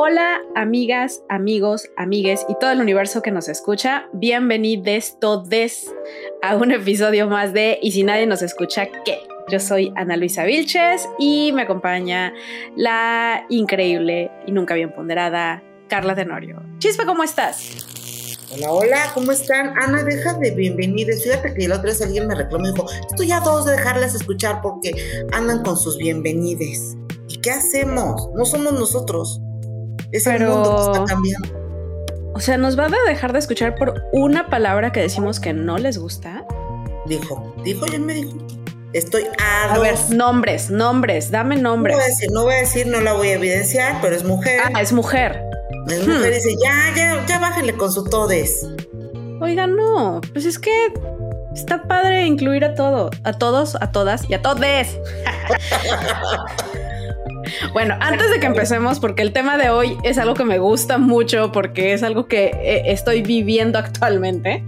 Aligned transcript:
Hola, 0.00 0.42
amigas, 0.54 1.24
amigos, 1.28 1.90
amigues 1.96 2.46
y 2.48 2.54
todo 2.60 2.70
el 2.70 2.80
universo 2.80 3.20
que 3.20 3.32
nos 3.32 3.48
escucha. 3.48 4.06
Bienvenidos 4.12 5.18
todos 5.18 5.92
a 6.40 6.54
un 6.54 6.70
episodio 6.70 7.26
más 7.26 7.52
de 7.52 7.80
Y 7.82 7.90
si 7.90 8.04
nadie 8.04 8.24
nos 8.24 8.42
escucha, 8.42 8.86
¿qué? 9.04 9.18
Yo 9.50 9.58
soy 9.58 9.92
Ana 9.96 10.16
Luisa 10.16 10.44
Vilches 10.44 11.08
y 11.18 11.50
me 11.52 11.62
acompaña 11.62 12.32
la 12.76 13.44
increíble 13.48 14.30
y 14.46 14.52
nunca 14.52 14.74
bien 14.74 14.94
ponderada 14.94 15.64
Carla 15.88 16.14
Tenorio. 16.14 16.62
Chispa, 16.78 17.04
¿cómo 17.04 17.24
estás? 17.24 17.68
Hola, 18.54 18.70
hola, 18.70 19.10
¿cómo 19.14 19.32
están? 19.32 19.76
Ana, 19.82 20.04
deja 20.04 20.34
de 20.34 20.52
bienvenidos. 20.52 21.24
Fíjate 21.24 21.54
que 21.54 21.66
la 21.66 21.74
otra 21.74 21.88
vez 21.88 22.00
alguien 22.02 22.28
me 22.28 22.36
reclamó 22.36 22.68
y 22.68 22.70
dijo, 22.72 22.86
estoy 23.10 23.32
a 23.32 23.40
dos 23.40 23.66
de 23.66 23.72
dejarlas 23.72 24.14
escuchar 24.14 24.62
porque 24.62 24.92
andan 25.32 25.64
con 25.64 25.76
sus 25.76 25.98
bienvenides. 25.98 26.96
¿Y 27.26 27.38
qué 27.38 27.50
hacemos? 27.50 28.30
No 28.36 28.44
somos 28.44 28.74
nosotros. 28.74 29.40
Es 30.12 30.26
el 30.26 30.38
Pero- 30.38 30.54
mundo 30.54 30.92
que 30.92 30.98
está 30.98 31.14
cambiando. 31.14 31.58
O 32.34 32.40
sea, 32.40 32.56
¿nos 32.56 32.78
va 32.78 32.86
a 32.86 33.08
dejar 33.08 33.32
de 33.32 33.40
escuchar 33.40 33.74
por 33.74 34.04
una 34.12 34.48
palabra 34.48 34.92
que 34.92 35.00
decimos 35.00 35.40
que 35.40 35.52
no 35.52 35.76
les 35.78 35.98
gusta? 35.98 36.44
Dijo, 37.06 37.54
dijo, 37.64 37.86
ya 37.86 37.98
me 37.98 38.14
dijo. 38.14 38.38
Estoy 38.92 39.24
a, 39.38 39.78
ver, 39.78 39.96
nombres, 40.10 40.70
nombres, 40.70 41.30
dame 41.30 41.56
no 41.56 41.70
nombres. 41.70 41.96
voy 41.96 42.04
a 42.04 42.06
decir, 42.06 42.30
no 42.30 42.44
voy 42.44 42.54
a 42.54 42.58
decir, 42.58 42.86
no 42.86 43.00
la 43.00 43.12
voy 43.12 43.28
a 43.28 43.34
evidenciar, 43.34 43.98
pero 44.00 44.16
es 44.16 44.24
mujer. 44.24 44.60
Ah, 44.72 44.80
es 44.80 44.92
mujer. 44.92 45.42
es 45.88 46.06
mujer 46.06 46.30
hmm. 46.30 46.34
dice, 46.34 46.56
ya, 46.62 46.94
ya, 46.96 47.26
ya 47.26 47.38
bájenle 47.38 47.74
con 47.74 47.92
su 47.92 48.04
todes. 48.04 48.66
Oiga, 49.40 49.66
no, 49.66 50.20
pues 50.32 50.46
es 50.46 50.58
que 50.58 50.92
está 51.54 51.82
padre 51.82 52.24
incluir 52.24 52.64
a 52.64 52.74
todo, 52.74 53.10
a 53.24 53.32
todos, 53.34 53.74
a 53.74 53.92
todas 53.92 54.28
y 54.30 54.34
a 54.34 54.42
todes. 54.42 54.96
bueno, 57.72 57.96
antes 58.00 58.30
de 58.30 58.40
que 58.40 58.46
empecemos, 58.46 59.00
porque 59.00 59.22
el 59.22 59.32
tema 59.32 59.56
de 59.56 59.70
hoy 59.70 59.96
es 60.02 60.18
algo 60.18 60.34
que 60.34 60.44
me 60.44 60.58
gusta 60.58 60.98
mucho, 60.98 61.52
porque 61.52 61.92
es 61.92 62.02
algo 62.02 62.26
que 62.26 62.46
eh, 62.46 62.82
estoy 62.86 63.22
viviendo 63.22 63.78
actualmente, 63.78 64.64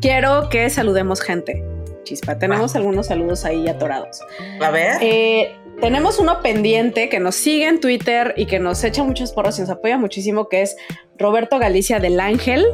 quiero 0.00 0.48
que 0.48 0.68
saludemos 0.70 1.20
gente. 1.20 1.64
Chispa, 2.04 2.36
tenemos 2.38 2.74
algunos 2.74 3.06
saludos 3.06 3.44
ahí 3.44 3.68
atorados. 3.68 4.20
A 4.60 4.70
ver. 4.70 4.96
Eh, 5.00 5.54
tenemos 5.80 6.18
uno 6.18 6.42
pendiente 6.42 7.08
que 7.08 7.18
nos 7.18 7.34
sigue 7.34 7.66
en 7.66 7.80
Twitter 7.80 8.34
y 8.36 8.46
que 8.46 8.58
nos 8.58 8.84
echa 8.84 9.02
muchos 9.02 9.32
porros 9.32 9.58
y 9.58 9.62
nos 9.62 9.70
apoya 9.70 9.98
muchísimo, 9.98 10.48
que 10.48 10.62
es 10.62 10.76
Roberto 11.18 11.58
Galicia 11.58 11.98
del 11.98 12.20
Ángel. 12.20 12.64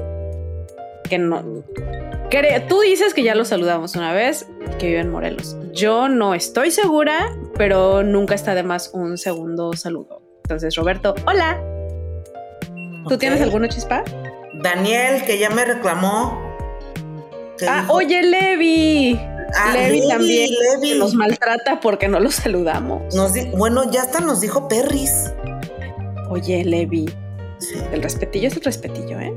Que 1.09 1.19
no. 1.19 1.43
tú 2.69 2.81
dices 2.81 3.15
que 3.15 3.23
ya 3.23 3.35
lo 3.35 3.45
saludamos 3.45 3.97
una 3.97 4.13
vez, 4.13 4.47
que 4.79 4.89
vive 4.89 5.01
en 5.01 5.11
Morelos. 5.11 5.57
Yo 5.73 6.09
no 6.09 6.35
estoy 6.35 6.71
segura, 6.71 7.35
pero 7.59 8.03
nunca 8.03 8.35
está 8.35 8.55
de 8.55 8.63
más 8.63 8.91
un 8.95 9.19
segundo 9.19 9.73
saludo. 9.75 10.23
Entonces, 10.45 10.75
Roberto, 10.77 11.15
hola. 11.27 11.61
¿Tú 13.09 13.19
tienes 13.19 13.41
alguno 13.43 13.67
chispa? 13.67 14.05
Daniel, 14.63 15.25
que 15.25 15.39
ya 15.39 15.51
me 15.51 15.65
reclamó. 15.65 16.41
Ah, 17.67 17.83
dijo- 17.83 17.93
oye, 17.95 18.23
Levi. 18.23 19.21
Ah, 19.55 19.73
Levi, 19.73 19.99
Levi, 20.01 20.09
también 20.09 20.51
Levi. 20.81 20.99
nos 20.99 21.15
maltrata 21.15 21.81
porque 21.81 22.07
no 22.09 22.21
lo 22.21 22.31
saludamos. 22.31 23.15
Nos 23.15 23.33
bueno, 23.53 23.91
ya 23.91 24.03
hasta 24.03 24.21
nos 24.21 24.41
dijo 24.41 24.69
Perris. 24.69 25.33
Oye, 26.31 26.65
Levi. 26.65 27.07
Sí. 27.59 27.75
El 27.93 28.03
respetillo 28.03 28.49
es 28.49 28.57
el 28.57 28.63
respetillo, 28.63 29.19
¿eh? 29.19 29.35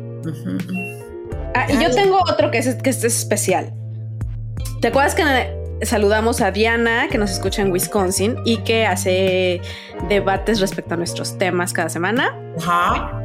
Ah, 1.56 1.66
y 1.70 1.82
yo 1.82 1.90
tengo 1.92 2.20
otro 2.30 2.52
que 2.52 2.60
es, 2.60 2.76
que 2.76 2.90
es 2.92 3.04
especial. 3.04 3.74
¿Te 4.82 4.90
acuerdas 4.90 5.16
que 5.16 5.24
saludamos 5.84 6.42
a 6.42 6.52
Diana, 6.52 7.08
que 7.10 7.18
nos 7.18 7.32
escucha 7.32 7.62
en 7.62 7.72
Wisconsin 7.72 8.38
y 8.46 8.58
que 8.58 8.86
hace 8.86 9.62
debates 10.10 10.60
respecto 10.60 10.94
a 10.94 10.98
nuestros 10.98 11.38
temas 11.38 11.74
cada 11.74 11.90
semana? 11.90 12.36
Ajá. 12.58 13.22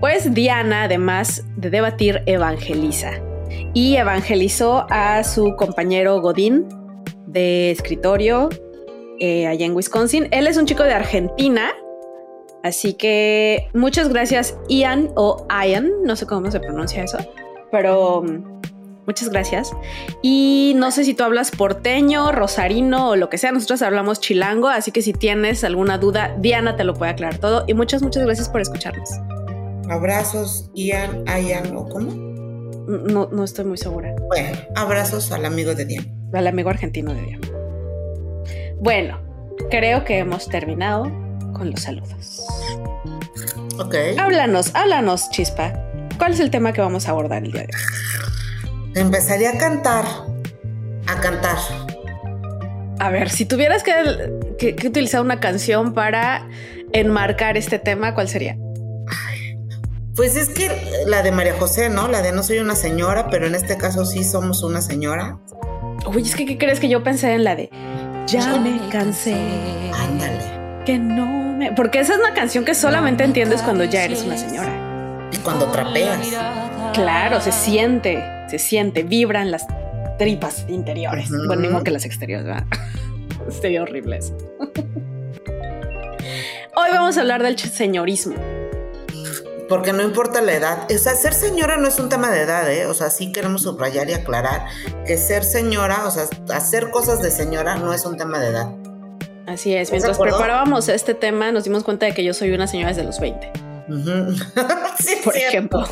Pues 0.00 0.34
Diana, 0.34 0.84
además 0.84 1.44
de 1.56 1.70
debatir, 1.70 2.22
evangeliza. 2.26 3.12
Y 3.72 3.96
evangelizó 3.96 4.86
a 4.90 5.24
su 5.24 5.56
compañero 5.56 6.20
Godín 6.20 6.68
de 7.26 7.70
escritorio 7.70 8.48
eh, 9.20 9.46
allá 9.46 9.66
en 9.66 9.74
Wisconsin. 9.74 10.28
Él 10.30 10.46
es 10.46 10.56
un 10.56 10.66
chico 10.66 10.82
de 10.82 10.92
Argentina. 10.92 11.72
Así 12.62 12.94
que 12.94 13.68
muchas 13.74 14.08
gracias, 14.08 14.58
Ian 14.68 15.10
o 15.16 15.46
Ian, 15.50 15.90
no 16.02 16.16
sé 16.16 16.26
cómo 16.26 16.50
se 16.50 16.60
pronuncia 16.60 17.04
eso, 17.04 17.18
pero 17.70 18.22
mm, 18.22 18.62
muchas 19.06 19.28
gracias. 19.28 19.72
Y 20.22 20.74
no 20.76 20.90
sé 20.90 21.04
si 21.04 21.14
tú 21.14 21.24
hablas 21.24 21.50
porteño, 21.50 22.32
rosarino 22.32 23.10
o 23.10 23.16
lo 23.16 23.28
que 23.28 23.38
sea, 23.38 23.52
nosotros 23.52 23.82
hablamos 23.82 24.20
chilango, 24.20 24.68
así 24.68 24.90
que 24.92 25.02
si 25.02 25.12
tienes 25.12 25.64
alguna 25.64 25.98
duda, 25.98 26.34
Diana 26.38 26.76
te 26.76 26.84
lo 26.84 26.94
puede 26.94 27.12
aclarar 27.12 27.38
todo. 27.38 27.64
Y 27.66 27.74
muchas, 27.74 28.02
muchas 28.02 28.24
gracias 28.24 28.48
por 28.48 28.60
escucharnos. 28.60 29.10
Abrazos, 29.88 30.70
Ian, 30.74 31.24
Ian, 31.26 31.76
¿o 31.76 31.88
cómo? 31.88 32.12
No, 32.86 33.28
no 33.30 33.44
estoy 33.44 33.64
muy 33.64 33.78
segura. 33.78 34.14
Bueno, 34.28 34.58
abrazos 34.74 35.32
al 35.32 35.44
amigo 35.44 35.74
de 35.74 35.86
Diana. 35.86 36.08
Al 36.32 36.46
amigo 36.46 36.70
argentino 36.70 37.14
de 37.14 37.22
Diana. 37.22 37.48
Bueno, 38.80 39.20
creo 39.70 40.04
que 40.04 40.18
hemos 40.18 40.48
terminado 40.48 41.04
con 41.54 41.70
los 41.70 41.80
saludos. 41.80 42.44
Ok. 43.78 43.94
Háblanos, 44.18 44.74
háblanos, 44.74 45.30
Chispa. 45.30 45.72
¿Cuál 46.18 46.32
es 46.32 46.40
el 46.40 46.50
tema 46.50 46.72
que 46.72 46.80
vamos 46.80 47.08
a 47.08 47.10
abordar 47.10 47.44
el 47.44 47.52
día 47.52 47.62
de 47.62 47.68
hoy? 47.68 48.23
Empezaría 48.94 49.50
a 49.50 49.58
cantar. 49.58 50.04
A 51.06 51.20
cantar. 51.20 51.56
A 53.00 53.10
ver, 53.10 53.28
si 53.30 53.44
tuvieras 53.44 53.82
que, 53.82 53.92
que- 54.58 54.76
que 54.76 54.88
utilizar 54.88 55.20
una 55.20 55.40
canción 55.40 55.92
para 55.94 56.48
enmarcar 56.92 57.56
este 57.56 57.78
tema, 57.78 58.14
¿cuál 58.14 58.28
sería? 58.28 58.56
Pues 60.14 60.36
es 60.36 60.48
que 60.50 60.70
la 61.06 61.22
de 61.22 61.32
María 61.32 61.54
José, 61.58 61.90
¿no? 61.90 62.06
La 62.06 62.22
de 62.22 62.30
no 62.30 62.44
soy 62.44 62.58
una 62.60 62.76
señora, 62.76 63.30
pero 63.30 63.48
en 63.48 63.56
este 63.56 63.76
caso 63.76 64.04
sí 64.06 64.22
somos 64.22 64.62
una 64.62 64.80
señora. 64.80 65.38
Uy, 66.06 66.22
es 66.22 66.36
que 66.36 66.46
¿qué 66.46 66.56
crees 66.56 66.78
que 66.78 66.88
yo 66.88 67.02
pensé 67.02 67.32
en 67.34 67.42
la 67.42 67.56
de 67.56 67.68
Ya 68.28 68.56
me 68.58 68.78
cansé, 68.90 69.34
Ándale. 69.92 70.84
que 70.86 70.98
no 70.98 71.26
me... 71.56 71.72
Porque 71.72 71.98
esa 71.98 72.12
es 72.12 72.20
una 72.20 72.32
canción 72.32 72.64
que 72.64 72.74
solamente 72.76 73.24
entiendes 73.24 73.60
cuando 73.62 73.82
ya 73.82 74.04
eres 74.04 74.22
una 74.22 74.36
señora. 74.38 74.70
Y 75.32 75.38
cuando 75.38 75.66
trapeas. 75.72 76.20
Claro, 76.94 77.40
se 77.40 77.50
siente, 77.50 78.22
se 78.48 78.58
siente, 78.58 79.02
vibran 79.02 79.50
las 79.50 79.66
tripas 80.16 80.64
interiores. 80.68 81.30
Ujú. 81.30 81.46
Bueno, 81.46 81.62
mismo 81.62 81.82
que 81.82 81.90
las 81.90 82.04
exteriores, 82.04 82.46
¿verdad? 82.46 82.64
Sería 83.60 83.82
horrible 83.82 84.18
eso. 84.18 84.36
Hoy 86.76 86.88
vamos 86.92 87.16
a 87.18 87.20
hablar 87.20 87.42
del 87.42 87.58
señorismo. 87.58 88.34
Porque 89.68 89.92
no 89.92 90.02
importa 90.02 90.40
la 90.42 90.52
edad. 90.52 90.86
O 90.90 90.98
sea, 90.98 91.14
ser 91.14 91.34
señora 91.34 91.76
no 91.76 91.88
es 91.88 91.98
un 91.98 92.08
tema 92.08 92.30
de 92.30 92.42
edad, 92.42 92.70
¿eh? 92.70 92.86
O 92.86 92.94
sea, 92.94 93.10
sí 93.10 93.32
queremos 93.32 93.62
subrayar 93.62 94.08
y 94.10 94.12
aclarar 94.12 94.66
que 95.06 95.16
ser 95.16 95.42
señora, 95.42 96.06
o 96.06 96.10
sea, 96.10 96.24
hacer 96.54 96.90
cosas 96.90 97.22
de 97.22 97.30
señora 97.30 97.76
no 97.76 97.92
es 97.92 98.04
un 98.06 98.16
tema 98.16 98.38
de 98.38 98.48
edad. 98.48 98.72
Así 99.46 99.74
es, 99.74 99.90
¿Estás 99.90 100.02
de 100.02 100.08
mientras 100.08 100.18
preparábamos 100.18 100.88
este 100.88 101.14
tema 101.14 101.52
nos 101.52 101.64
dimos 101.64 101.84
cuenta 101.84 102.06
de 102.06 102.14
que 102.14 102.24
yo 102.24 102.32
soy 102.34 102.52
una 102.52 102.66
señora 102.66 102.88
desde 102.88 103.04
los 103.04 103.20
20, 103.20 103.52
Sí, 104.98 105.16
por 105.24 105.36
ejemplo. 105.36 105.84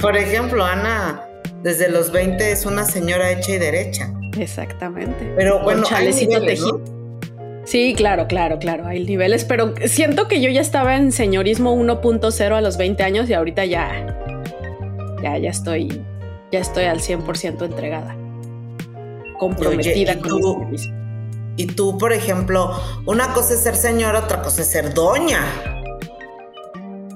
Por 0.00 0.16
ejemplo, 0.16 0.64
Ana, 0.64 1.22
desde 1.62 1.88
los 1.88 2.10
20 2.12 2.52
es 2.52 2.66
una 2.66 2.84
señora 2.84 3.30
hecha 3.30 3.52
y 3.52 3.58
derecha. 3.58 4.12
Exactamente. 4.38 5.32
Pero 5.36 5.62
bueno, 5.62 5.82
hay 5.82 5.88
chalecito 5.88 6.40
niveles. 6.40 6.64
Sí, 7.64 7.94
claro, 7.96 8.26
claro, 8.26 8.58
claro, 8.58 8.86
hay 8.86 9.04
niveles, 9.04 9.44
pero 9.44 9.74
siento 9.86 10.26
que 10.26 10.40
yo 10.40 10.50
ya 10.50 10.60
estaba 10.60 10.96
en 10.96 11.12
señorismo 11.12 11.76
1.0 11.76 12.52
a 12.52 12.60
los 12.60 12.76
20 12.76 13.02
años 13.02 13.30
y 13.30 13.34
ahorita 13.34 13.64
ya, 13.64 14.16
ya, 15.22 15.38
ya 15.38 15.50
estoy, 15.50 16.02
ya 16.50 16.58
estoy 16.58 16.84
al 16.84 17.00
100% 17.00 17.64
entregada, 17.64 18.16
comprometida 19.38 20.12
Oye, 20.12 20.20
¿y 20.20 20.28
con 20.28 20.34
mi 20.34 20.78
señorismo. 20.78 21.00
Y 21.56 21.66
tú, 21.66 21.98
por 21.98 22.12
ejemplo, 22.12 22.72
una 23.06 23.34
cosa 23.34 23.54
es 23.54 23.60
ser 23.60 23.76
señora, 23.76 24.20
otra 24.20 24.42
cosa 24.42 24.62
es 24.62 24.68
ser 24.68 24.94
doña. 24.94 25.79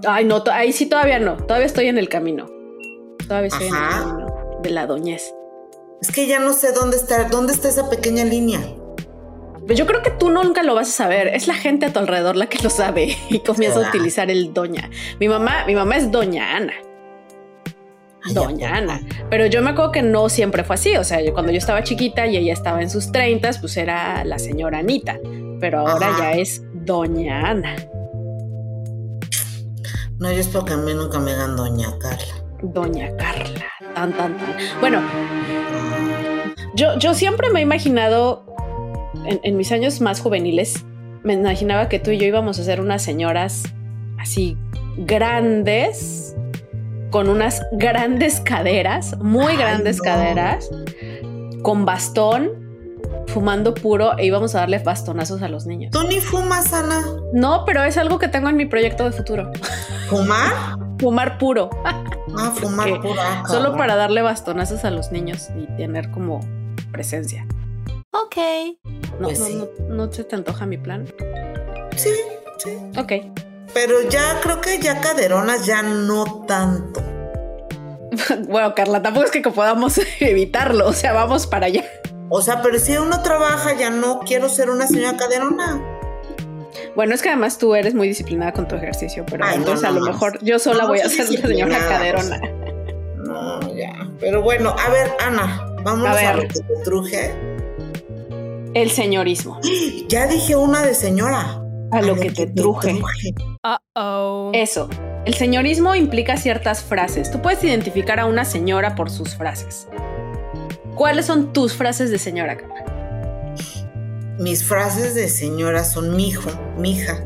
Ay, 0.06 0.24
no, 0.24 0.42
ahí 0.52 0.72
sí 0.72 0.86
todavía 0.86 1.18
no, 1.18 1.36
todavía 1.36 1.66
estoy 1.66 1.88
en 1.88 1.98
el 1.98 2.08
camino, 2.08 2.46
todavía 3.26 3.48
estoy 3.48 3.68
en 3.68 3.74
el 3.74 3.80
camino 3.80 4.34
de 4.62 4.70
la 4.70 4.86
doñez. 4.86 5.34
Es 6.00 6.10
que 6.10 6.26
ya 6.26 6.38
no 6.38 6.52
sé 6.52 6.72
dónde 6.72 6.96
está, 6.96 7.24
dónde 7.28 7.52
está 7.52 7.68
esa 7.68 7.88
pequeña 7.88 8.24
línea. 8.24 8.60
Pero 9.66 9.78
yo 9.78 9.86
creo 9.86 10.02
que 10.02 10.10
tú 10.10 10.30
nunca 10.30 10.62
lo 10.62 10.74
vas 10.74 10.88
a 10.88 10.92
saber. 10.92 11.28
Es 11.28 11.46
la 11.46 11.54
gente 11.54 11.86
a 11.86 11.92
tu 11.92 11.98
alrededor 11.98 12.36
la 12.36 12.46
que 12.46 12.62
lo 12.62 12.70
sabe 12.70 13.16
y 13.30 13.38
comienza 13.38 13.84
a 13.84 13.88
utilizar 13.88 14.30
el 14.30 14.52
doña. 14.52 14.90
Mi 15.20 15.28
mamá, 15.28 15.64
mi 15.66 15.74
mamá 15.74 15.96
es 15.96 16.10
doña 16.10 16.56
Ana. 16.56 16.74
Doña 18.32 18.76
Ana. 18.76 19.00
Pero 19.30 19.46
yo 19.46 19.62
me 19.62 19.70
acuerdo 19.70 19.92
que 19.92 20.02
no 20.02 20.28
siempre 20.28 20.64
fue 20.64 20.74
así. 20.74 20.96
O 20.96 21.04
sea, 21.04 21.20
cuando 21.32 21.52
yo 21.52 21.58
estaba 21.58 21.82
chiquita 21.82 22.26
y 22.26 22.36
ella 22.36 22.52
estaba 22.52 22.82
en 22.82 22.90
sus 22.90 23.12
treintas, 23.12 23.58
pues 23.58 23.76
era 23.76 24.24
la 24.24 24.38
señora 24.38 24.78
Anita. 24.78 25.18
Pero 25.60 25.86
ahora 25.86 26.10
ya 26.18 26.32
es 26.32 26.62
Doña 26.74 27.48
Ana. 27.48 27.76
No, 30.18 30.30
yo 30.30 30.38
espero 30.38 30.64
que 30.64 30.74
a 30.74 30.76
mí 30.76 30.94
nunca 30.94 31.18
me 31.18 31.32
hagan 31.32 31.56
Doña 31.56 31.98
Carla. 31.98 32.34
Doña 32.62 33.16
Carla. 33.16 33.66
Tan, 33.94 34.12
tan, 34.12 34.36
tan. 34.36 34.56
Bueno, 34.80 35.02
yo, 36.74 36.96
yo 36.98 37.14
siempre 37.14 37.50
me 37.50 37.60
he 37.60 37.62
imaginado, 37.62 38.46
en, 39.24 39.56
mis 39.56 39.72
años 39.72 40.00
más 40.00 40.20
juveniles, 40.20 40.84
me 41.24 41.34
imaginaba 41.34 41.88
que 41.88 41.98
tú 41.98 42.12
y 42.12 42.18
yo 42.18 42.26
íbamos 42.26 42.58
a 42.58 42.64
ser 42.64 42.80
unas 42.80 43.02
señoras 43.02 43.64
así 44.18 44.56
grandes, 44.96 46.36
con 47.10 47.28
unas 47.28 47.62
grandes 47.72 48.40
caderas, 48.40 49.18
muy 49.18 49.56
grandes 49.56 50.00
caderas, 50.00 50.70
con 51.62 51.84
bastón, 51.84 52.63
fumando 53.28 53.74
puro 53.74 54.16
e 54.18 54.26
íbamos 54.26 54.54
a 54.54 54.60
darle 54.60 54.78
bastonazos 54.78 55.42
a 55.42 55.48
los 55.48 55.66
niños. 55.66 55.90
¿Tú 55.90 56.02
ni 56.06 56.20
fumas, 56.20 56.72
Ana? 56.72 57.02
No, 57.32 57.64
pero 57.64 57.82
es 57.82 57.96
algo 57.96 58.18
que 58.18 58.28
tengo 58.28 58.48
en 58.48 58.56
mi 58.56 58.66
proyecto 58.66 59.04
de 59.04 59.12
futuro. 59.12 59.50
¿Fumar? 60.08 60.78
fumar 60.98 61.38
puro. 61.38 61.70
Ah, 61.84 62.52
fumar 62.54 63.00
puro. 63.00 63.20
Ah, 63.20 63.44
solo 63.46 63.76
para 63.76 63.96
darle 63.96 64.22
bastonazos 64.22 64.84
a 64.84 64.90
los 64.90 65.12
niños 65.12 65.48
y 65.56 65.66
tener 65.76 66.10
como 66.10 66.40
presencia. 66.92 67.46
Ok. 68.12 68.36
No, 69.18 69.28
pues 69.28 69.40
no, 69.40 69.68
no, 69.88 70.12
se 70.12 70.24
te 70.24 70.36
antoja 70.36 70.66
mi 70.66 70.78
plan. 70.78 71.06
Sí, 71.96 72.10
sí. 72.58 72.78
Ok. 72.96 73.12
Pero 73.72 74.08
ya 74.08 74.40
creo 74.40 74.60
que 74.60 74.78
ya 74.78 75.00
caderonas 75.00 75.66
ya 75.66 75.82
no 75.82 76.44
tanto. 76.46 77.02
bueno, 78.48 78.74
Carla, 78.74 79.02
tampoco 79.02 79.26
es 79.26 79.32
que 79.32 79.40
podamos 79.42 80.00
evitarlo, 80.20 80.86
o 80.86 80.92
sea, 80.92 81.12
vamos 81.12 81.46
para 81.46 81.66
allá. 81.66 81.84
O 82.28 82.42
sea, 82.42 82.62
pero 82.62 82.78
si 82.78 82.96
uno 82.96 83.22
trabaja, 83.22 83.74
ya 83.74 83.90
no 83.90 84.20
quiero 84.20 84.48
ser 84.48 84.70
una 84.70 84.86
señora 84.86 85.16
caderona. 85.16 85.80
Bueno, 86.96 87.14
es 87.14 87.22
que 87.22 87.28
además 87.28 87.58
tú 87.58 87.74
eres 87.74 87.94
muy 87.94 88.08
disciplinada 88.08 88.52
con 88.52 88.68
tu 88.68 88.76
ejercicio, 88.76 89.24
pero 89.26 89.44
entonces 89.48 89.84
a 89.84 89.90
lo 89.90 90.00
mejor 90.00 90.38
yo 90.42 90.58
sola 90.58 90.86
voy 90.86 91.00
a 91.00 91.08
ser 91.08 91.30
la 91.30 91.40
señora 91.40 91.78
caderona. 91.78 92.40
No, 93.16 93.74
ya. 93.74 93.92
Pero 94.20 94.42
bueno, 94.42 94.74
a 94.78 94.90
ver, 94.90 95.10
Ana, 95.20 95.66
vamos 95.82 96.06
a, 96.06 96.14
ver. 96.14 96.36
lo 96.36 96.42
que 96.42 96.60
te 96.60 96.82
truje. 96.84 97.34
El 98.74 98.90
señorismo. 98.90 99.60
Ya 100.08 100.26
dije 100.26 100.54
una 100.54 100.82
de 100.82 100.94
señora. 100.94 101.60
A, 101.90 102.02
lo, 102.02 102.16
que, 102.16 102.30
te, 102.30 102.46
truje. 102.46 102.92
Uh 102.92 103.76
-oh. 103.94 104.50
Eso. 104.52 104.88
El 105.24 105.34
señorismo 105.34 105.94
implica 105.94 106.36
ciertas 106.36 106.82
frases. 106.82 107.30
Tú 107.30 107.40
puedes 107.40 107.62
identificar 107.64 108.20
a 108.20 108.26
una 108.26 108.44
señora 108.44 108.94
por 108.94 109.10
sus 109.10 109.34
frases. 109.36 109.88
¿Cuáles 110.94 111.26
son 111.26 111.52
tus 111.52 111.74
frases 111.74 112.10
de 112.10 112.18
señora, 112.18 112.56
Carla? 112.56 112.94
mis 114.38 114.64
frases 114.64 115.14
de 115.14 115.28
señora 115.28 115.84
son 115.84 116.16
mi 116.16 116.28
hijo, 116.28 116.50
mi 116.76 116.92
hija. 116.92 117.24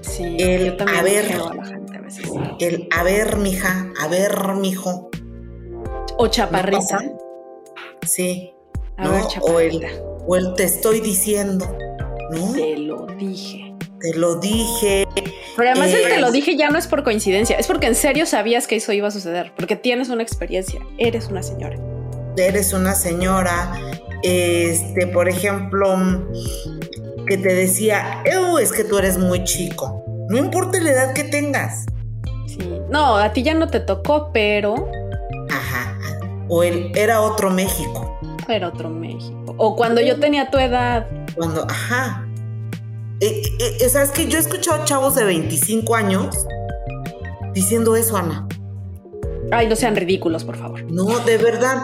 Sí, 0.00 0.36
el 0.38 0.66
yo 0.66 0.76
también 0.76 0.98
a 0.98 1.02
ver, 1.02 1.32
a 1.32 1.54
la 1.54 1.64
gente 1.64 1.96
a 1.96 2.00
veces. 2.00 2.30
el 2.60 2.88
a 2.90 3.02
ver, 3.02 3.36
mija, 3.36 3.92
a 4.00 4.08
ver, 4.08 4.54
mijo. 4.54 5.10
O 6.16 6.28
chaparrita. 6.28 6.98
sí. 8.06 8.52
A 8.96 9.04
¿no? 9.04 9.12
ver, 9.12 9.22
o, 9.42 9.60
el, 9.60 9.86
o 10.26 10.36
el 10.36 10.54
te 10.54 10.64
estoy 10.64 11.00
diciendo, 11.00 11.66
¿no? 12.30 12.52
Te 12.54 12.78
lo 12.78 13.06
dije. 13.18 13.74
Te 14.00 14.14
lo 14.14 14.36
dije. 14.36 15.06
Pero 15.56 15.70
además 15.70 15.92
el 15.92 16.08
te 16.08 16.18
lo 16.18 16.30
dije 16.30 16.56
ya 16.56 16.70
no 16.70 16.78
es 16.78 16.86
por 16.86 17.04
coincidencia, 17.04 17.58
es 17.58 17.66
porque 17.66 17.86
en 17.86 17.94
serio 17.94 18.24
sabías 18.24 18.66
que 18.66 18.76
eso 18.76 18.92
iba 18.92 19.08
a 19.08 19.10
suceder, 19.10 19.52
porque 19.54 19.76
tienes 19.76 20.08
una 20.08 20.22
experiencia, 20.22 20.80
eres 20.96 21.28
una 21.28 21.42
señora. 21.42 21.76
Eres 22.36 22.72
una 22.72 22.94
señora. 22.94 23.72
Este, 24.22 25.06
por 25.06 25.28
ejemplo, 25.28 25.96
que 27.26 27.36
te 27.38 27.54
decía, 27.54 28.22
"Ew, 28.24 28.58
es 28.58 28.72
que 28.72 28.84
tú 28.84 28.98
eres 28.98 29.18
muy 29.18 29.44
chico. 29.44 30.04
No 30.28 30.36
importa 30.38 30.80
la 30.80 30.90
edad 30.90 31.12
que 31.12 31.24
tengas. 31.24 31.86
Sí. 32.46 32.58
No, 32.90 33.16
a 33.16 33.32
ti 33.32 33.42
ya 33.42 33.54
no 33.54 33.68
te 33.68 33.80
tocó, 33.80 34.30
pero 34.32 34.88
Ajá. 35.50 35.96
O 36.48 36.62
el 36.62 36.92
era 36.96 37.20
otro 37.20 37.50
México. 37.50 38.18
era 38.48 38.68
otro 38.68 38.88
México. 38.90 39.54
O 39.58 39.74
cuando 39.76 40.00
yo 40.00 40.18
tenía 40.20 40.50
tu 40.50 40.58
edad. 40.58 41.06
Cuando, 41.34 41.64
ajá. 41.68 42.26
Eh, 43.20 43.42
eh, 43.60 43.76
eh, 43.80 43.88
¿Sabes 43.88 44.10
que 44.10 44.26
Yo 44.26 44.38
he 44.38 44.40
escuchado 44.40 44.84
chavos 44.84 45.14
de 45.14 45.24
25 45.24 45.94
años 45.94 46.46
diciendo 47.54 47.96
eso, 47.96 48.16
Ana. 48.16 48.46
Ay, 49.50 49.68
no 49.68 49.76
sean 49.76 49.96
ridículos, 49.96 50.44
por 50.44 50.56
favor. 50.56 50.82
No, 50.90 51.18
de 51.20 51.38
verdad. 51.38 51.78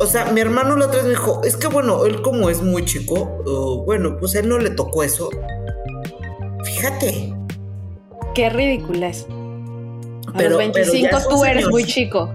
O 0.00 0.06
sea, 0.06 0.26
mi 0.26 0.40
hermano 0.40 0.76
la 0.76 0.86
otra 0.86 0.96
vez 0.98 1.04
me 1.04 1.10
dijo, 1.10 1.42
es 1.44 1.56
que 1.56 1.66
bueno, 1.66 2.06
él 2.06 2.22
como 2.22 2.50
es 2.50 2.62
muy 2.62 2.84
chico, 2.84 3.14
uh, 3.46 3.84
bueno, 3.84 4.16
pues 4.18 4.34
él 4.36 4.48
no 4.48 4.58
le 4.58 4.70
tocó 4.70 5.02
eso. 5.02 5.28
Fíjate. 6.64 7.34
Qué 8.34 8.48
ridiculez. 8.50 9.26
A 10.28 10.32
Pero- 10.36 10.50
los 10.50 10.58
pero 10.58 10.74
25 10.92 11.10
ya 11.10 11.18
es 11.18 11.26
un 11.26 11.30
tú 11.30 11.44
eres 11.44 11.56
señor. 11.56 11.70
muy 11.72 11.84
chico. 11.84 12.34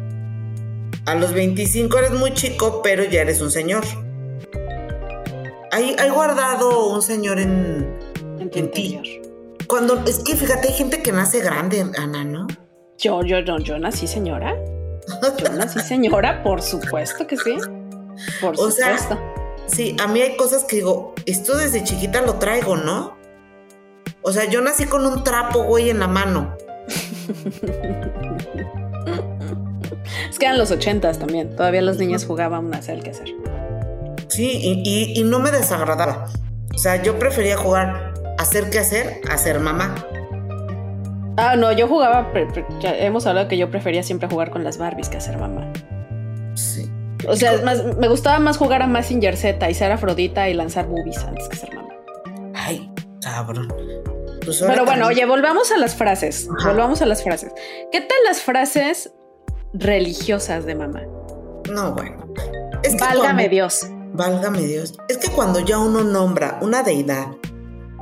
A 1.06 1.16
los 1.16 1.34
25 1.34 1.98
eres 1.98 2.12
muy 2.12 2.34
chico, 2.34 2.82
pero 2.84 3.04
ya 3.04 3.22
eres 3.22 3.42
un 3.42 3.52
señor. 3.52 3.84
Hay, 5.72 5.96
hay 5.98 6.10
guardado 6.10 6.90
un 6.90 7.02
señor 7.02 7.40
en... 7.40 7.88
En 8.40 8.50
tu 8.50 8.60
En 8.60 8.72
ti. 8.72 9.22
Cuando, 9.68 10.02
es 10.06 10.20
que 10.20 10.36
fíjate, 10.36 10.68
hay 10.70 10.74
gente 10.74 11.02
que 11.02 11.12
nace 11.12 11.40
grande, 11.40 11.86
Ana, 11.98 12.24
¿no? 12.24 12.48
Yo, 13.00 13.24
yo, 13.24 13.40
yo, 13.40 13.58
yo 13.58 13.80
nací 13.80 14.06
señora. 14.08 14.56
Yo 15.38 15.50
nací 15.54 15.80
señora, 15.82 16.44
por 16.44 16.62
supuesto 16.62 17.26
que 17.28 17.38
sí. 17.38 17.58
Por 18.42 18.56
O 18.60 18.72
sea, 18.72 18.98
supuesto. 18.98 19.20
Sí, 19.68 19.96
a 20.02 20.08
mí 20.08 20.22
hay 20.22 20.36
cosas 20.38 20.64
que 20.66 20.78
digo, 20.78 21.14
esto 21.26 21.58
desde 21.58 21.84
chiquita 21.84 22.22
lo 22.22 22.36
traigo, 22.36 22.76
¿no? 22.76 23.18
O 24.22 24.32
sea, 24.32 24.46
yo 24.46 24.62
nací 24.62 24.86
con 24.86 25.06
un 25.06 25.24
trapo, 25.24 25.64
güey, 25.64 25.90
en 25.90 26.00
la 26.00 26.08
mano. 26.08 26.56
Es 30.30 30.40
que 30.40 30.46
eran 30.46 30.58
los 30.58 30.72
ochentas 30.72 31.20
también. 31.20 31.56
Todavía 31.56 31.82
los 31.82 31.98
niños 31.98 32.26
jugaban 32.26 32.74
a 32.74 32.78
hacer 32.78 32.96
el 32.96 33.04
que 33.04 33.12
hacer. 33.12 33.28
Sí, 34.28 34.50
y, 34.62 34.82
y- 34.84 35.20
y 35.20 35.24
no 35.24 35.40
me 35.40 35.52
desagradaba. 35.52 36.28
O 36.74 36.78
sea, 36.78 37.02
yo 37.02 37.20
prefería 37.20 37.56
jugar 37.58 38.14
hacer 38.40 38.70
que 38.70 38.80
hacer, 38.80 39.22
hacer 39.30 39.60
mamá. 39.60 39.96
Ah, 41.38 41.56
no, 41.56 41.72
yo 41.72 41.88
jugaba. 41.88 42.32
ya 42.80 42.96
hemos 42.98 43.26
hablado 43.26 43.48
que 43.48 43.58
yo 43.58 43.70
prefería 43.72 44.04
siempre 44.04 44.28
jugar 44.30 44.52
con 44.52 44.64
las 44.64 44.78
Barbies 44.78 45.10
que 45.10 45.18
hacer 45.18 45.38
mamá. 45.38 45.72
Sí. 46.56 46.90
O 47.28 47.36
sea, 47.36 47.54
es 47.54 47.64
más, 47.64 47.84
me 47.98 48.08
gustaba 48.08 48.38
más 48.40 48.58
jugar 48.58 48.82
a 48.82 48.88
Massinger 48.88 49.36
Z 49.38 49.70
y 49.70 49.74
ser 49.74 49.92
Afrodita 49.92 50.50
y 50.50 50.54
lanzar 50.54 50.88
boobies 50.88 51.24
antes 51.24 51.48
que 51.48 51.56
ser 51.56 51.74
mamá. 51.74 51.90
Ay, 52.54 52.92
cabrón. 53.22 53.68
Pues 54.46 54.58
Pero 54.60 54.68
bueno, 54.68 54.86
también- 54.86 55.04
oye, 55.08 55.26
volvamos 55.26 55.72
a 55.72 55.78
las 55.78 55.96
frases. 55.96 56.50
Ajá. 56.60 56.70
Volvamos 56.70 57.02
a 57.02 57.06
las 57.06 57.24
frases. 57.24 57.52
¿Qué 57.92 58.02
tal 58.02 58.18
las 58.26 58.42
frases 58.42 59.12
religiosas 59.74 60.66
de 60.66 60.76
mamá? 60.76 61.02
No, 61.72 61.94
bueno. 61.94 62.28
Es 62.84 62.94
que 62.96 63.00
Válgame 63.00 63.22
cuando- 63.24 63.50
Dios. 63.50 63.88
Válgame 64.16 64.60
Dios. 64.60 64.96
Es 65.10 65.18
que 65.18 65.32
cuando 65.32 65.60
ya 65.62 65.80
uno 65.80 66.04
nombra 66.04 66.60
una 66.62 66.84
deidad 66.84 67.28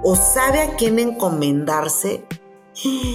o 0.04 0.16
sabe 0.16 0.62
a 0.62 0.76
quién 0.76 1.00
encomendarse, 1.00 2.26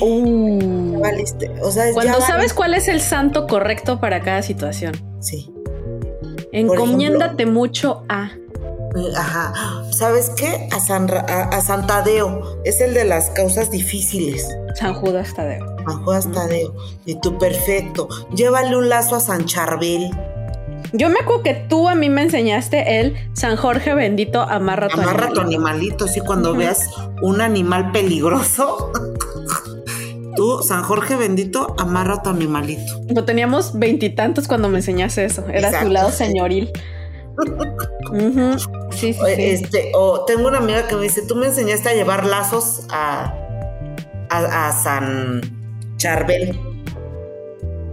Uh. 0.01 1.01
valiste. 1.01 1.51
O 1.63 1.71
sea, 1.71 1.93
Cuando 1.93 2.19
ya 2.19 2.27
sabes 2.27 2.53
cuál 2.53 2.75
es 2.75 2.89
el 2.89 3.01
santo 3.01 3.47
correcto 3.47 4.01
para 4.01 4.21
cada 4.23 4.43
situación. 4.43 4.95
Sí. 5.21 5.53
Encomiéndate 6.53 7.47
mucho 7.47 8.05
a. 8.09 8.31
Eh, 8.97 9.13
Ajá. 9.17 9.53
¿Sabes 9.93 10.31
qué? 10.31 10.69
A, 10.73 10.81
San 10.81 11.11
a, 11.11 11.43
a 11.45 11.61
San 11.61 11.87
Tadeo. 11.87 12.61
Es 12.65 12.81
el 12.81 12.95
de 12.95 13.05
las 13.05 13.31
causas 13.31 13.71
difíciles. 13.71 14.49
San 14.75 14.95
Judas 14.95 15.35
Tadeo. 15.35 15.77
San 15.87 16.05
Juan 16.05 16.33
Tadeo. 16.33 16.75
Y 17.05 17.21
tú, 17.21 17.39
perfecto. 17.39 18.09
Llévale 18.35 18.77
un 18.77 18.89
lazo 18.89 19.17
a 19.17 19.21
San 19.21 19.47
Charbel. 19.47 20.11
Yo 20.93 21.09
me 21.09 21.19
acuerdo 21.21 21.43
que 21.43 21.55
tú 21.55 21.89
a 21.89 21.95
mí 21.95 22.09
me 22.09 22.23
enseñaste 22.23 23.01
el 23.01 23.17
San 23.33 23.57
Jorge 23.57 23.95
bendito 23.95 24.41
amarra 24.41 24.89
tu 24.89 25.01
Amarra 25.01 25.29
tu 25.31 25.41
animalito. 25.41 26.07
Sí, 26.07 26.21
cuando 26.21 26.55
veas 26.55 26.89
un 27.23 27.41
animal 27.41 27.93
peligroso. 27.93 28.93
Tú, 30.37 30.63
San 30.63 30.83
Jorge 30.83 31.17
bendito, 31.17 31.75
amarra 31.79 32.23
tu 32.23 32.31
animalito. 32.31 33.01
Lo 33.09 33.25
teníamos 33.25 33.79
veintitantos 33.79 34.47
cuando 34.47 34.69
me 34.69 34.79
enseñaste 34.79 35.25
eso. 35.25 35.43
Era 35.49 35.71
tu 35.71 35.75
Exacto, 35.75 35.89
lado 35.91 36.11
sí. 36.11 36.17
señoril. 36.19 36.71
Sí, 38.93 39.13
sí. 39.13 39.21
Este, 39.27 39.93
o 39.95 40.25
tengo 40.25 40.49
una 40.49 40.59
amiga 40.59 40.87
que 40.87 40.95
me 40.95 41.03
dice, 41.03 41.23
tú 41.27 41.35
me 41.37 41.47
enseñaste 41.47 41.89
a 41.89 41.95
llevar 41.95 42.25
lazos 42.27 42.87
a, 42.91 43.35
a, 44.31 44.69
a 44.69 44.73
San 44.73 45.41
Charbel. 45.97 46.59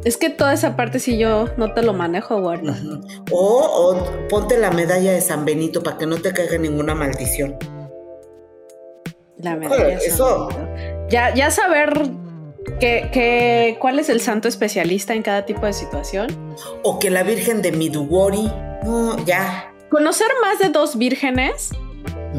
Es 0.04 0.18
que 0.18 0.30
toda 0.30 0.54
esa 0.54 0.76
parte 0.76 1.00
sí 1.00 1.18
yo 1.18 1.46
no 1.56 1.74
te 1.74 1.82
lo 1.82 1.94
manejo, 1.94 2.42
guarda. 2.42 2.72
Ujú. 2.72 3.02
o, 3.32 3.96
o 3.96 4.28
ponte 4.28 4.58
la 4.58 4.70
medalla 4.70 5.14
de 5.14 5.22
San 5.22 5.46
Benito 5.46 5.82
para 5.82 5.98
que 5.98 6.06
no 6.06 6.18
te 6.18 6.34
caiga 6.34 6.58
ninguna 6.58 6.94
maldición. 6.94 7.56
La 9.38 9.56
medalla. 9.56 9.98
Eso. 9.98 10.50
San 10.50 10.66
Benito. 10.66 11.08
Ya, 11.10 11.34
ya 11.34 11.52
saber 11.52 12.10
¿Qué, 12.80 13.10
qué, 13.14 13.78
cuál 13.80 14.00
es 14.00 14.10
el 14.10 14.22
santo 14.22 14.48
especialista 14.48 15.14
en 15.14 15.22
cada 15.22 15.46
tipo 15.46 15.66
de 15.66 15.74
situación? 15.74 16.28
O 16.84 17.00
que 17.00 17.10
la 17.10 17.24
Virgen 17.24 17.62
de 17.62 17.72
Midugori. 17.72 18.52
No, 18.84 19.18
ya. 19.26 19.72
Conocer 19.90 20.28
más 20.42 20.60
de 20.60 20.70
dos 20.70 20.98
vírgenes 20.98 21.70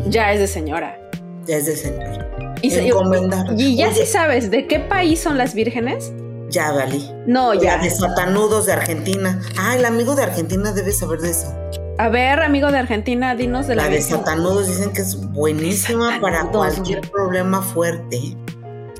ya 0.09 0.33
es 0.33 0.41
de 0.41 0.47
señora. 0.47 0.99
Ya 1.47 1.57
es 1.57 1.67
de 1.67 1.77
señora. 1.77 2.31
Y, 2.63 2.71
se- 2.71 2.85
y 2.87 3.77
ya 3.77 3.89
Oye, 3.89 3.95
sí 3.95 4.07
sabes 4.07 4.51
de 4.51 4.67
qué 4.67 4.81
país 4.81 5.21
son 5.21 5.37
las 5.39 5.55
vírgenes. 5.55 6.13
Ya, 6.51 6.73
valí. 6.73 7.11
No, 7.27 7.53
ya. 7.55 7.77
La 7.77 7.83
de 7.83 7.91
Satanudos 7.91 8.67
de 8.67 8.73
Argentina. 8.73 9.41
Ah, 9.59 9.77
el 9.77 9.85
amigo 9.85 10.15
de 10.15 10.23
Argentina 10.23 10.73
debe 10.73 10.93
saber 10.93 11.21
de 11.21 11.31
eso. 11.31 11.53
A 11.99 12.09
ver, 12.09 12.41
amigo 12.41 12.71
de 12.73 12.79
Argentina, 12.79 13.35
dinos 13.35 13.67
de 13.67 13.77
la, 13.77 13.85
La 13.85 13.89
de. 13.91 14.01
Satanudos 14.03 14.67
dicen 14.69 14.93
que 14.93 15.03
es 15.03 15.17
buenísima 15.33 16.19
para 16.21 16.43
Satanudos, 16.43 16.75
cualquier 16.75 17.01
problema 17.11 17.61
fuerte. 17.63 18.37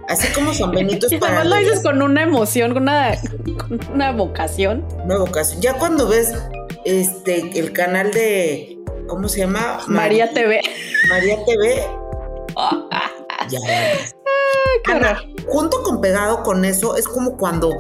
Así 0.09 0.33
como 0.33 0.53
San 0.53 0.71
Benito 0.71 1.07
es 1.07 1.15
para 1.15 1.41
además 1.41 1.59
lo 1.59 1.65
dices 1.65 1.83
con 1.83 2.03
una 2.03 2.23
emoción, 2.23 2.75
con 2.75 2.83
una, 2.85 3.15
con 3.59 3.81
una 3.93 4.13
vocación. 4.13 4.87
una 5.05 5.19
vocación. 5.19 5.61
Ya 5.63 5.75
cuando 5.79 6.09
ves 6.09 6.35
este 6.85 7.59
el 7.59 7.73
canal 7.73 8.11
de 8.13 8.79
¿cómo 9.07 9.29
se 9.29 9.41
llama? 9.41 9.81
María 9.87 10.31
TV. 10.31 10.61
María 11.09 11.39
TV. 11.45 11.87
Ya. 13.51 13.61
qué 13.61 14.93
Ana, 14.93 15.21
junto 15.47 15.83
con 15.83 16.01
pegado 16.01 16.43
con 16.45 16.65
eso 16.65 16.97
es 16.97 17.07
como 17.07 17.37
cuando 17.37 17.71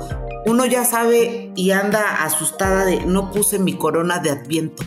uno 0.44 0.66
ya 0.66 0.84
sabe 0.84 1.52
y 1.56 1.70
anda 1.70 2.22
asustada 2.22 2.84
de 2.84 3.00
no 3.06 3.30
puse 3.30 3.58
mi 3.58 3.78
corona 3.78 4.18
de 4.18 4.30
adviento. 4.30 4.82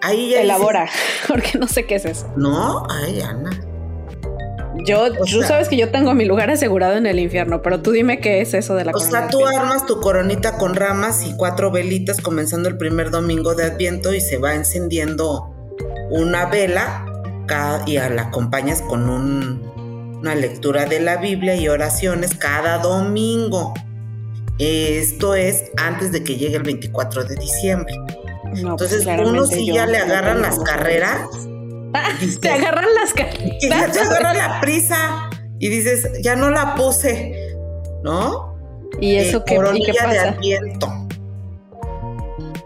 Ahí 0.00 0.30
ya 0.30 0.38
dices, 0.38 0.44
Elabora, 0.44 0.88
porque 1.28 1.58
no 1.58 1.68
sé 1.68 1.84
qué 1.84 1.96
es 1.96 2.06
eso. 2.06 2.32
No, 2.36 2.86
ay, 2.88 3.20
Ana. 3.20 3.50
Yo, 4.84 5.04
O 5.04 5.24
tú 5.24 5.38
sea- 5.40 5.48
sabes 5.48 5.68
que 5.68 5.76
yo 5.76 5.90
tengo 5.90 6.14
mi 6.14 6.24
lugar 6.24 6.50
asegurado 6.50 6.96
en 6.96 7.06
el 7.06 7.18
infierno, 7.18 7.62
pero 7.62 7.80
tú 7.80 7.92
dime 7.92 8.20
qué 8.20 8.40
es 8.40 8.54
eso 8.54 8.74
de 8.74 8.84
la 8.84 8.92
O 8.92 9.00
sea, 9.00 9.28
tú 9.28 9.44
armas 9.46 9.86
tu 9.86 10.00
coronita 10.00 10.58
con 10.58 10.74
ramas 10.74 11.24
y 11.24 11.34
cuatro 11.36 11.70
velitas 11.70 12.20
comenzando 12.20 12.68
el 12.68 12.76
primer 12.76 13.10
domingo 13.10 13.54
de 13.54 13.64
Adviento 13.64 14.14
y 14.14 14.20
se 14.20 14.38
va 14.38 14.54
encendiendo 14.54 15.52
una 16.10 16.46
vela 16.46 17.04
y 17.86 17.94
la 17.94 18.22
acompañas 18.22 18.82
con 18.82 19.08
un- 19.08 20.16
una 20.20 20.34
lectura 20.34 20.86
de 20.86 20.98
la 21.00 21.16
Biblia 21.18 21.54
y 21.56 21.68
oraciones 21.68 22.34
cada 22.34 22.78
domingo. 22.78 23.72
Esto 24.58 25.34
es 25.34 25.64
antes 25.76 26.12
de 26.12 26.24
que 26.24 26.36
llegue 26.36 26.56
el 26.56 26.62
24 26.62 27.24
de 27.24 27.36
diciembre. 27.36 27.94
No, 27.96 28.76
pues, 28.76 28.92
Entonces, 28.92 29.00
uno 29.02 29.14
claramente 29.14 29.54
si 29.56 29.66
yo 29.66 29.74
ya 29.74 29.86
le 29.86 29.98
agarran 29.98 30.42
las 30.42 30.58
carreras, 30.58 31.20
dices, 32.20 32.40
te 32.40 32.50
agarran 32.50 32.86
las 33.00 33.14
y 33.60 33.68
ya 33.68 33.90
te 33.90 34.00
agarra 34.00 34.34
la 34.34 34.60
prisa 34.60 35.30
y 35.58 35.68
dices, 35.68 36.08
ya 36.22 36.36
no 36.36 36.50
la 36.50 36.74
puse, 36.74 37.54
¿no? 38.02 38.54
¿Y 39.00 39.16
eso 39.16 39.38
Eh, 39.38 39.42
qué, 39.46 39.54
y 39.54 39.56
qué 39.56 39.62
coronilla 39.62 39.92
de 39.92 40.16
pasa? 40.16 40.28
Adviento. 40.30 40.88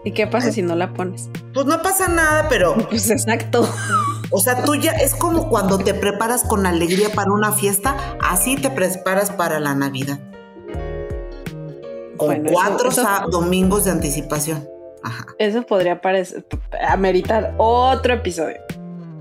¿Y 0.03 0.11
qué 0.13 0.25
pasa 0.27 0.51
si 0.51 0.61
no 0.61 0.75
la 0.75 0.93
pones? 0.93 1.29
Pues 1.53 1.65
no 1.67 1.81
pasa 1.81 2.07
nada, 2.07 2.47
pero, 2.49 2.75
Pues 2.89 3.09
exacto. 3.09 3.67
o 4.31 4.39
sea, 4.39 4.63
tú 4.63 4.75
ya 4.75 4.91
es 4.93 5.13
como 5.15 5.49
cuando 5.49 5.77
te 5.77 5.93
preparas 5.93 6.43
con 6.43 6.65
alegría 6.65 7.09
para 7.13 7.31
una 7.31 7.51
fiesta, 7.51 7.95
así 8.21 8.55
te 8.55 8.69
preparas 8.69 9.29
para 9.31 9.59
la 9.59 9.75
Navidad. 9.75 10.19
Con 12.17 12.27
Bueno, 12.27 12.49
cuatro 12.51 12.89
eso- 12.89 13.03
domingos 13.31 13.85
de 13.85 13.91
anticipación. 13.91 14.67
Ajá. 15.03 15.25
Eso 15.39 15.63
podría 15.63 15.99
parecer 16.01 16.45
ameritar 16.87 17.55
otro 17.57 18.13
episodio. 18.13 18.57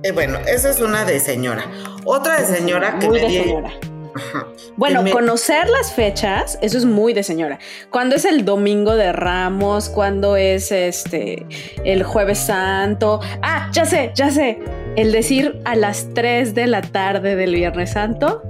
Eh, 0.02 0.12
bueno, 0.12 0.38
esa 0.46 0.70
es 0.70 0.80
una 0.80 1.04
de 1.04 1.20
señora. 1.20 1.64
Otra 2.04 2.40
de 2.40 2.46
señora 2.46 2.98
que 2.98 3.06
muy 3.08 3.20
me 3.20 3.26
de 3.26 3.32
di- 3.32 3.42
señora. 3.44 3.70
Ajá. 4.14 4.46
Bueno, 4.76 5.02
me- 5.02 5.10
conocer 5.12 5.68
las 5.68 5.92
fechas, 5.92 6.58
eso 6.62 6.78
es 6.78 6.84
muy 6.84 7.12
de 7.12 7.22
señora. 7.22 7.58
Cuando 7.90 8.16
es 8.16 8.24
el 8.24 8.44
domingo 8.44 8.96
de 8.96 9.12
Ramos, 9.12 9.88
cuando 9.88 10.36
es 10.36 10.72
este 10.72 11.46
el 11.84 12.02
jueves 12.02 12.38
santo. 12.38 13.20
Ah, 13.42 13.68
ya 13.72 13.84
sé, 13.84 14.10
ya 14.14 14.30
sé. 14.30 14.58
El 14.96 15.12
decir 15.12 15.60
a 15.64 15.76
las 15.76 16.08
3 16.14 16.54
de 16.54 16.66
la 16.66 16.82
tarde 16.82 17.36
del 17.36 17.54
Viernes 17.54 17.90
Santo 17.92 18.42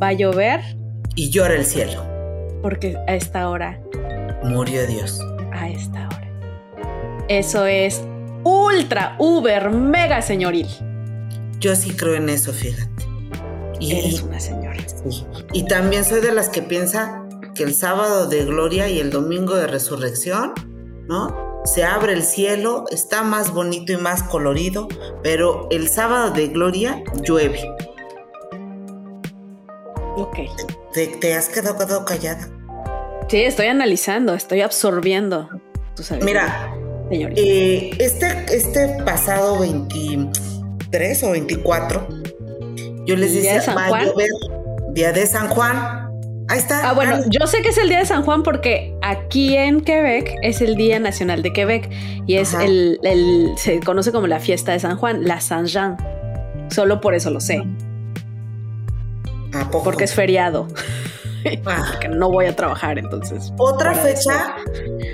va 0.00 0.08
a 0.08 0.12
llover 0.12 0.60
Y 1.16 1.30
llora 1.30 1.54
el 1.54 1.64
cielo. 1.64 2.04
porque 2.62 2.96
a 3.08 3.14
esta 3.16 3.48
hora, 3.48 3.80
Murió 4.44 4.86
Dios. 4.86 5.20
a 5.52 5.68
esta 5.68 6.06
hora. 6.06 6.28
Eso 7.28 7.66
es 7.66 8.02
ultra, 8.44 9.16
uber, 9.18 9.70
mega 9.70 10.22
señoril. 10.22 10.66
Yo 11.58 11.76
sí 11.76 11.90
creo 11.90 12.14
en 12.14 12.28
eso, 12.28 12.52
fíjate. 12.52 13.04
Y, 13.78 13.92
Eres 13.92 14.22
una 14.22 14.38
señora. 14.40 14.76
sí. 14.86 15.24
y 15.52 15.66
también 15.66 16.04
soy 16.04 16.20
de 16.20 16.32
las 16.32 16.48
que 16.48 16.62
piensa 16.62 17.22
que 17.54 17.62
el 17.62 17.74
sábado 17.74 18.26
de 18.28 18.44
gloria 18.44 18.88
y 18.88 18.98
el 18.98 19.10
domingo 19.10 19.54
de 19.56 19.66
resurrección, 19.66 20.52
¿no? 21.08 21.62
Se 21.64 21.84
abre 21.84 22.12
el 22.14 22.22
cielo, 22.22 22.84
está 22.90 23.22
más 23.22 23.52
bonito 23.52 23.92
y 23.92 23.96
más 23.96 24.22
colorido, 24.22 24.88
pero 25.22 25.66
el 25.70 25.88
sábado 25.88 26.30
de 26.30 26.48
gloria 26.48 27.02
llueve. 27.22 27.60
Ok. 30.16 30.38
¿Te, 30.92 31.06
te 31.06 31.34
has 31.34 31.48
quedado, 31.48 31.76
quedado 31.76 32.04
callada? 32.04 32.48
Sí, 33.28 33.42
estoy 33.42 33.66
analizando, 33.66 34.34
estoy 34.34 34.60
absorbiendo 34.60 35.48
Mira. 36.22 36.74
Eh, 37.10 37.90
este, 37.98 38.26
este 38.54 38.88
pasado 39.04 39.58
23 39.60 41.22
o 41.24 41.30
24, 41.32 42.06
yo 43.06 43.16
les 43.16 43.34
¿El 43.34 43.42
día 43.42 43.54
decía, 43.54 43.74
va 43.74 43.88
Juan? 43.88 44.00
a 44.02 44.04
llover, 44.06 44.28
día 44.92 45.12
de 45.12 45.26
San 45.26 45.48
Juan. 45.48 46.08
Ahí 46.48 46.58
está. 46.58 46.88
Ah, 46.90 46.94
bueno, 46.94 47.18
yo 47.30 47.46
sé 47.46 47.62
que 47.62 47.68
es 47.68 47.78
el 47.78 47.88
día 47.88 47.98
de 48.00 48.06
San 48.06 48.24
Juan 48.24 48.42
porque 48.42 48.92
aquí 49.02 49.56
en 49.56 49.80
Quebec 49.82 50.34
es 50.42 50.60
el 50.60 50.74
Día 50.74 50.98
Nacional 50.98 51.42
de 51.42 51.52
Quebec 51.52 51.88
y 52.26 52.36
es 52.36 52.54
el, 52.54 52.98
el- 53.04 53.52
se 53.56 53.78
conoce 53.80 54.10
como 54.10 54.26
la 54.26 54.40
fiesta 54.40 54.72
de 54.72 54.80
San 54.80 54.96
Juan, 54.96 55.24
la 55.24 55.40
Saint 55.40 55.68
Jean. 55.68 55.96
Solo 56.70 57.00
por 57.00 57.14
eso 57.14 57.30
lo 57.30 57.40
sé, 57.40 57.62
¿A 59.52 59.70
poco? 59.70 59.84
porque 59.84 60.04
es 60.04 60.14
feriado, 60.14 60.68
Ah. 61.66 61.98
que 62.00 62.08
no 62.08 62.30
voy 62.30 62.46
a 62.46 62.56
trabajar 62.56 62.98
entonces. 62.98 63.52
Otra 63.58 63.94
fecha 63.94 64.56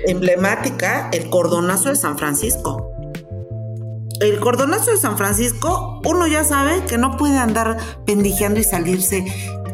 emblemática, 0.07 1.09
el 1.11 1.29
cordonazo 1.29 1.89
de 1.89 1.95
San 1.95 2.17
Francisco. 2.17 2.91
El 4.19 4.39
cordonazo 4.39 4.91
de 4.91 4.97
San 4.97 5.17
Francisco, 5.17 6.01
uno 6.05 6.25
ya 6.27 6.43
sabe 6.43 6.83
que 6.85 6.97
no 6.97 7.17
puede 7.17 7.37
andar 7.37 7.77
pendijeando 8.05 8.59
y 8.59 8.63
salirse 8.63 9.25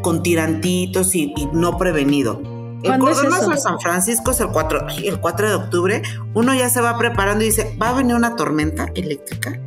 con 0.01 0.21
tirantitos 0.21 1.15
y, 1.15 1.33
y 1.37 1.45
no 1.53 1.77
prevenido. 1.77 2.41
El 2.83 2.89
¿Cuándo 2.89 3.09
es 3.09 3.17
cordonazo 3.17 3.49
de 3.51 3.57
San 3.57 3.79
Francisco 3.79 4.31
es 4.31 4.41
el 4.41 4.49
4, 4.49 4.87
ay, 4.89 5.07
el 5.07 5.19
4 5.21 5.49
de 5.49 5.55
octubre. 5.55 6.01
Uno 6.33 6.53
ya 6.53 6.67
se 6.69 6.81
va 6.81 6.97
preparando 6.97 7.43
y 7.45 7.47
dice, 7.47 7.77
va 7.81 7.89
a 7.89 7.93
venir 7.93 8.15
una 8.15 8.35
tormenta 8.35 8.89
eléctrica. 8.93 9.57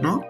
¿No? 0.00 0.22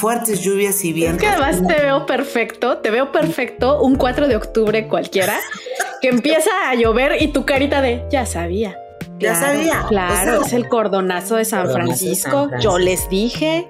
Fuertes 0.00 0.40
lluvias 0.42 0.84
y 0.84 0.88
Es 0.90 0.94
vientos. 0.94 1.20
que 1.22 1.28
además 1.28 1.66
te 1.66 1.74
veo 1.82 2.06
perfecto, 2.06 2.78
te 2.78 2.90
veo 2.90 3.12
perfecto 3.12 3.80
un 3.82 3.96
4 3.96 4.28
de 4.28 4.36
octubre 4.36 4.86
cualquiera 4.88 5.38
que 6.02 6.08
empieza 6.08 6.50
a 6.68 6.74
llover 6.74 7.20
y 7.22 7.28
tu 7.28 7.44
carita 7.46 7.80
de 7.80 8.04
ya 8.10 8.26
sabía. 8.26 8.76
Ya 9.18 9.32
Claro, 9.32 9.46
sabía. 9.58 9.84
Claro, 9.88 10.32
O 10.32 10.36
sea, 10.40 10.46
es 10.48 10.52
el 10.52 10.68
cordonazo 10.68 11.36
de 11.36 11.44
San 11.46 11.62
cordonazo 11.66 11.86
Francisco. 11.86 12.30
San 12.30 12.48
Francisco. 12.50 12.70
Yo 12.70 12.78
les 12.78 13.08
dije. 13.08 13.68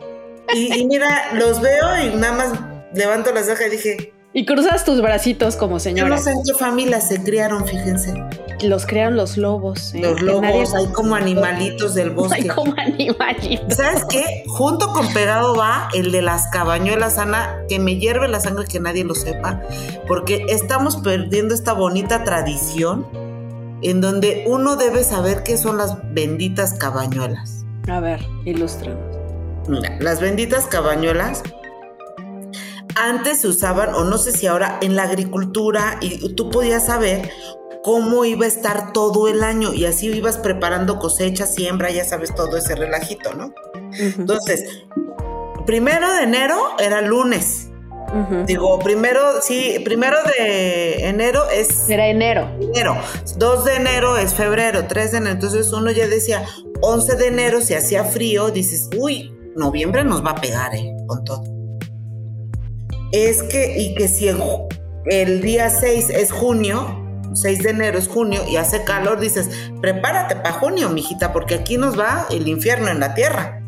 Y, 0.55 0.75
y 0.81 0.87
mira, 0.87 1.31
los 1.35 1.61
veo 1.61 2.03
y 2.03 2.17
nada 2.17 2.33
más 2.33 2.53
levanto 2.93 3.33
las 3.33 3.47
cejas 3.47 3.67
y 3.69 3.71
dije, 3.71 4.13
Y 4.39 4.45
cruzas 4.45 4.85
tus 4.85 5.01
bracitos 5.01 5.57
como 5.57 5.77
yo 5.77 5.81
señora. 5.81 6.11
no 6.11 6.19
sé 6.19 6.33
en 6.33 6.43
qué 6.47 6.53
familia 6.53 7.01
se 7.01 7.23
criaron, 7.23 7.67
fíjense. 7.67 8.13
Los 8.63 8.85
crearon 8.85 9.17
los 9.17 9.39
lobos. 9.39 9.95
¿eh? 9.95 10.01
Los 10.03 10.21
lobos, 10.21 10.43
nadie- 10.43 10.67
hay 10.77 10.87
como 10.93 11.15
animalitos 11.15 11.95
del 11.95 12.09
Hay 12.11 12.15
bosque. 12.15 12.47
como 12.49 12.75
animalitos. 12.77 13.75
¿Sabes 13.75 14.05
qué? 14.11 14.45
Junto 14.47 14.93
con 14.93 15.11
pegado 15.15 15.55
va 15.57 15.89
el 15.95 16.13
de 16.13 16.21
las 16.21 16.49
cabañuelas, 16.49 17.17
Ana, 17.17 17.63
que 17.71 17.79
me 17.79 17.97
hierve 17.97 18.29
la 18.29 18.41
sangre 18.41 18.67
que 18.67 18.79
nadie 18.79 19.05
lo 19.05 19.15
sepa, 19.15 19.63
porque 20.07 20.45
estamos 20.51 20.99
perdiendo 20.99 21.55
esta 21.55 21.73
bonita 21.73 22.23
tradición 22.23 23.07
en 23.81 24.03
donde 24.03 24.45
uno 24.47 24.77
debe 24.77 25.03
saber 25.03 25.45
qué 25.45 25.57
son 25.57 25.79
las 25.79 25.97
benditas 26.13 26.75
cabañuelas. 26.75 27.65
A 27.89 28.01
ver, 28.01 28.21
ilústranos. 28.45 29.17
Mira, 29.67 29.97
las 30.01 30.21
benditas 30.21 30.67
cabañuelas 30.67 31.43
antes 32.97 33.43
se 33.43 33.49
usaban, 33.49 33.95
o 33.95 34.05
no 34.05 34.19
sé 34.19 34.33
si 34.33 34.47
ahora, 34.47 34.79
en 34.81 34.97
la 34.97 35.05
agricultura 35.05 35.99
y 36.01 36.35
tú 36.35 36.51
podías 36.51 36.87
saber 36.87 37.31
cómo 37.85 38.25
iba 38.25 38.47
a 38.47 38.49
estar 38.49 38.93
todo 38.93 39.29
el 39.29 39.45
año 39.45 39.73
y 39.73 39.85
así 39.85 40.09
ibas 40.09 40.39
preparando 40.39 40.99
cosecha, 40.99 41.47
siembra, 41.47 41.91
ya 41.91 42.05
sabes 42.05 42.35
todo 42.35 42.57
ese 42.57 42.75
relajito, 42.75 43.35
¿no? 43.35 43.55
Entonces, 43.93 44.85
primero 45.67 46.13
de 46.15 46.23
enero 46.25 46.57
era 46.81 47.01
lunes. 47.01 47.69
Digo, 48.47 48.79
primero, 48.79 49.21
sí, 49.43 49.81
primero 49.85 50.17
de 50.39 51.07
enero 51.09 51.43
es 51.51 51.89
Era 51.89 52.07
enero. 52.07 52.49
enero, 52.61 52.97
2 53.37 53.65
de 53.65 53.75
enero 53.75 54.17
es 54.17 54.33
febrero, 54.33 54.87
3 54.89 55.13
de 55.13 55.19
enero, 55.19 55.33
entonces 55.35 55.73
uno 55.73 55.91
ya 55.91 56.07
decía, 56.07 56.45
11 56.81 57.17
de 57.17 57.27
enero 57.27 57.61
si 57.61 57.75
hacía 57.75 58.05
frío, 58.05 58.51
dices, 58.51 58.89
uy, 58.97 59.35
noviembre 59.55 60.05
nos 60.05 60.25
va 60.25 60.31
a 60.31 60.35
pegar, 60.37 60.75
¿eh? 60.75 60.97
Con 61.07 61.25
todo. 61.25 61.56
Es 63.25 63.43
que, 63.43 63.79
y 63.79 63.95
que 63.95 64.09
si 64.09 64.29
el, 65.07 65.41
día 65.41 65.71
6 65.71 66.11
es 66.11 66.33
junio, 66.33 67.03
6 67.35 67.63
de 67.63 67.71
enero 67.71 67.99
es 67.99 68.09
junio 68.09 68.43
y 68.49 68.57
hace 68.57 68.85
calor, 68.85 69.21
dices, 69.21 69.49
prepárate 69.81 70.37
para 70.37 70.53
junio, 70.53 70.91
mijita, 70.91 71.33
porque 71.33 71.55
aquí 71.55 71.79
nos 71.79 71.99
va 71.99 72.27
el 72.31 72.47
infierno 72.49 72.89
en 72.89 73.01
la 73.01 73.15
tierra. 73.15 73.63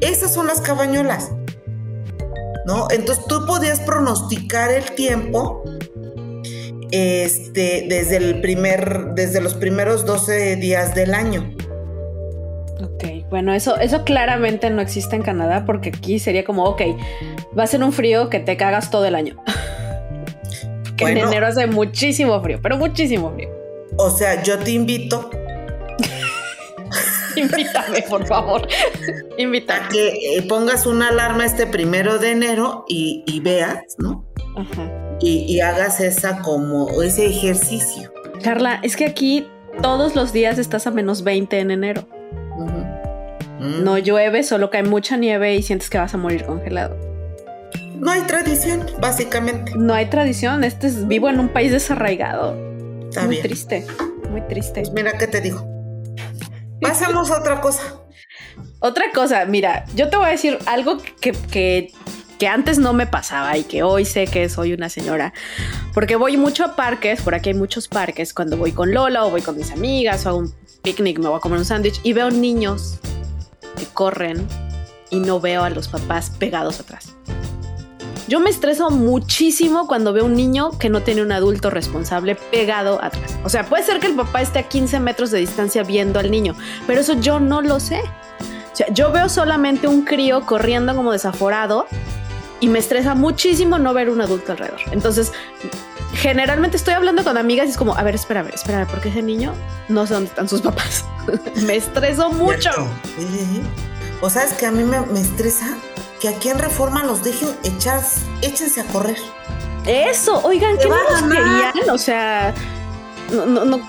Esas 0.00 0.32
son 0.32 0.46
las 0.46 0.60
cabañuelas. 0.60 1.30
¿No? 2.66 2.88
Entonces 2.90 3.24
tú 3.26 3.46
podías 3.46 3.80
pronosticar 3.80 4.72
el 4.72 4.84
tiempo 4.96 5.62
este, 6.90 7.86
desde, 7.88 8.16
el 8.16 8.40
primer, 8.40 9.14
desde 9.14 9.40
los 9.40 9.54
primeros 9.54 10.04
12 10.04 10.56
días 10.56 10.94
del 10.94 11.14
año. 11.14 11.54
Ok, 12.82 13.28
bueno, 13.30 13.54
eso, 13.54 13.78
eso 13.78 14.04
claramente 14.04 14.68
no 14.70 14.82
existe 14.82 15.16
en 15.16 15.22
Canadá 15.22 15.64
porque 15.64 15.88
aquí 15.88 16.18
sería 16.18 16.44
como, 16.44 16.64
ok, 16.64 16.82
va 17.58 17.62
a 17.62 17.66
ser 17.66 17.82
un 17.82 17.92
frío 17.92 18.28
que 18.28 18.38
te 18.38 18.56
cagas 18.56 18.90
todo 18.90 19.06
el 19.06 19.14
año. 19.14 19.42
que 20.96 21.04
en 21.04 21.18
enero 21.18 21.46
hace 21.46 21.66
muchísimo 21.66 22.40
frío, 22.42 22.58
pero 22.62 22.76
muchísimo 22.76 23.32
frío. 23.32 23.50
O 23.98 24.10
sea, 24.10 24.42
yo 24.42 24.58
te 24.58 24.72
invito. 24.72 25.30
Invítame, 27.36 28.02
por 28.02 28.26
favor. 28.26 28.66
Invítame. 29.38 29.86
A 29.86 29.88
que 29.88 30.36
eh, 30.36 30.42
pongas 30.42 30.86
una 30.86 31.08
alarma 31.08 31.44
este 31.44 31.66
primero 31.66 32.18
de 32.18 32.32
enero 32.32 32.84
y, 32.88 33.40
veas, 33.40 33.96
¿no? 33.98 34.26
Ajá. 34.56 34.90
Y, 35.20 35.60
hagas 35.60 36.00
esa 36.00 36.42
como 36.42 37.02
ese 37.02 37.26
ejercicio. 37.26 38.12
Carla, 38.42 38.80
es 38.82 38.96
que 38.96 39.06
aquí 39.06 39.46
todos 39.82 40.14
los 40.14 40.32
días 40.32 40.58
estás 40.58 40.86
a 40.86 40.90
menos 40.90 41.24
20 41.24 41.58
en 41.58 41.70
enero. 41.70 42.06
No 43.66 43.98
llueve, 43.98 44.42
solo 44.42 44.70
cae 44.70 44.82
mucha 44.82 45.16
nieve 45.16 45.54
y 45.54 45.62
sientes 45.62 45.90
que 45.90 45.98
vas 45.98 46.14
a 46.14 46.18
morir 46.18 46.44
congelado. 46.44 46.96
No 47.98 48.10
hay 48.10 48.22
tradición, 48.22 48.86
básicamente. 49.00 49.72
No 49.74 49.94
hay 49.94 50.06
tradición. 50.06 50.64
Este 50.64 50.86
es 50.86 51.08
vivo 51.08 51.28
en 51.28 51.40
un 51.40 51.48
país 51.48 51.72
desarraigado. 51.72 52.54
Está 53.08 53.24
muy 53.24 53.38
triste, 53.38 53.86
muy 54.30 54.42
triste. 54.42 54.82
Pues 54.82 54.92
mira 54.92 55.16
qué 55.18 55.26
te 55.26 55.40
digo. 55.40 55.66
Pasamos 56.80 57.30
a 57.30 57.40
otra 57.40 57.60
cosa. 57.60 57.82
Otra 58.80 59.06
cosa, 59.14 59.46
mira, 59.46 59.86
yo 59.94 60.10
te 60.10 60.16
voy 60.16 60.26
a 60.26 60.30
decir 60.30 60.58
algo 60.66 60.98
que, 60.98 61.32
que, 61.32 61.92
que, 62.38 62.46
antes 62.46 62.78
no 62.78 62.92
me 62.92 63.06
pasaba 63.06 63.56
y 63.56 63.64
que 63.64 63.82
hoy 63.82 64.04
sé 64.04 64.26
que 64.26 64.48
soy 64.50 64.74
una 64.74 64.90
señora. 64.90 65.32
Porque 65.94 66.16
voy 66.16 66.36
mucho 66.36 66.64
a 66.64 66.76
parques, 66.76 67.22
por 67.22 67.34
aquí 67.34 67.48
hay 67.48 67.54
muchos 67.54 67.88
parques, 67.88 68.34
cuando 68.34 68.58
voy 68.58 68.72
con 68.72 68.92
Lola 68.92 69.24
o 69.24 69.30
voy 69.30 69.40
con 69.40 69.56
mis 69.56 69.70
amigas 69.72 70.26
o 70.26 70.30
a 70.30 70.34
un 70.34 70.54
picnic, 70.82 71.18
me 71.18 71.28
voy 71.28 71.38
a 71.38 71.40
comer 71.40 71.58
un 71.58 71.64
sándwich 71.64 72.00
y 72.02 72.12
veo 72.12 72.30
niños 72.30 73.00
que 73.76 73.86
corren 73.86 74.46
y 75.10 75.20
no 75.20 75.40
veo 75.40 75.62
a 75.62 75.70
los 75.70 75.88
papás 75.88 76.30
pegados 76.30 76.80
atrás. 76.80 77.14
Yo 78.28 78.40
me 78.40 78.50
estreso 78.50 78.90
muchísimo 78.90 79.86
cuando 79.86 80.12
veo 80.12 80.24
un 80.24 80.34
niño 80.34 80.76
que 80.80 80.88
no 80.88 81.02
tiene 81.02 81.22
un 81.22 81.30
adulto 81.30 81.70
responsable 81.70 82.34
pegado 82.34 83.00
atrás. 83.00 83.36
O 83.44 83.48
sea, 83.48 83.64
puede 83.66 83.84
ser 83.84 84.00
que 84.00 84.08
el 84.08 84.16
papá 84.16 84.42
esté 84.42 84.58
a 84.58 84.62
15 84.64 84.98
metros 84.98 85.30
de 85.30 85.38
distancia 85.38 85.84
viendo 85.84 86.18
al 86.18 86.28
niño, 86.32 86.56
pero 86.88 87.00
eso 87.00 87.12
yo 87.20 87.38
no 87.38 87.62
lo 87.62 87.78
sé. 87.78 88.00
O 88.00 88.76
sea, 88.76 88.92
yo 88.92 89.12
veo 89.12 89.28
solamente 89.28 89.86
un 89.86 90.02
crío 90.02 90.44
corriendo 90.44 90.96
como 90.96 91.12
desaforado 91.12 91.86
y 92.58 92.68
me 92.68 92.80
estresa 92.80 93.14
muchísimo 93.14 93.78
no 93.78 93.94
ver 93.94 94.10
un 94.10 94.20
adulto 94.20 94.52
alrededor. 94.52 94.80
Entonces, 94.90 95.32
generalmente 96.26 96.76
estoy 96.76 96.94
hablando 96.94 97.22
con 97.22 97.38
amigas 97.38 97.68
y 97.68 97.70
es 97.70 97.76
como, 97.76 97.96
a 97.96 98.02
ver, 98.02 98.16
espera, 98.16 98.44
espera, 98.52 98.84
porque 98.88 99.10
ese 99.10 99.22
niño 99.22 99.54
no 99.88 100.08
sé 100.08 100.14
dónde 100.14 100.28
están 100.28 100.48
sus 100.48 100.60
papás. 100.60 101.04
me 101.66 101.76
estreso 101.76 102.32
mucho. 102.32 102.70
O 104.20 104.28
sabes 104.28 104.54
que 104.54 104.66
a 104.66 104.72
mí 104.72 104.82
me, 104.82 105.02
me 105.02 105.20
estresa 105.20 105.68
que 106.20 106.28
aquí 106.28 106.48
en 106.48 106.58
Reforma 106.58 107.04
los 107.04 107.22
dejen 107.22 107.50
echar, 107.62 108.00
échense 108.42 108.80
a 108.80 108.84
correr. 108.86 109.18
Eso, 109.86 110.40
oigan, 110.42 110.76
¿qué 110.78 110.88
no 110.88 110.96
los 110.96 111.22
querían? 111.22 111.90
O 111.90 111.98
sea, 111.98 112.52
no, 113.30 113.46
no, 113.46 113.64
no, 113.64 113.80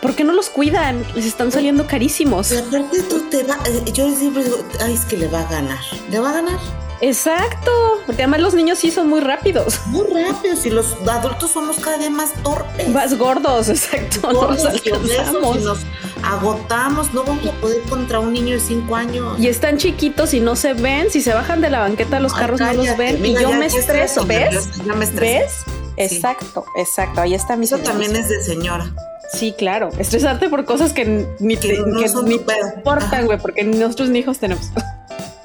¿por 0.00 0.14
qué 0.14 0.22
no 0.22 0.34
los 0.34 0.50
cuidan? 0.50 1.04
Les 1.16 1.26
están 1.26 1.50
saliendo 1.50 1.88
carísimos. 1.88 2.52
Y 2.52 2.58
aparte 2.58 3.02
tú 3.02 3.18
te 3.30 3.42
va, 3.42 3.58
eh, 3.66 3.90
yo 3.92 4.08
siempre 4.14 4.44
digo, 4.44 4.58
ay, 4.80 4.94
es 4.94 5.04
que 5.06 5.16
le 5.16 5.26
va 5.26 5.40
a 5.40 5.50
ganar. 5.50 5.80
¿Le 6.08 6.20
va 6.20 6.30
a 6.30 6.34
ganar? 6.34 6.60
Exacto, 7.00 7.70
porque 8.06 8.22
además 8.22 8.40
los 8.40 8.54
niños 8.54 8.78
sí 8.78 8.90
son 8.90 9.08
muy 9.08 9.20
rápidos. 9.20 9.80
Muy 9.86 10.06
rápidos 10.06 10.66
y 10.66 10.70
los 10.70 10.96
adultos 11.08 11.52
somos 11.52 11.78
cada 11.78 11.98
día 11.98 12.10
más 12.10 12.32
torpes. 12.42 12.88
Más 12.88 13.16
gordos, 13.16 13.68
exacto. 13.68 14.32
Gordos, 14.32 14.64
nos 14.64 15.62
nos 15.62 15.78
agotamos, 16.22 17.14
no 17.14 17.22
vamos 17.22 17.46
a 17.46 17.52
poder 17.60 17.80
contra 17.82 18.18
un 18.18 18.32
niño 18.32 18.54
de 18.54 18.60
5 18.60 18.96
años. 18.96 19.38
Y 19.38 19.46
están 19.46 19.76
chiquitos 19.76 20.34
y 20.34 20.40
no 20.40 20.56
se 20.56 20.74
ven, 20.74 21.10
si 21.10 21.22
se 21.22 21.32
bajan 21.32 21.60
de 21.60 21.70
la 21.70 21.80
banqueta 21.80 22.18
los 22.20 22.34
carros 22.34 22.60
no 22.60 22.72
los 22.72 22.96
ven 22.96 23.24
y 23.24 23.34
yo 23.34 23.52
me 23.52 23.66
estreso, 23.66 24.26
¿ves? 24.26 24.68
Ya 24.84 24.94
me 24.94 25.06
¿Ves? 25.06 25.64
Exacto, 25.96 26.64
exacto, 26.76 27.20
ahí 27.20 27.34
está 27.34 27.56
mi 27.56 27.64
Eso 27.64 27.78
también 27.78 28.14
es 28.14 28.28
de 28.28 28.42
señora. 28.42 28.92
Sí, 29.32 29.54
claro. 29.56 29.90
Estresarte 29.98 30.48
por 30.48 30.64
cosas 30.64 30.92
que 30.92 31.26
ni 31.38 31.56
te, 31.56 31.74
importan, 31.74 33.26
güey, 33.26 33.38
porque 33.38 33.64
nosotros 33.64 34.08
ni 34.08 34.20
hijos 34.20 34.38
tenemos. 34.38 34.70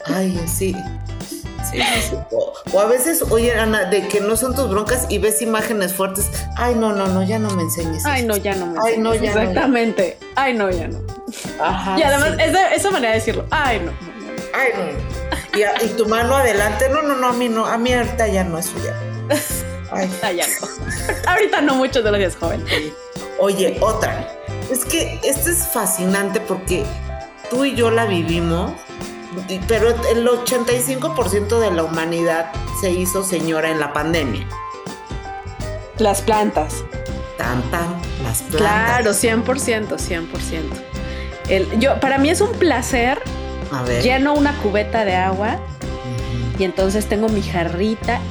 Ay, 0.05 0.39
sí. 0.47 0.75
O, 2.71 2.79
a 2.79 2.85
veces, 2.85 3.23
oye, 3.29 3.53
Ana, 3.53 3.85
de 3.85 4.07
que 4.07 4.21
no 4.21 4.35
son 4.35 4.55
tus 4.55 4.69
broncas 4.69 5.05
y 5.09 5.17
ves 5.17 5.41
imágenes 5.41 5.93
fuertes. 5.93 6.29
Ay, 6.57 6.75
no, 6.75 6.93
no, 6.93 7.07
no, 7.07 7.23
ya 7.23 7.39
no 7.39 7.49
me 7.51 7.63
enseñes. 7.63 8.05
Ay, 8.05 8.23
no, 8.23 8.37
ya 8.37 8.55
no 8.55 8.67
me 8.67 8.79
Ay, 8.83 8.97
no, 8.97 9.13
ya 9.13 9.29
Exactamente. 9.29 10.17
Ay, 10.35 10.53
no, 10.53 10.69
ya 10.69 10.87
no. 10.87 10.99
Ajá. 11.59 11.97
Y 11.97 12.03
además, 12.03 12.37
esa, 12.73 12.91
manera 12.91 13.13
de 13.13 13.19
decirlo. 13.19 13.45
Ay, 13.51 13.79
no. 13.79 13.91
Ay, 14.53 14.71
no. 14.75 15.85
Y, 15.85 15.89
tu 15.97 16.07
mano 16.07 16.35
adelante. 16.35 16.89
No, 16.89 17.01
no, 17.01 17.15
no, 17.15 17.27
a 17.27 17.33
mí 17.33 17.49
no. 17.49 17.65
A 17.65 17.77
mí 17.77 17.93
ahorita 17.93 18.27
ya 18.27 18.43
no, 18.43 18.57
eso 18.57 18.73
ya. 18.83 18.95
Ay. 19.29 19.39
Ahorita 19.91 20.31
ya 20.31 20.45
no. 20.47 21.29
ahorita 21.29 21.61
no 21.61 21.75
muchos 21.75 22.03
de 22.03 22.09
los 22.09 22.19
días 22.19 22.35
joven. 22.35 22.65
Oye, 23.39 23.77
otra. 23.79 24.27
Es 24.71 24.85
que 24.85 25.19
esto 25.23 25.51
es 25.51 25.67
fascinante 25.67 26.39
porque 26.41 26.83
tú 27.51 27.63
y 27.63 27.75
yo 27.75 27.91
la 27.91 28.05
vivimos 28.05 28.71
pero 29.67 29.89
el 29.89 30.27
85% 30.27 31.59
de 31.59 31.71
la 31.71 31.83
humanidad 31.83 32.51
se 32.81 32.91
hizo 32.91 33.23
señora 33.23 33.69
en 33.69 33.79
la 33.79 33.93
pandemia. 33.93 34.47
Las 35.97 36.21
plantas. 36.21 36.83
Tan, 37.37 37.61
tan, 37.71 38.01
las 38.23 38.41
plantas. 38.43 38.57
Claro, 38.57 39.11
100%, 39.11 39.97
100%. 39.97 40.27
El, 41.49 41.79
yo, 41.79 41.99
para 41.99 42.17
mí 42.17 42.29
es 42.29 42.41
un 42.41 42.51
placer. 42.53 43.21
A 43.71 43.83
ver. 43.83 44.03
Lleno 44.03 44.33
una 44.33 44.55
cubeta 44.61 45.03
de 45.03 45.15
agua 45.15 45.59
y 46.57 46.63
entonces 46.63 47.07
tengo 47.07 47.29
mi 47.29 47.41
jarrita, 47.41 48.21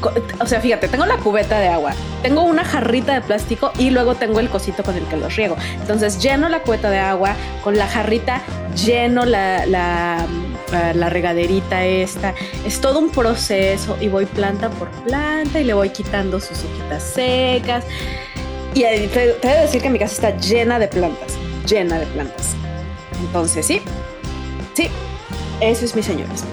o 0.41 0.47
sea, 0.47 0.61
fíjate, 0.61 0.89
tengo 0.89 1.07
la 1.07 1.17
cubeta 1.17 1.59
de 1.59 1.69
agua, 1.69 1.93
tengo 2.23 2.43
una 2.43 2.65
jarrita 2.65 3.15
de 3.15 3.21
plástico 3.21 3.73
y 3.79 3.91
luego 3.91 4.15
tengo 4.15 4.41
el 4.41 4.49
cosito 4.49 4.83
con 4.83 4.97
el 4.97 5.05
que 5.07 5.17
los 5.17 5.35
riego. 5.35 5.57
Entonces 5.81 6.23
lleno 6.23 6.49
la 6.49 6.61
cubeta 6.61 6.91
de 6.91 7.01
agua, 7.01 7.35
con 7.65 7.77
la 7.77 7.87
jarrita 7.87 8.43
lleno 8.77 9.25
la, 9.25 9.67
la, 9.67 10.25
ah, 10.73 10.93
la 10.95 11.09
regaderita 11.09 11.85
esta. 11.85 12.35
Es 12.65 12.81
todo 12.81 12.99
un 12.99 13.11
proceso 13.11 13.97
y 14.01 14.09
voy 14.09 14.27
planta 14.27 14.71
por 14.71 14.91
planta 14.91 15.61
y 15.61 15.65
le 15.65 15.75
voy 15.75 15.91
quitando 15.91 16.41
sus 16.41 16.59
hojitas 16.65 17.03
secas. 17.03 17.85
Y 18.75 18.83
te, 18.83 19.09
te 19.09 19.49
voy 19.49 19.57
a 19.57 19.61
decir 19.63 19.83
que 19.83 19.91
mi 19.91 19.99
casa 19.99 20.15
está 20.15 20.37
llena 20.39 20.79
de 20.79 20.89
plantas, 20.89 21.37
llena 21.67 21.99
de 21.99 22.07
plantas. 22.07 22.55
Entonces, 23.21 23.67
sí, 23.67 23.83
sí, 24.75 24.89
eso 25.61 25.85
es 25.85 25.95
mi 25.95 26.03
señores. 26.03 26.45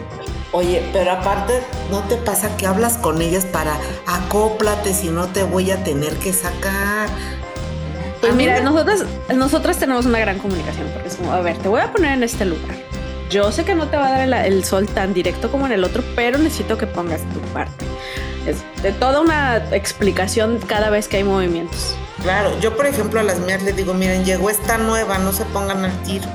Oye, 0.52 0.84
pero 0.92 1.12
aparte, 1.12 1.62
¿no 1.92 2.00
te 2.04 2.16
pasa 2.16 2.56
que 2.58 2.66
hablas 2.66 2.98
con 2.98 3.22
ellas 3.22 3.46
para 3.46 3.78
acóplate 4.08 4.94
si 4.94 5.10
no 5.10 5.28
te 5.28 5.44
voy 5.44 5.70
a 5.70 5.84
tener 5.84 6.14
que 6.16 6.34
sacar? 6.34 7.08
Pues 8.20 8.34
mira, 8.34 8.60
nosotros, 8.62 9.06
nosotras 9.34 9.78
tenemos 9.78 10.06
una 10.06 10.20
gran 10.20 10.40
comunicación 10.40 10.88
porque 10.92 11.08
es 11.08 11.16
como, 11.16 11.32
a 11.32 11.42
ver, 11.42 11.58
te 11.58 11.70
voy 11.70 11.82
a 11.82 11.92
poner 11.92 12.14
en 12.14 12.24
este 12.24 12.46
lugar. 12.46 12.89
Yo 13.30 13.52
sé 13.52 13.64
que 13.64 13.76
no 13.76 13.88
te 13.88 13.98
va 13.98 14.08
a 14.08 14.26
dar 14.26 14.46
el, 14.46 14.64
sol 14.64 14.88
tan 14.88 15.14
directo 15.14 15.52
como 15.52 15.66
en 15.66 15.72
el 15.72 15.84
otro, 15.84 16.04
pero 16.16 16.38
necesito 16.38 16.78
que 16.78 16.88
pongas 16.88 17.22
tu 17.34 17.40
parte. 17.54 17.86
Es 18.48 18.58
de 18.82 18.92
toda 18.92 19.22
una 19.22 19.58
explicación 19.72 20.60
cada 20.66 20.90
vez 20.90 21.08
que 21.08 21.18
hay 21.18 21.24
movimientos. 21.24 21.96
Claro, 22.24 22.52
yo 22.60 22.76
por 22.76 22.88
ejemplo 22.88 23.20
a 23.20 23.24
las 23.24 23.40
mías 23.40 23.62
les 23.64 23.76
digo, 23.76 23.94
miren, 23.94 24.26
llegó 24.26 24.50
esta 24.50 24.78
nueva, 24.78 25.20
no 25.20 25.32
se 25.32 25.46
pongan 25.46 25.86
al 25.86 26.04
tiro. 26.04 26.26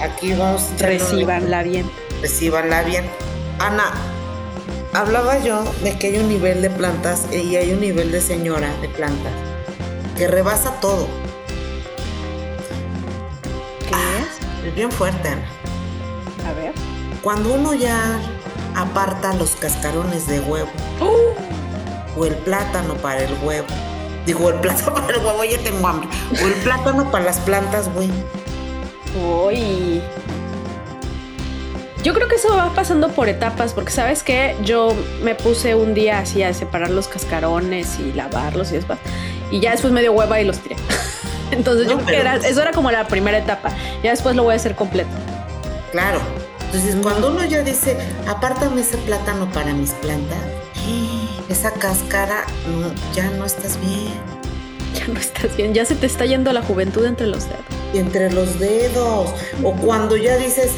aquí 0.00 0.32
vamos. 0.32 0.68
Recíbanla 0.78 1.62
bien 1.62 1.88
recíbanla 2.22 2.82
bien. 2.84 3.04
Ana, 3.58 3.92
hablaba 4.94 5.38
yo 5.40 5.64
de 5.82 5.98
que 5.98 6.06
hay 6.06 6.18
un 6.18 6.28
nivel 6.28 6.62
de 6.62 6.70
plantas 6.70 7.26
y 7.30 7.56
hay 7.56 7.72
un 7.72 7.80
nivel 7.80 8.12
de 8.12 8.20
señora 8.20 8.72
de 8.80 8.88
plantas 8.88 9.32
que 10.16 10.28
rebasa 10.28 10.80
todo. 10.80 11.08
¿Qué 13.80 13.94
es? 13.94 14.41
Es 14.64 14.74
bien 14.74 14.90
fuerte, 14.90 15.28
Ana. 15.28 15.42
A 16.48 16.52
ver. 16.52 16.72
Cuando 17.22 17.54
uno 17.54 17.74
ya 17.74 18.20
aparta 18.74 19.34
los 19.34 19.50
cascarones 19.56 20.26
de 20.26 20.40
huevo 20.40 20.70
¡Uh! 21.00 22.20
o 22.20 22.26
el 22.26 22.34
plátano 22.36 22.94
para 22.94 23.22
el 23.22 23.32
huevo. 23.42 23.66
Digo, 24.26 24.50
el 24.50 24.60
plátano 24.60 24.94
para 25.06 25.16
el 25.16 25.24
huevo, 25.24 25.44
ya 25.44 25.58
tengo 25.58 25.86
hambre. 25.86 26.08
O 26.42 26.46
el 26.46 26.54
plátano 26.54 27.10
para 27.10 27.24
las 27.24 27.40
plantas, 27.40 27.92
güey. 27.92 28.10
Uy. 29.14 30.02
Yo 32.02 32.14
creo 32.14 32.26
que 32.26 32.34
eso 32.34 32.56
va 32.56 32.74
pasando 32.74 33.10
por 33.10 33.28
etapas, 33.28 33.74
porque 33.74 33.92
sabes 33.92 34.24
que 34.24 34.56
yo 34.64 34.92
me 35.22 35.36
puse 35.36 35.76
un 35.76 35.94
día 35.94 36.18
así 36.18 36.42
a 36.42 36.52
separar 36.52 36.90
los 36.90 37.06
cascarones 37.06 38.00
y 38.00 38.12
lavarlos 38.12 38.72
y 38.72 38.74
después, 38.74 38.98
y 39.52 39.60
ya 39.60 39.70
después 39.70 39.92
me 39.92 40.00
dio 40.00 40.12
hueva 40.12 40.40
y 40.40 40.44
los 40.44 40.58
tiré. 40.58 40.74
Entonces 41.52 41.88
yo 41.88 41.96
creo 41.98 42.06
que 42.06 42.16
era, 42.16 42.36
eso 42.36 42.60
era 42.60 42.72
como 42.72 42.90
la 42.90 43.06
primera 43.06 43.38
etapa. 43.38 43.70
Ya 44.02 44.10
después 44.10 44.34
lo 44.34 44.42
voy 44.42 44.54
a 44.54 44.56
hacer 44.56 44.74
completo. 44.74 45.10
Claro. 45.92 46.20
Entonces 46.66 46.96
cuando 47.02 47.30
uno 47.30 47.44
ya 47.44 47.62
dice, 47.62 47.98
apártame 48.26 48.80
ese 48.80 48.96
plátano 48.98 49.50
para 49.52 49.74
mis 49.74 49.90
plantas, 49.90 50.38
esa 51.48 51.70
cáscara, 51.72 52.44
no, 52.80 52.90
ya 53.14 53.30
no 53.30 53.44
estás 53.44 53.78
bien. 53.80 54.14
Ya 54.94 55.06
no 55.06 55.20
estás 55.20 55.56
bien, 55.56 55.74
ya 55.74 55.84
se 55.84 55.94
te 55.94 56.06
está 56.06 56.24
yendo 56.26 56.52
la 56.52 56.62
juventud 56.62 57.04
entre 57.04 57.26
los 57.26 57.44
dedos. 57.44 57.64
Y 57.94 57.98
entre 57.98 58.32
los 58.32 58.58
dedos. 58.58 59.30
O 59.62 59.72
cuando 59.74 60.16
ya 60.16 60.36
dices, 60.36 60.72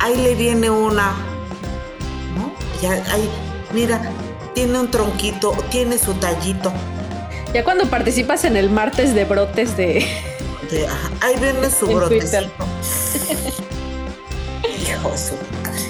ahí 0.00 0.16
le 0.16 0.34
viene 0.34 0.70
una, 0.70 1.12
¿no? 2.36 2.52
Ya, 2.80 2.92
ahí, 3.12 3.28
mira, 3.72 4.00
tiene 4.54 4.78
un 4.78 4.90
tronquito, 4.90 5.52
tiene 5.70 5.98
su 5.98 6.14
tallito. 6.14 6.72
Ya 7.54 7.62
cuando 7.62 7.88
participas 7.88 8.44
en 8.44 8.56
el 8.56 8.68
martes 8.68 9.14
de 9.14 9.24
brotes 9.24 9.76
de... 9.76 10.04
ahí 11.20 11.36
viene 11.40 11.70
su 11.70 11.86
brote. 11.94 12.16
Hijo 12.18 12.30
de 15.10 15.18
su 15.18 15.34
madre. 15.62 15.80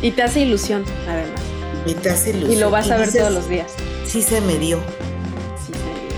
Y 0.00 0.12
te 0.12 0.22
hace 0.22 0.38
ilusión, 0.40 0.84
además. 1.08 1.40
Y 1.86 1.94
te 1.94 2.10
hace 2.10 2.30
ilusión. 2.30 2.52
Y 2.52 2.56
lo 2.56 2.70
vas 2.70 2.88
a 2.92 2.98
ver 2.98 3.12
todos 3.12 3.32
los 3.32 3.48
días. 3.48 3.72
Sí 4.06 4.22
se 4.22 4.40
me 4.40 4.58
dio. 4.58 4.78
Sí 5.66 5.72
se 5.72 5.78
me 5.80 5.94
dio. 6.06 6.14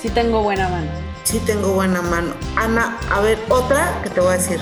Sí 0.00 0.08
tengo 0.10 0.40
buena 0.44 0.68
mano. 0.68 0.86
Sí 1.24 1.40
tengo 1.44 1.72
buena 1.72 2.00
mano. 2.00 2.32
Ana, 2.54 2.96
a 3.10 3.20
ver, 3.22 3.40
otra 3.48 4.00
que 4.04 4.10
te 4.10 4.20
voy 4.20 4.34
a 4.34 4.36
decir. 4.36 4.60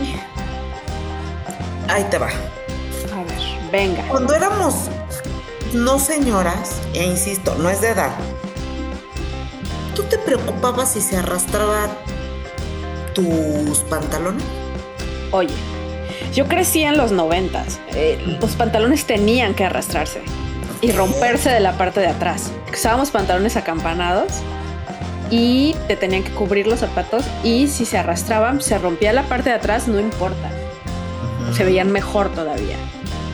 Ahí 1.88 2.02
te 2.10 2.18
va. 2.18 2.26
A 2.26 2.30
ver, 2.30 3.70
venga. 3.70 4.02
Cuando 4.08 4.34
éramos 4.34 4.74
no 5.72 6.00
señoras, 6.00 6.72
e 6.94 7.04
insisto, 7.04 7.54
no 7.54 7.70
es 7.70 7.80
de 7.80 7.90
edad, 7.90 8.10
¿tú 9.98 10.04
te 10.04 10.16
preocupabas 10.16 10.92
si 10.92 11.00
se 11.00 11.16
arrastraba 11.16 11.88
tus 13.14 13.80
pantalones? 13.90 14.44
Oye, 15.32 15.52
yo 16.32 16.46
crecí 16.46 16.84
en 16.84 16.96
los 16.96 17.10
noventas. 17.10 17.80
Eh, 17.96 18.38
los 18.40 18.52
pantalones 18.52 19.06
tenían 19.06 19.54
que 19.54 19.64
arrastrarse 19.64 20.22
y 20.80 20.92
romperse 20.92 21.50
de 21.50 21.58
la 21.58 21.76
parte 21.76 21.98
de 21.98 22.06
atrás. 22.06 22.52
Usábamos 22.72 23.10
pantalones 23.10 23.56
acampanados 23.56 24.28
y 25.32 25.74
te 25.88 25.96
tenían 25.96 26.22
que 26.22 26.30
cubrir 26.30 26.68
los 26.68 26.78
zapatos 26.78 27.24
y 27.42 27.66
si 27.66 27.84
se 27.84 27.98
arrastraban, 27.98 28.60
se 28.60 28.78
rompía 28.78 29.12
la 29.12 29.24
parte 29.24 29.50
de 29.50 29.56
atrás, 29.56 29.88
no 29.88 29.98
importa 29.98 30.48
se 31.52 31.64
veían 31.64 31.90
mejor 31.90 32.28
todavía. 32.34 32.76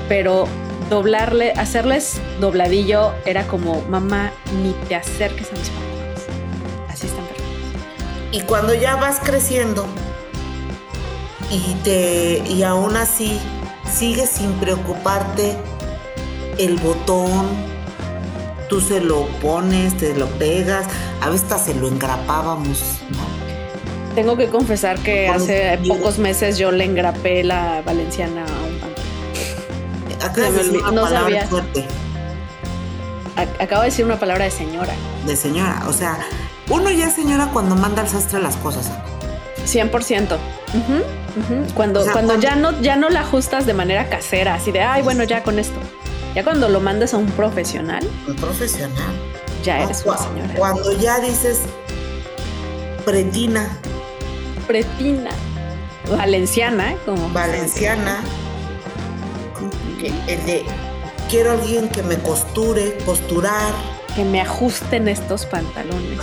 Pero 0.08 0.46
doblarle, 0.88 1.52
hacerles 1.52 2.20
dobladillo 2.40 3.12
era 3.26 3.46
como, 3.46 3.82
mamá, 3.82 4.32
ni 4.62 4.72
te 4.88 4.94
acerques 4.94 5.50
a 5.50 5.56
mis 5.56 5.68
pantalones. 5.68 5.93
Y 8.34 8.40
cuando 8.40 8.74
ya 8.74 8.96
vas 8.96 9.20
creciendo 9.22 9.86
y 11.52 11.74
te 11.84 12.42
y 12.48 12.64
aún 12.64 12.96
así 12.96 13.38
sigues 13.88 14.28
sin 14.28 14.54
preocuparte 14.54 15.56
el 16.58 16.76
botón, 16.78 17.46
tú 18.68 18.80
se 18.80 19.00
lo 19.00 19.28
pones, 19.40 19.96
te 19.96 20.16
lo 20.16 20.26
pegas, 20.30 20.84
a 21.20 21.30
veces 21.30 21.44
hasta 21.44 21.66
se 21.66 21.74
lo 21.74 21.86
engrapábamos, 21.86 22.82
¿no? 23.10 23.24
Tengo 24.16 24.36
que 24.36 24.48
confesar 24.48 24.98
que 24.98 25.28
hace 25.28 25.78
pocos 25.86 26.18
meses 26.18 26.58
yo 26.58 26.72
le 26.72 26.82
engrapé 26.82 27.44
la 27.44 27.82
valenciana 27.82 28.44
a 28.46 28.64
un 28.66 28.80
pantalón. 30.32 30.94
no 30.94 31.08
sabía. 31.08 31.48
Acabo 33.60 33.82
de 33.82 33.90
decir 33.90 34.04
una 34.04 34.18
palabra 34.18 34.44
de 34.44 34.50
señora. 34.50 34.92
De 35.24 35.36
señora, 35.36 35.84
o 35.86 35.92
sea, 35.92 36.18
uno 36.68 36.90
ya 36.90 37.08
es 37.08 37.14
señora 37.14 37.50
cuando 37.52 37.76
manda 37.76 38.02
al 38.02 38.08
sastre 38.08 38.40
las 38.40 38.56
cosas. 38.56 38.90
100%. 39.66 40.38
Cuando, 41.74 42.04
cuando, 42.12 42.38
ya 42.38 42.54
no 42.54 42.80
ya 42.80 42.96
no 42.96 43.08
la 43.08 43.20
ajustas 43.20 43.66
de 43.66 43.74
manera 43.74 44.08
casera, 44.08 44.54
así 44.54 44.70
de, 44.70 44.82
ay, 44.82 45.02
bueno, 45.02 45.24
ya 45.24 45.42
con 45.42 45.58
esto. 45.58 45.78
Ya 46.34 46.44
cuando 46.44 46.68
lo 46.68 46.80
mandas 46.80 47.14
a 47.14 47.18
un 47.18 47.26
profesional. 47.26 48.06
Un 48.26 48.36
profesional. 48.36 49.12
Ya 49.62 49.82
eres 49.82 50.04
una 50.04 50.18
señora. 50.18 50.54
Cuando 50.56 50.92
ya 50.92 51.20
dices 51.20 51.60
pretina, 53.04 53.78
pretina, 54.66 55.30
valenciana, 56.10 56.94
como. 57.04 57.28
Valenciana. 57.30 58.22
El 60.26 60.44
de 60.44 60.64
quiero 61.30 61.52
alguien 61.52 61.88
que 61.88 62.02
me 62.02 62.18
costure, 62.18 62.98
costurar. 63.06 63.72
Que 64.14 64.24
me 64.24 64.40
ajusten 64.40 65.08
estos 65.08 65.44
pantalones. 65.46 66.20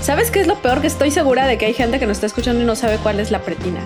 ¿Sabes 0.00 0.30
qué 0.30 0.40
es 0.40 0.46
lo 0.46 0.60
peor? 0.60 0.80
Que 0.80 0.88
estoy 0.88 1.10
segura 1.10 1.46
de 1.46 1.56
que 1.56 1.66
hay 1.66 1.74
gente 1.74 1.98
que 1.98 2.06
nos 2.06 2.16
está 2.16 2.26
escuchando 2.26 2.62
y 2.62 2.66
no 2.66 2.74
sabe 2.74 2.98
cuál 2.98 3.20
es 3.20 3.30
la 3.30 3.42
pretina. 3.42 3.80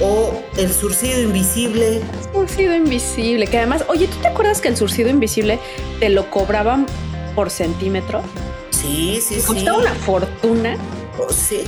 O 0.00 0.32
el 0.56 0.72
surcido 0.72 1.20
invisible. 1.20 2.00
Surcido 2.32 2.74
invisible, 2.74 3.46
que 3.46 3.58
además, 3.58 3.84
oye, 3.88 4.06
¿tú 4.06 4.16
te 4.22 4.28
acuerdas 4.28 4.60
que 4.60 4.68
el 4.68 4.76
surcido 4.76 5.10
invisible 5.10 5.58
te 5.98 6.08
lo 6.08 6.30
cobraban 6.30 6.86
por 7.34 7.50
centímetro? 7.50 8.22
Sí, 8.70 9.20
sí, 9.20 9.40
sí. 9.40 9.46
Costaba 9.46 9.78
una 9.78 9.94
fortuna. 9.94 10.76
Oh, 11.18 11.30
sí. 11.30 11.64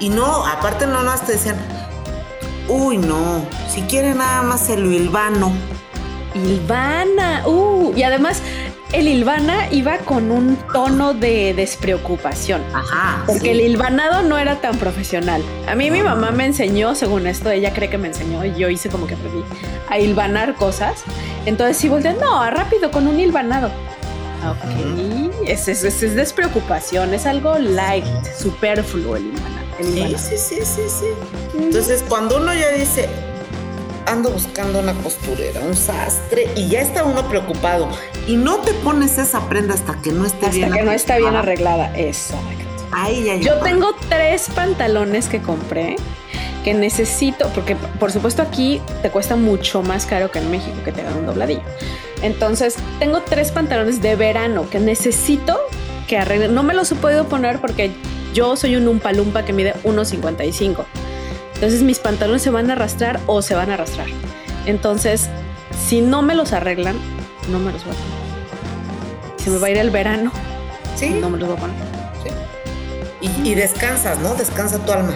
Y 0.00 0.08
no, 0.08 0.46
aparte 0.46 0.86
no 0.86 1.02
más 1.04 1.24
te 1.26 1.32
decían, 1.32 1.56
uy, 2.68 2.98
no, 2.98 3.44
si 3.68 3.82
quiere 3.82 4.14
nada 4.14 4.42
más 4.42 4.68
el 4.68 4.92
hilvano. 4.92 5.52
Ilvana, 6.34 7.46
uh, 7.46 7.94
y 7.96 8.02
además 8.02 8.42
el 8.96 9.08
Ilvana 9.08 9.70
iba 9.72 9.98
con 9.98 10.30
un 10.30 10.56
tono 10.72 11.12
de 11.12 11.52
despreocupación. 11.52 12.62
Ajá. 12.72 13.22
Porque 13.26 13.50
el 13.50 13.60
hilvanado 13.60 14.22
no 14.22 14.38
era 14.38 14.62
tan 14.62 14.78
profesional. 14.78 15.42
A 15.68 15.74
mí 15.74 15.90
mi 15.90 16.02
mamá 16.02 16.30
me 16.30 16.46
enseñó, 16.46 16.94
según 16.94 17.26
esto, 17.26 17.50
ella 17.50 17.74
cree 17.74 17.90
que 17.90 17.98
me 17.98 18.08
enseñó 18.08 18.42
y 18.42 18.54
yo 18.54 18.70
hice 18.70 18.88
como 18.88 19.06
que 19.06 19.12
aprendí 19.12 19.44
a 19.90 19.98
hilvanar 19.98 20.54
cosas. 20.54 21.04
Entonces 21.44 21.76
si 21.76 21.90
volteé, 21.90 22.14
no, 22.14 22.50
rápido, 22.50 22.90
con 22.90 23.06
un 23.06 23.20
hilvanado. 23.20 23.70
Ok, 24.48 25.44
es, 25.46 25.68
es, 25.68 25.84
es, 25.84 26.14
despreocupación, 26.14 27.12
es 27.12 27.26
algo 27.26 27.58
light, 27.58 28.06
superfluo 28.38 29.16
el 29.16 29.26
hilvanado. 29.26 29.66
Sí, 29.78 30.16
sí, 30.16 30.38
sí, 30.38 30.56
sí, 30.64 30.82
sí. 30.88 31.58
Entonces, 31.58 32.02
cuando 32.08 32.38
uno 32.38 32.54
ya 32.54 32.70
dice, 32.70 33.10
ando 34.06 34.30
buscando 34.30 34.80
una 34.80 34.94
costurera, 34.94 35.60
un 35.60 35.76
sastre, 35.76 36.48
y 36.56 36.68
ya 36.68 36.80
está 36.80 37.04
uno 37.04 37.28
preocupado, 37.28 37.88
y 38.26 38.36
no 38.36 38.58
te 38.58 38.72
pones 38.72 39.18
esa 39.18 39.48
prenda 39.48 39.74
hasta 39.74 40.00
que 40.00 40.12
no 40.12 40.24
esté 40.24 40.48
bien 40.50 40.64
Hasta 40.64 40.76
que 40.78 40.84
no 40.84 40.92
está 40.92 41.18
bien 41.18 41.36
arreglada, 41.36 41.92
exacto. 41.96 42.64
Ahí 42.92 43.24
ya 43.24 43.36
Yo 43.36 43.60
tengo 43.60 43.94
tres 44.08 44.48
pantalones 44.54 45.28
que 45.28 45.42
compré 45.42 45.96
que 46.66 46.74
necesito, 46.74 47.48
porque 47.50 47.76
por 48.00 48.10
supuesto 48.10 48.42
aquí 48.42 48.80
te 49.00 49.10
cuesta 49.10 49.36
mucho 49.36 49.82
más 49.82 50.04
caro 50.04 50.32
que 50.32 50.40
en 50.40 50.50
México 50.50 50.76
que 50.84 50.90
te 50.90 51.02
hagan 51.02 51.18
un 51.18 51.26
dobladillo. 51.26 51.62
Entonces, 52.22 52.74
tengo 52.98 53.20
tres 53.20 53.52
pantalones 53.52 54.02
de 54.02 54.16
verano 54.16 54.68
que 54.68 54.80
necesito 54.80 55.60
que 56.08 56.18
arreglen. 56.18 56.54
No 56.54 56.64
me 56.64 56.74
los 56.74 56.90
he 56.90 56.96
podido 56.96 57.28
poner 57.28 57.60
porque 57.60 57.92
yo 58.34 58.56
soy 58.56 58.74
un 58.74 58.88
umpalumpa 58.88 59.44
que 59.44 59.52
mide 59.52 59.74
1,55. 59.84 60.84
Entonces 61.56 61.82
mis 61.82 61.98
pantalones 61.98 62.42
se 62.42 62.50
van 62.50 62.70
a 62.70 62.74
arrastrar 62.74 63.18
o 63.26 63.40
se 63.40 63.54
van 63.54 63.70
a 63.70 63.74
arrastrar. 63.74 64.08
Entonces, 64.66 65.28
si 65.88 66.02
no 66.02 66.20
me 66.20 66.34
los 66.34 66.52
arreglan, 66.52 66.96
no 67.50 67.58
me 67.58 67.72
los 67.72 67.82
voy 67.84 67.94
a 67.94 67.96
poner. 67.96 69.42
Se 69.42 69.50
me 69.50 69.58
va 69.58 69.66
a 69.68 69.70
ir 69.70 69.78
el 69.78 69.90
verano. 69.90 70.32
Sí. 70.96 71.10
No 71.10 71.30
me 71.30 71.38
los 71.38 71.48
voy 71.48 71.56
a 71.56 71.60
poner. 71.60 71.76
Y, 73.22 73.48
y 73.48 73.54
descansas, 73.54 74.18
¿no? 74.20 74.34
Descansa 74.34 74.78
tu 74.84 74.92
alma. 74.92 75.14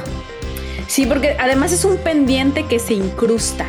Sí, 0.87 1.05
porque 1.05 1.37
además 1.38 1.72
es 1.72 1.85
un 1.85 1.98
pendiente 1.98 2.66
que 2.66 2.79
se 2.79 2.94
incrusta 2.94 3.66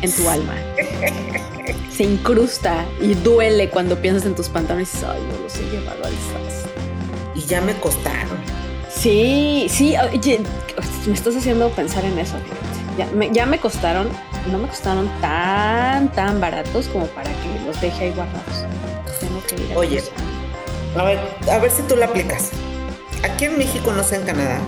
en 0.00 0.12
tu 0.12 0.28
alma. 0.28 0.54
se 1.94 2.04
incrusta 2.04 2.84
y 3.00 3.14
duele 3.14 3.70
cuando 3.70 4.00
piensas 4.00 4.24
en 4.26 4.34
tus 4.34 4.48
pantalones 4.48 4.88
y 4.94 4.96
dices, 4.96 5.08
ay, 5.10 5.20
no 5.30 5.42
los 5.42 5.56
he 5.56 5.62
llevado 5.64 6.04
al 6.04 6.12
sas. 6.12 6.64
Y 7.34 7.40
ya 7.42 7.60
me 7.60 7.74
costaron. 7.80 8.38
Sí, 8.88 9.66
sí, 9.68 9.94
oye, 10.12 10.40
me 11.06 11.14
estás 11.14 11.36
haciendo 11.36 11.68
pensar 11.70 12.04
en 12.04 12.18
eso. 12.18 12.36
Ya 12.96 13.06
me, 13.06 13.30
ya 13.32 13.46
me 13.46 13.58
costaron, 13.58 14.08
no 14.50 14.58
me 14.58 14.68
costaron 14.68 15.10
tan, 15.20 16.10
tan 16.12 16.40
baratos 16.40 16.88
como 16.88 17.06
para 17.06 17.30
que 17.30 17.66
los 17.66 17.80
deje 17.80 18.06
ahí 18.06 18.12
guardados. 18.12 18.64
Tengo 19.20 19.42
que 19.46 19.56
ir 19.56 19.72
a 19.72 19.78
Oye, 19.78 20.02
a 20.96 21.02
ver, 21.04 21.18
a 21.50 21.58
ver 21.58 21.70
si 21.70 21.82
tú 21.82 21.96
lo 21.96 22.04
aplicas. 22.04 22.50
Aquí 23.22 23.46
en 23.46 23.58
México, 23.58 23.92
no 23.92 24.02
sé 24.02 24.16
en 24.16 24.22
Canadá, 24.22 24.58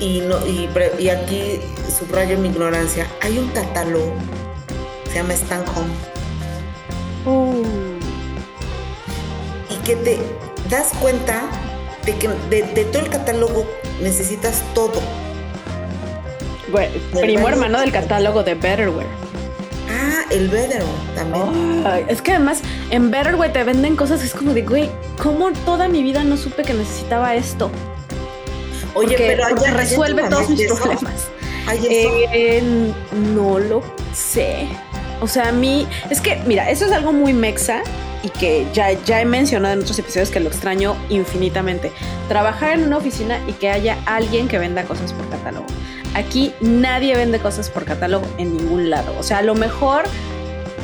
y, 0.00 0.20
no, 0.20 0.44
y, 0.46 0.68
y 0.98 1.08
aquí 1.10 1.60
subrayo 1.96 2.36
mi 2.38 2.48
ignorancia, 2.48 3.06
hay 3.20 3.38
un 3.38 3.48
catálogo, 3.50 4.12
se 5.08 5.14
llama 5.14 5.34
Stan 5.34 5.64
Home. 5.76 5.92
Uh. 7.24 7.62
Y 9.70 9.76
que 9.84 9.94
te 9.96 10.18
das 10.68 10.90
cuenta 11.00 11.42
de 12.04 12.16
que 12.16 12.28
de, 12.50 12.84
todo 12.86 13.02
el 13.02 13.08
catálogo 13.08 13.66
necesitas 14.00 14.62
todo. 14.74 15.00
Bueno, 16.70 16.92
primo 17.20 17.48
hermano 17.48 17.80
del 17.80 17.92
catálogo 17.92 18.42
de 18.42 18.54
Betterware. 18.54 19.06
Ah, 19.90 20.24
el 20.30 20.48
Betterware 20.48 21.14
también. 21.14 22.06
es 22.08 22.22
que 22.22 22.32
además 22.32 22.60
en 22.90 23.10
Betterware 23.10 23.52
te 23.52 23.64
venden 23.64 23.96
cosas, 23.96 24.24
es 24.24 24.32
como 24.32 24.54
de, 24.54 24.62
güey, 24.62 24.90
¿cómo 25.22 25.52
toda 25.64 25.88
mi 25.88 26.02
vida 26.02 26.24
no 26.24 26.36
supe 26.36 26.62
que 26.62 26.74
necesitaba 26.74 27.34
esto? 27.34 27.70
Oye, 28.94 29.16
pero 29.16 29.46
resuelve 29.72 30.28
todos 30.28 30.48
mis 30.48 30.66
problemas. 30.66 31.28
Eh, 31.70 32.92
no 33.34 33.58
lo 33.58 33.82
sé. 34.12 34.66
O 35.20 35.28
sea, 35.28 35.48
a 35.48 35.52
mí, 35.52 35.86
es 36.10 36.20
que, 36.20 36.42
mira, 36.46 36.68
eso 36.68 36.84
es 36.84 36.92
algo 36.92 37.12
muy 37.12 37.32
mexa 37.32 37.82
y 38.22 38.28
que 38.30 38.66
ya, 38.72 38.92
ya 38.92 39.20
he 39.20 39.24
mencionado 39.24 39.74
en 39.74 39.80
otros 39.80 39.98
episodios 39.98 40.30
que 40.30 40.40
lo 40.40 40.48
extraño 40.48 40.96
infinitamente. 41.08 41.92
Trabajar 42.28 42.78
en 42.78 42.84
una 42.84 42.98
oficina 42.98 43.38
y 43.46 43.52
que 43.52 43.70
haya 43.70 43.98
alguien 44.06 44.48
que 44.48 44.58
venda 44.58 44.84
cosas 44.84 45.12
por 45.12 45.28
catálogo. 45.28 45.66
Aquí 46.14 46.52
nadie 46.60 47.16
vende 47.16 47.38
cosas 47.38 47.70
por 47.70 47.84
catálogo 47.84 48.26
en 48.38 48.56
ningún 48.56 48.90
lado. 48.90 49.14
O 49.18 49.22
sea, 49.22 49.38
a 49.38 49.42
lo 49.42 49.54
mejor 49.54 50.04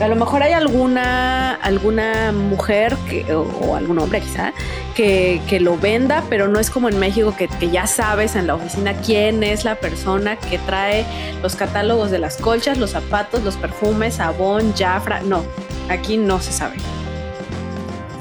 a 0.00 0.06
lo 0.06 0.14
mejor 0.14 0.42
hay 0.42 0.52
alguna, 0.52 1.54
alguna 1.54 2.30
mujer 2.30 2.96
que, 3.08 3.34
o, 3.34 3.74
algún 3.74 3.98
hombre 3.98 4.20
quizá 4.20 4.52
que, 4.94 5.58
lo 5.60 5.76
venda, 5.76 6.22
pero 6.28 6.48
no 6.48 6.60
es 6.60 6.70
como 6.70 6.88
en 6.88 6.98
México 6.98 7.34
que, 7.36 7.48
ya 7.70 7.86
sabes 7.86 8.36
en 8.36 8.46
la 8.46 8.54
oficina 8.54 8.94
quién 8.94 9.42
es 9.42 9.64
la 9.64 9.76
persona 9.76 10.36
que 10.36 10.58
trae 10.58 11.04
los 11.42 11.56
catálogos 11.56 12.10
de 12.10 12.18
las 12.18 12.36
colchas, 12.36 12.78
los 12.78 12.90
zapatos, 12.90 13.42
los 13.42 13.56
perfumes, 13.56 14.14
sabón, 14.14 14.72
jafra. 14.76 15.20
No, 15.20 15.44
aquí 15.88 16.16
no 16.16 16.40
se 16.40 16.52
sabe. 16.52 16.76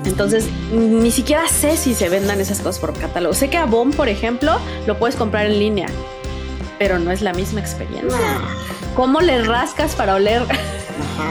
Entonces, 0.08 0.46
ni 0.72 1.12
siquiera 1.12 1.48
sé 1.48 1.78
si 1.78 1.94
se 1.94 2.10
vendan 2.10 2.42
esas 2.42 2.60
cosas 2.60 2.80
por 2.80 2.94
catálogo. 2.94 3.34
Sé 3.34 3.50
que 3.50 3.58
Avon, 3.58 3.92
por 3.92 4.10
ejemplo, 4.10 4.60
lo 4.86 4.98
puedes 4.98 5.16
comprar 5.16 5.46
en 5.46 5.60
línea, 5.60 5.88
pero 6.80 6.98
no 6.98 7.12
es 7.12 7.22
la 7.22 7.34
misma 7.34 7.60
experiencia. 7.60 8.18
¿Cómo 8.96 9.22
le 9.22 9.44
rascas 9.44 9.94
para 9.96 10.16
oler 10.16 10.44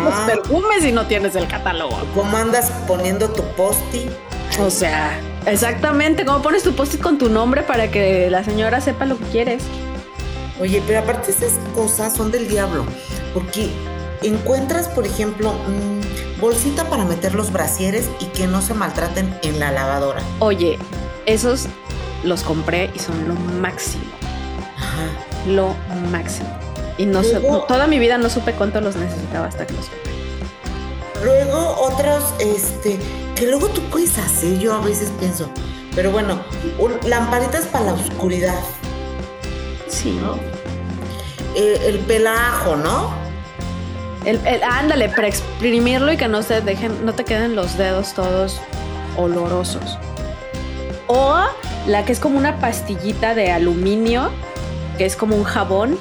los 0.05 0.15
perfumes 0.27 0.85
y 0.85 0.93
no 0.93 1.07
tienes 1.07 1.35
el 1.37 1.47
catálogo. 1.47 1.97
¿Cómo 2.15 2.37
andas 2.37 2.71
poniendo 2.87 3.29
tu 3.31 3.43
post 3.55 3.81
O 4.61 4.71
sea, 4.71 5.19
exactamente, 5.47 6.25
¿cómo 6.25 6.43
pones 6.43 6.63
tu 6.63 6.75
post 6.75 7.01
con 7.01 7.19
tu 7.19 7.29
nombre 7.29 7.63
para 7.63 7.91
que 7.91 8.31
la 8.31 8.45
señora 8.45 8.81
sepa 8.81 9.07
lo 9.07 9.19
que 9.19 9.25
quieres? 9.27 9.63
Oye, 10.61 10.83
pero 10.87 11.01
aparte 11.01 11.31
esas 11.31 11.53
cosas 11.75 12.15
son 12.15 12.33
del 12.33 12.49
diablo, 12.49 12.85
porque 13.35 13.71
encuentras, 14.23 14.89
por 14.89 15.07
ejemplo, 15.07 15.53
mm, 15.53 16.26
bolsita 16.41 16.89
para 16.89 17.05
meter 17.05 17.35
los 17.35 17.53
brasieres 17.53 18.09
y 18.21 18.27
que 18.27 18.47
no 18.47 18.63
se 18.63 18.75
maltraten 18.75 19.39
en 19.43 19.59
la 19.59 19.73
lavadora. 19.73 20.21
Oye, 20.39 20.79
esos 21.27 21.67
los 22.25 22.43
compré 22.43 22.91
y 22.95 22.99
son 22.99 23.29
lo 23.29 23.35
máximo. 23.35 24.05
Ajá. 24.77 25.09
Lo 25.47 25.75
máximo. 26.11 26.49
Y 26.99 27.07
no 27.07 27.23
toda 27.69 27.87
mi 27.87 27.99
vida 27.99 28.19
no 28.19 28.31
supe 28.31 28.53
cuánto 28.53 28.81
los 28.81 28.97
necesitaba 28.97 29.47
hasta 29.47 29.67
que 29.67 29.75
los 29.75 29.87
compré. 29.87 30.13
Luego 31.25 31.77
otros, 31.81 32.25
este, 32.39 32.99
que 33.35 33.47
luego 33.47 33.69
tú 33.69 33.81
puedes 33.91 34.17
hacer, 34.19 34.59
yo 34.59 34.75
a 34.75 34.81
veces 34.81 35.11
pienso, 35.19 35.51
pero 35.95 36.11
bueno, 36.11 36.41
lamparitas 37.07 37.67
para 37.67 37.87
la 37.87 37.93
oscuridad. 37.95 38.61
Sí. 39.89 40.19
¿no? 40.21 40.37
Eh, 41.55 41.81
el 41.87 41.99
pelajo, 42.01 42.77
¿no? 42.77 43.26
El, 44.27 44.41
ándale, 44.65 45.09
para 45.09 45.29
exprimirlo 45.29 46.13
y 46.13 46.17
que 46.17 46.27
no 46.27 46.43
se 46.43 46.61
dejen, 46.61 47.07
no 47.07 47.15
te 47.15 47.25
queden 47.25 47.55
los 47.55 47.79
dedos 47.79 48.13
todos 48.13 48.61
olorosos. 49.17 49.99
O 51.07 51.45
la 51.87 52.05
que 52.05 52.11
es 52.11 52.19
como 52.19 52.37
una 52.37 52.59
pastillita 52.59 53.37
de 53.37 53.53
aluminio, 53.53 54.31
que 54.99 55.07
es 55.07 55.15
como 55.15 55.37
un 55.37 55.45
jabón 55.45 55.97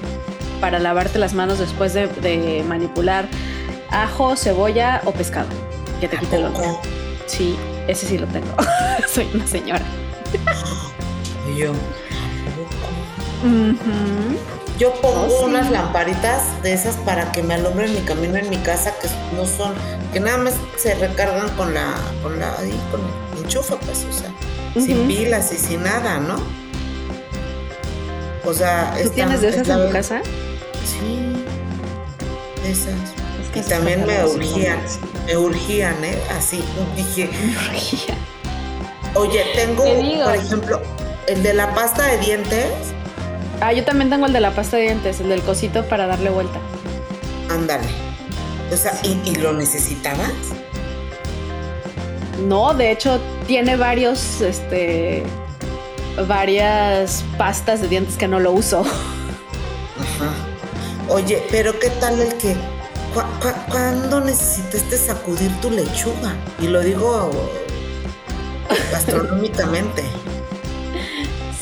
para 0.60 0.80
lavarte 0.80 1.20
las 1.20 1.36
manos 1.36 1.60
después 1.60 1.94
de, 1.94 2.66
manipular 2.68 3.28
ajo, 3.92 4.36
cebolla 4.36 5.02
o 5.06 5.12
pescado. 5.12 5.50
Que 6.02 6.08
te 6.08 6.18
quite 6.18 6.38
el 6.38 6.46
olor. 6.46 6.78
Sí, 7.28 7.56
ese 7.88 8.08
sí 8.08 8.18
lo 8.18 8.26
tengo. 8.26 8.48
Soy 9.08 9.30
una 9.36 9.46
señora. 9.46 9.86
Yo. 11.56 11.74
Yo 14.78 14.94
pongo 15.02 15.28
oh, 15.28 15.46
unas 15.46 15.72
lamparitas 15.72 16.42
de 16.62 16.74
esas 16.74 16.96
para 16.98 17.32
que 17.32 17.42
me 17.42 17.54
alumbren 17.54 17.94
mi 17.94 18.02
camino 18.02 18.38
en 18.38 18.50
mi 18.50 18.58
casa 18.58 18.94
que 19.02 19.08
no 19.36 19.46
son, 19.46 19.74
que 20.12 20.20
nada 20.20 20.38
más 20.38 20.54
se 20.78 20.96
recargan 20.96 21.50
con 21.56 21.74
la, 21.74 21.96
con 22.22 22.40
la, 22.40 22.58
ahí, 22.60 22.78
con 22.92 23.00
el 23.02 23.44
enchufe, 23.44 23.76
pues, 23.86 24.06
o 24.10 24.12
sea, 24.12 24.32
sin 24.74 25.08
pilas 25.08 25.54
y 25.54 25.58
sin 25.58 25.84
nada, 25.84 26.20
¿no? 26.20 26.36
O 28.44 28.54
sea, 28.54 28.94
¿tú 29.02 29.10
tienes 29.12 29.42
de 29.42 29.50
esas 29.50 29.70
en 29.70 29.88
tu 29.88 29.92
casa? 29.94 30.22
Sí, 30.84 31.44
esas. 32.66 32.94
y 33.56 33.62
también 33.70 34.06
me 34.08 34.26
urgían, 34.26 34.80
me 35.26 35.38
urgían, 35.38 36.04
¿eh? 36.04 36.20
Así, 36.38 36.62
dije. 36.98 37.30
Oye, 39.16 39.46
tengo, 39.56 39.84
por 40.26 40.36
ejemplo, 40.36 40.82
el 41.28 41.42
de 41.42 41.54
la 41.54 41.74
pasta 41.74 42.06
de 42.08 42.18
dientes. 42.18 42.95
Ah, 43.62 43.74
yo 43.74 43.84
también 43.84 44.10
tengo 44.10 44.26
el 44.26 44.34
de 44.34 44.42
la 44.42 44.52
pasta 44.52 44.78
de 44.78 44.84
dientes, 44.84 45.20
el 45.22 45.30
del 45.30 45.42
cosito 45.42 45.86
para 45.86 46.08
darle 46.08 46.30
vuelta. 46.30 46.60
Ándale. 47.50 47.88
O 48.72 48.78
sea, 48.78 48.94
¿y, 49.04 49.36
lo 49.36 49.54
necesitabas? 49.54 50.32
No, 52.48 52.74
de 52.74 52.92
hecho, 52.92 53.20
tiene 53.48 53.78
varios, 53.78 54.42
este, 54.42 55.24
varias 56.28 57.24
pastas 57.38 57.82
de 57.82 57.88
dientes 57.88 58.18
que 58.18 58.28
no 58.28 58.40
lo 58.40 58.52
uso. 58.52 58.82
Ajá. 58.82 60.34
Oye, 61.10 61.44
pero 61.52 61.80
¿qué 61.80 61.90
tal 61.92 62.20
el 62.20 62.34
que 62.36 62.56
cuando 63.70 64.20
necesitaste 64.20 64.98
sacudir 64.98 65.52
tu 65.62 65.70
lechuga? 65.70 66.36
Y 66.60 66.68
lo 66.68 66.82
digo 66.82 67.32
gastronómicamente. 68.92 70.04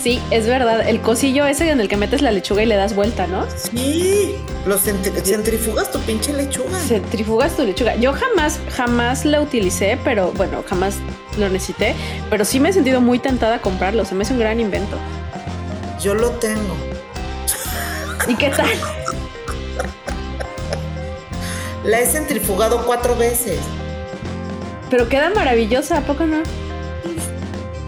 Sí, 0.03 0.21
es 0.31 0.47
verdad. 0.47 0.85
El 0.85 0.99
cosillo 0.99 1.45
ese 1.45 1.69
en 1.69 1.79
el 1.79 1.87
que 1.87 1.95
metes 1.95 2.21
la 2.21 2.31
lechuga 2.31 2.61
y 2.61 2.65
le 2.65 2.75
das 2.75 2.93
vuelta, 2.93 3.25
¿no? 3.25 3.47
Sí, 3.55 4.35
lo 4.65 4.77
centrifugas 4.77 5.93
tu 5.93 5.99
pinche 6.01 6.33
lechuga. 6.33 6.77
Centrifugas 6.77 7.55
tu 7.55 7.63
lechuga. 7.63 7.95
Yo 7.95 8.11
jamás, 8.11 8.59
jamás 8.75 9.23
la 9.23 9.39
utilicé, 9.39 9.97
pero 10.03 10.33
bueno, 10.33 10.61
jamás 10.67 10.95
lo 11.37 11.47
necesité. 11.47 11.95
Pero 12.29 12.43
sí 12.43 12.59
me 12.59 12.67
he 12.67 12.73
sentido 12.73 12.99
muy 12.99 13.17
tentada 13.17 13.55
a 13.55 13.61
comprarlo. 13.61 14.03
Se 14.03 14.13
me 14.13 14.23
hace 14.23 14.33
un 14.33 14.39
gran 14.39 14.59
invento. 14.59 14.97
Yo 16.01 16.15
lo 16.15 16.31
tengo. 16.31 16.75
¿Y 18.27 18.35
qué 18.35 18.49
tal? 18.49 18.67
La 21.85 22.01
he 22.01 22.05
centrifugado 22.05 22.85
cuatro 22.85 23.15
veces. 23.15 23.57
Pero 24.89 25.07
queda 25.07 25.29
maravillosa, 25.29 25.99
¿a 25.99 26.01
poco 26.01 26.25
no? 26.25 26.43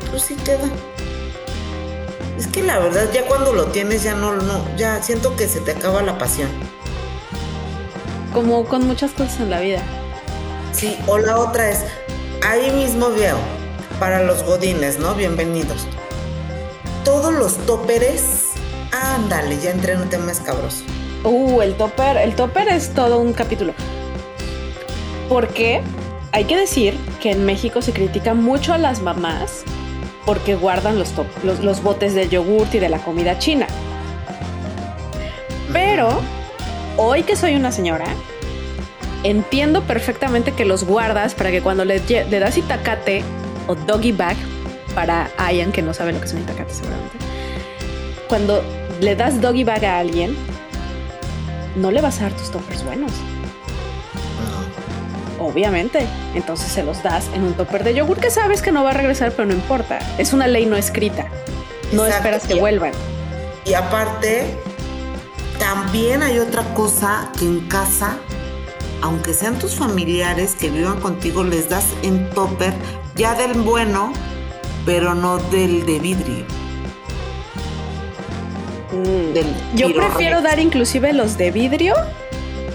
Pues 0.10 0.24
sí 0.24 0.36
queda. 0.46 0.70
Que 2.56 2.64
la 2.64 2.80
verdad, 2.80 3.10
ya 3.14 3.26
cuando 3.26 3.52
lo 3.52 3.66
tienes, 3.66 4.04
ya 4.04 4.16
no, 4.16 4.34
no, 4.34 4.64
ya 4.78 5.04
siento 5.04 5.36
que 5.36 5.50
se 5.50 5.60
te 5.60 5.72
acaba 5.72 6.02
la 6.02 6.18
pasión. 6.18 6.50
Como 8.32 8.64
con 8.64 8.88
muchas 8.88 9.12
cosas 9.12 9.42
en 9.42 9.50
la 9.50 9.60
vida. 9.60 9.82
Sí, 10.72 10.96
o 11.06 11.18
la 11.18 11.38
otra 11.38 11.70
es, 11.70 11.84
ahí 12.48 12.72
mismo 12.72 13.10
veo, 13.10 13.36
para 14.00 14.24
los 14.24 14.42
godines, 14.44 15.00
¿no? 15.00 15.16
Bienvenidos. 15.16 15.86
Todos 17.04 17.34
los 17.34 17.58
tóperes, 17.66 18.52
ándale, 18.94 19.60
ya 19.60 19.72
entré 19.72 19.92
en 19.92 20.04
un 20.04 20.10
tema 20.10 20.32
escabroso. 20.32 20.86
Uh, 21.26 21.62
el 21.62 21.76
topper, 21.76 22.16
el 22.16 22.36
topper 22.36 22.70
es 22.70 22.94
todo 22.94 23.18
un 23.18 23.34
capítulo. 23.34 23.74
Porque 25.28 25.82
hay 26.32 26.46
que 26.46 26.56
decir 26.56 26.98
que 27.22 27.32
en 27.32 27.46
México 27.46 27.82
se 27.82 27.92
critica 27.92 28.34
mucho 28.34 28.72
a 28.72 28.78
las 28.78 29.02
mamás 29.02 29.66
porque 30.26 30.56
guardan 30.56 30.98
los, 30.98 31.14
los, 31.44 31.84
botes 31.84 32.16
de 32.16 32.28
yogurt 32.28 32.74
y 32.74 32.80
de 32.80 32.90
la 32.90 33.00
comida 33.00 33.38
china. 33.38 33.68
Pero 35.72 36.22
hoy 36.98 37.24
que 37.24 37.36
soy 37.36 37.56
una 37.56 37.72
señora, 37.72 38.06
entiendo 39.24 39.84
perfectamente 39.84 40.52
que 40.52 40.66
los 40.66 40.84
guardas 40.84 41.36
para 41.36 41.52
que 41.52 41.62
cuando 41.62 41.86
le, 41.86 42.00
le 42.00 42.40
das 42.40 42.58
itacate 42.58 43.24
o 43.68 43.76
doggy 43.76 44.12
bag, 44.12 44.36
para 44.96 45.30
Ian 45.52 45.72
que 45.72 45.82
no 45.82 45.94
sabe 45.94 46.14
lo 46.14 46.20
que 46.20 46.26
es 46.26 46.34
un 46.34 46.42
itacate 46.42 46.74
seguramente, 46.74 47.18
cuando 48.28 48.64
le 49.02 49.16
das 49.16 49.42
doggy 49.42 49.64
bag 49.64 49.86
a 49.86 50.00
alguien, 50.00 50.36
no 51.76 51.92
le 51.92 52.02
vas 52.02 52.20
a 52.20 52.24
dar 52.24 52.34
tus 52.34 52.50
toppers 52.50 52.84
buenos. 52.84 53.12
Obviamente. 55.46 56.08
Entonces 56.34 56.72
se 56.72 56.84
los 56.84 57.02
das 57.04 57.26
en 57.34 57.44
un 57.44 57.54
topper 57.54 57.84
de 57.84 57.94
yogur 57.94 58.20
que 58.20 58.32
sabes 58.32 58.62
que 58.62 58.72
no 58.72 58.84
va 58.84 58.92
a 58.92 58.94
regresar, 58.94 59.32
pero 59.32 59.46
no 59.48 59.54
importa. 59.54 60.00
Es 60.18 60.34
una 60.34 60.48
ley 60.48 60.66
no 60.66 60.76
escrita. 60.76 61.28
No 61.92 62.06
esperas 62.06 62.46
que 62.48 62.56
vuelvan. 62.56 62.92
Y 63.66 63.74
aparte, 63.74 64.46
también 65.60 66.24
hay 66.24 66.40
otra 66.40 66.64
cosa 66.74 67.32
que 67.38 67.46
en 67.46 67.62
casa, 67.68 68.18
aunque 69.02 69.34
sean 69.34 69.58
tus 69.60 69.76
familiares 69.76 70.56
que 70.56 70.70
vivan 70.70 71.00
contigo, 71.00 71.44
les 71.44 71.70
das 71.70 71.86
en 72.04 72.30
topper 72.32 72.74
ya 73.16 73.34
del 73.36 73.54
bueno, 73.62 74.12
pero 74.86 75.16
no 75.16 75.38
del 75.38 75.86
de 75.86 76.00
vidrio. 76.00 76.46
Mm. 78.92 79.34
Del 79.34 79.46
Yo 79.76 79.94
prefiero 79.94 80.38
recto. 80.38 80.50
dar 80.50 80.60
inclusive 80.60 81.14
los 81.14 81.38
de 81.38 81.52
vidrio 81.52 81.96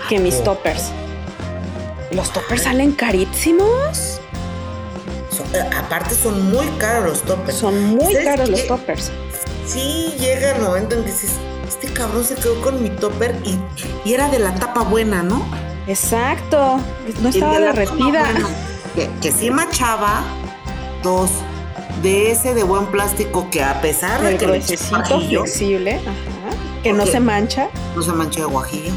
que 0.09 0.19
mis 0.19 0.37
Oh. 0.37 0.43
toppers. 0.45 0.91
Los 2.11 2.33
toppers 2.33 2.63
salen 2.63 2.93
carísimos. 2.93 4.21
Son- 5.31 5.47
eh, 5.55 5.69
aparte 5.79 6.15
son 6.15 6.51
muy 6.51 6.67
caros 6.79 7.05
los 7.11 7.23
toppers. 7.23 7.57
Son 7.59 7.85
muy 7.85 8.13
¿Sabes 8.15 8.25
caros 8.29 8.49
los 8.49 8.67
toppers. 8.67 9.11
Sí, 9.67 10.15
llega 10.19 10.53
el 10.57 10.63
momento 10.63 10.97
en 10.97 11.05
que 11.05 11.13
dices, 11.13 11.33
este 11.69 11.89
cabrón 11.93 12.25
se 12.25 12.35
quedó 12.35 12.61
con 12.61 12.83
mi 12.83 12.91
topper 12.91 13.37
y, 13.45 13.57
y 14.09 14.15
era 14.15 14.29
de 14.29 14.39
la 14.41 14.55
tapa 14.55 14.83
buena, 14.83 15.23
¿no? 15.23 15.45
Exacto. 15.87 16.81
No 17.23 17.29
estaba 17.29 17.59
de 17.59 17.67
derretida. 17.67 18.23
buena, 18.25 18.49
Que, 18.95 19.09
que 19.23 19.33
sí 19.33 19.51
machaba. 19.51 20.23
Dos, 21.03 21.31
de 22.03 22.31
ese 22.33 22.55
de 22.55 22.63
buen 22.65 22.87
plástico 22.87 23.49
que 23.51 23.63
a 23.63 23.81
pesar 23.81 24.21
de 24.21 24.33
El 24.33 24.39
que 24.39 24.47
guajillo, 24.91 25.43
flexible. 25.45 25.95
Ajá. 25.97 26.83
Que 26.83 26.93
no 26.93 27.07
se 27.07 27.21
mancha 27.21 27.69
no 27.95 28.03
se 28.03 28.13
manchó 28.13 28.41
de 28.41 28.47
guajillo. 28.47 28.93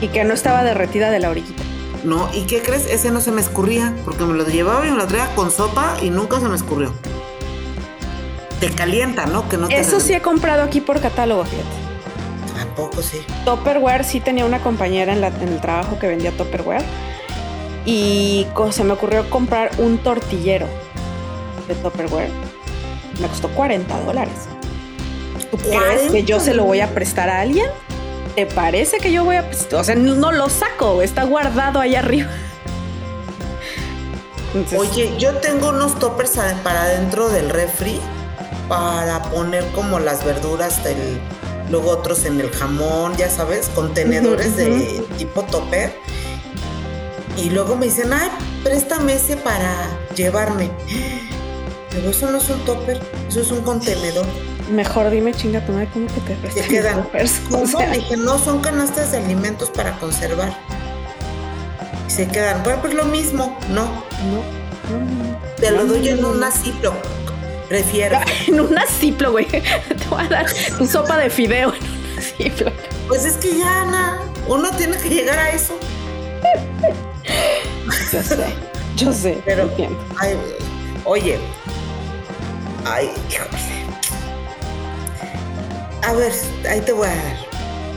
y 0.00 0.08
que 0.08 0.24
no 0.24 0.32
estaba 0.34 0.62
derretida 0.62 1.10
de 1.10 1.18
la 1.18 1.28
orillita. 1.30 1.62
No, 2.04 2.30
¿y 2.32 2.42
qué 2.42 2.62
crees? 2.62 2.86
Ese 2.86 3.10
no 3.10 3.20
se 3.20 3.30
me 3.30 3.40
escurría, 3.40 3.94
porque 4.04 4.24
me 4.24 4.34
lo 4.34 4.46
llevaba 4.46 4.86
y 4.86 4.90
me 4.90 4.96
lo 4.96 5.06
traía 5.06 5.34
con 5.34 5.50
sopa 5.50 5.96
y 6.02 6.10
nunca 6.10 6.40
se 6.40 6.48
me 6.48 6.56
escurrió. 6.56 6.92
Te 8.58 8.70
calienta, 8.70 9.26
¿no? 9.26 9.48
Que 9.48 9.56
no 9.56 9.68
te 9.68 9.78
Eso 9.78 10.00
sí 10.00 10.12
he 10.14 10.20
comprado 10.20 10.62
aquí 10.62 10.80
por 10.80 11.00
catálogo, 11.00 11.44
fíjate. 11.44 11.68
Tampoco 12.54 13.02
sí. 13.02 13.18
Tupperware 13.44 14.04
sí 14.04 14.20
tenía 14.20 14.44
una 14.44 14.60
compañera 14.62 15.12
en, 15.12 15.20
la- 15.20 15.28
en 15.28 15.48
el 15.48 15.60
trabajo 15.60 15.98
que 15.98 16.06
vendía 16.08 16.30
Tupperware 16.32 16.84
y 17.86 18.46
se 18.70 18.84
me 18.84 18.92
ocurrió 18.92 19.28
comprar 19.30 19.70
un 19.78 19.98
tortillero 19.98 20.66
de 21.68 21.74
Tupperware. 21.76 22.30
Me 23.20 23.28
costó 23.28 23.48
40 23.48 23.98
dólares. 24.04 24.34
¿Tú 25.50 25.56
crees 25.58 26.10
que 26.12 26.22
yo 26.24 26.38
se 26.40 26.54
lo 26.54 26.64
voy 26.64 26.80
a 26.80 26.88
prestar 26.94 27.28
a 27.30 27.40
alguien? 27.40 27.66
¿Te 28.34 28.46
parece 28.46 28.98
que 28.98 29.12
yo 29.12 29.24
voy 29.24 29.36
a 29.36 29.46
prestar? 29.46 29.80
O 29.80 29.84
sea, 29.84 29.94
no 29.94 30.32
lo 30.32 30.48
saco, 30.48 31.02
está 31.02 31.24
guardado 31.24 31.80
ahí 31.80 31.94
arriba. 31.94 32.30
Entonces, 34.54 34.78
Oye, 34.78 35.14
yo 35.18 35.34
tengo 35.36 35.68
unos 35.68 35.98
toppers 35.98 36.32
para 36.64 36.86
dentro 36.86 37.28
del 37.28 37.50
refri 37.50 38.00
para 38.68 39.22
poner 39.24 39.64
como 39.72 39.98
las 39.98 40.24
verduras 40.24 40.82
del 40.82 41.20
luego 41.70 41.90
otros 41.90 42.24
en 42.24 42.40
el 42.40 42.50
jamón, 42.50 43.16
ya 43.16 43.30
sabes, 43.30 43.68
contenedores 43.68 44.56
de 44.56 45.04
tipo 45.16 45.42
topper. 45.44 45.94
Y 47.36 47.50
luego 47.50 47.76
me 47.76 47.86
dicen, 47.86 48.12
ay, 48.12 48.28
préstame 48.62 49.14
ese 49.14 49.36
para 49.36 49.88
llevarme. 50.14 50.70
Pero 51.90 52.10
eso 52.10 52.30
no 52.30 52.38
es 52.38 52.48
un 52.48 52.60
topper, 52.64 53.00
eso 53.28 53.40
es 53.40 53.50
un 53.50 53.62
contenedor. 53.62 54.24
mejor 54.70 55.10
dime, 55.10 55.34
chinga 55.34 55.64
tu 55.66 55.72
madre, 55.72 55.88
¿cómo 55.92 56.06
que 56.06 56.20
te 56.20 56.34
prestan 56.36 56.64
quedan. 56.68 57.02
toppers? 57.02 57.40
O 57.50 57.58
no, 57.58 57.66
sea, 57.66 57.90
dije, 57.90 58.16
no, 58.16 58.38
son 58.38 58.60
canastas 58.60 59.10
de 59.12 59.18
alimentos 59.18 59.70
para 59.70 59.98
conservar. 59.98 60.52
Y 62.06 62.10
se 62.10 62.28
quedan, 62.28 62.62
bueno, 62.62 62.80
pues 62.80 62.94
lo 62.94 63.04
mismo, 63.06 63.58
no. 63.70 63.84
no, 63.86 64.42
no, 64.90 64.98
no. 65.24 65.38
Te 65.56 65.70
lo 65.72 65.84
No, 65.84 65.92
doy 65.94 66.08
en 66.10 66.24
una. 66.24 66.50
Ziploc. 66.52 66.94
Prefiero. 67.68 68.18
En 68.48 68.60
una 68.60 68.84
ciplo, 68.86 69.30
güey. 69.32 69.46
Te 69.48 69.62
voy 70.08 70.24
a 70.24 70.28
dar 70.28 70.46
tu 70.76 70.86
sopa 70.86 71.16
de 71.18 71.30
fideo 71.30 71.72
en 72.38 72.52
una. 72.60 72.72
Pues 73.08 73.24
es 73.24 73.34
que 73.36 73.56
ya, 73.58 73.82
Ana, 73.82 74.18
uno 74.48 74.70
tiene 74.76 74.96
que 74.96 75.08
llegar 75.08 75.38
a 75.38 75.50
eso. 75.50 75.74
Yo 78.12 78.22
sé, 78.22 78.36
yo 78.96 79.12
sé, 79.12 79.40
Pero- 79.44 79.62
entiendo. 79.62 79.98
Ay, 80.18 80.36
oye. 81.04 81.38
Ay, 82.84 83.10
híjole. 83.28 83.50
A 86.02 86.12
ver, 86.12 86.32
ahí 86.68 86.80
te 86.80 86.92
voy 86.92 87.06
a 87.06 87.14
dar. 87.14 87.36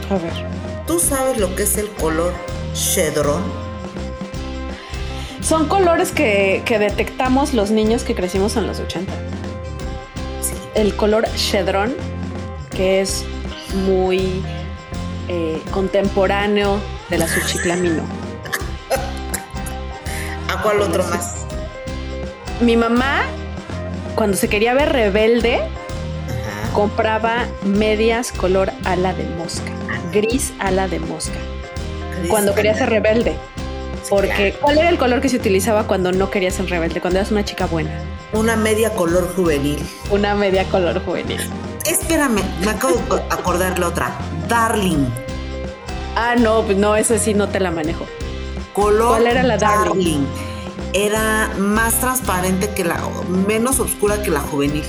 A 0.10 0.16
ver. 0.22 0.34
¿Tú 0.86 1.00
sabes 1.00 1.38
lo 1.38 1.56
que 1.56 1.64
es 1.64 1.78
el 1.78 1.90
color 1.90 2.34
chedrón? 2.74 3.42
Son 5.42 5.68
colores 5.68 6.12
que, 6.12 6.62
que 6.66 6.80
detectamos 6.80 7.54
los 7.54 7.72
niños 7.72 8.04
que 8.04 8.16
crecimos 8.16 8.58
en 8.58 8.68
los 8.68 8.80
80. 8.80 9.12
Sí. 10.42 10.54
El 10.76 10.96
color 10.96 11.26
chedrón, 11.36 11.96
que 12.72 13.02
es 13.02 13.26
muy 13.86 14.44
eh, 15.28 15.62
contemporáneo 15.72 16.80
del 17.10 17.24
azuchiclamino. 17.24 18.04
¿A 20.50 20.62
cuál 20.62 20.82
otro 20.82 21.04
más? 21.06 21.38
Mi 22.62 22.78
mamá, 22.78 23.24
cuando 24.16 24.38
se 24.38 24.48
quería 24.48 24.74
ver 24.74 24.92
rebelde, 24.92 25.56
Ajá. 25.58 26.74
compraba 26.74 27.48
medias 27.64 28.32
color 28.32 28.72
ala 28.84 29.14
de 29.14 29.24
mosca, 29.38 29.72
gris 30.12 30.54
ala 30.60 30.88
de 30.88 31.00
mosca, 31.00 31.38
cuando 32.30 32.54
quería 32.54 32.76
ser 32.76 32.90
rebelde. 32.90 33.36
Porque, 34.10 34.28
claro. 34.28 34.56
¿cuál 34.62 34.78
era 34.80 34.90
el 34.90 34.98
color 34.98 35.22
que 35.22 35.30
se 35.30 35.38
utilizaba 35.38 35.88
cuando 35.88 36.12
no 36.12 36.30
querías 36.30 36.56
ser 36.56 36.70
rebelde? 36.70 37.00
Cuando 37.00 37.20
eras 37.20 37.32
una 37.32 37.46
chica 37.46 37.66
buena. 37.66 37.92
Una 38.34 38.56
media 38.56 38.90
color 38.92 39.34
juvenil. 39.36 39.80
Una 40.10 40.36
media 40.36 40.66
color 40.66 41.04
juvenil. 41.06 41.40
Espérame, 41.86 42.42
me 42.64 42.72
acabo 42.72 42.96
de 42.96 43.22
acordar 43.30 43.80
la 43.80 43.88
otra. 43.88 44.12
Darling. 44.48 45.08
Ah, 46.16 46.36
no, 46.38 46.64
pues 46.64 46.78
no, 46.78 46.96
esa 46.96 47.18
sí 47.18 47.34
no 47.34 47.48
te 47.48 47.60
la 47.60 47.72
manejo. 47.72 48.06
Color 48.74 49.10
¿Cuál 49.10 49.28
era 49.28 49.44
la 49.44 49.58
Darling? 49.58 50.26
Era 50.94 51.50
más 51.58 52.00
transparente 52.00 52.70
que 52.70 52.84
la, 52.84 53.00
menos 53.48 53.80
oscura 53.80 54.22
que 54.22 54.30
la 54.30 54.42
juvenil. 54.42 54.84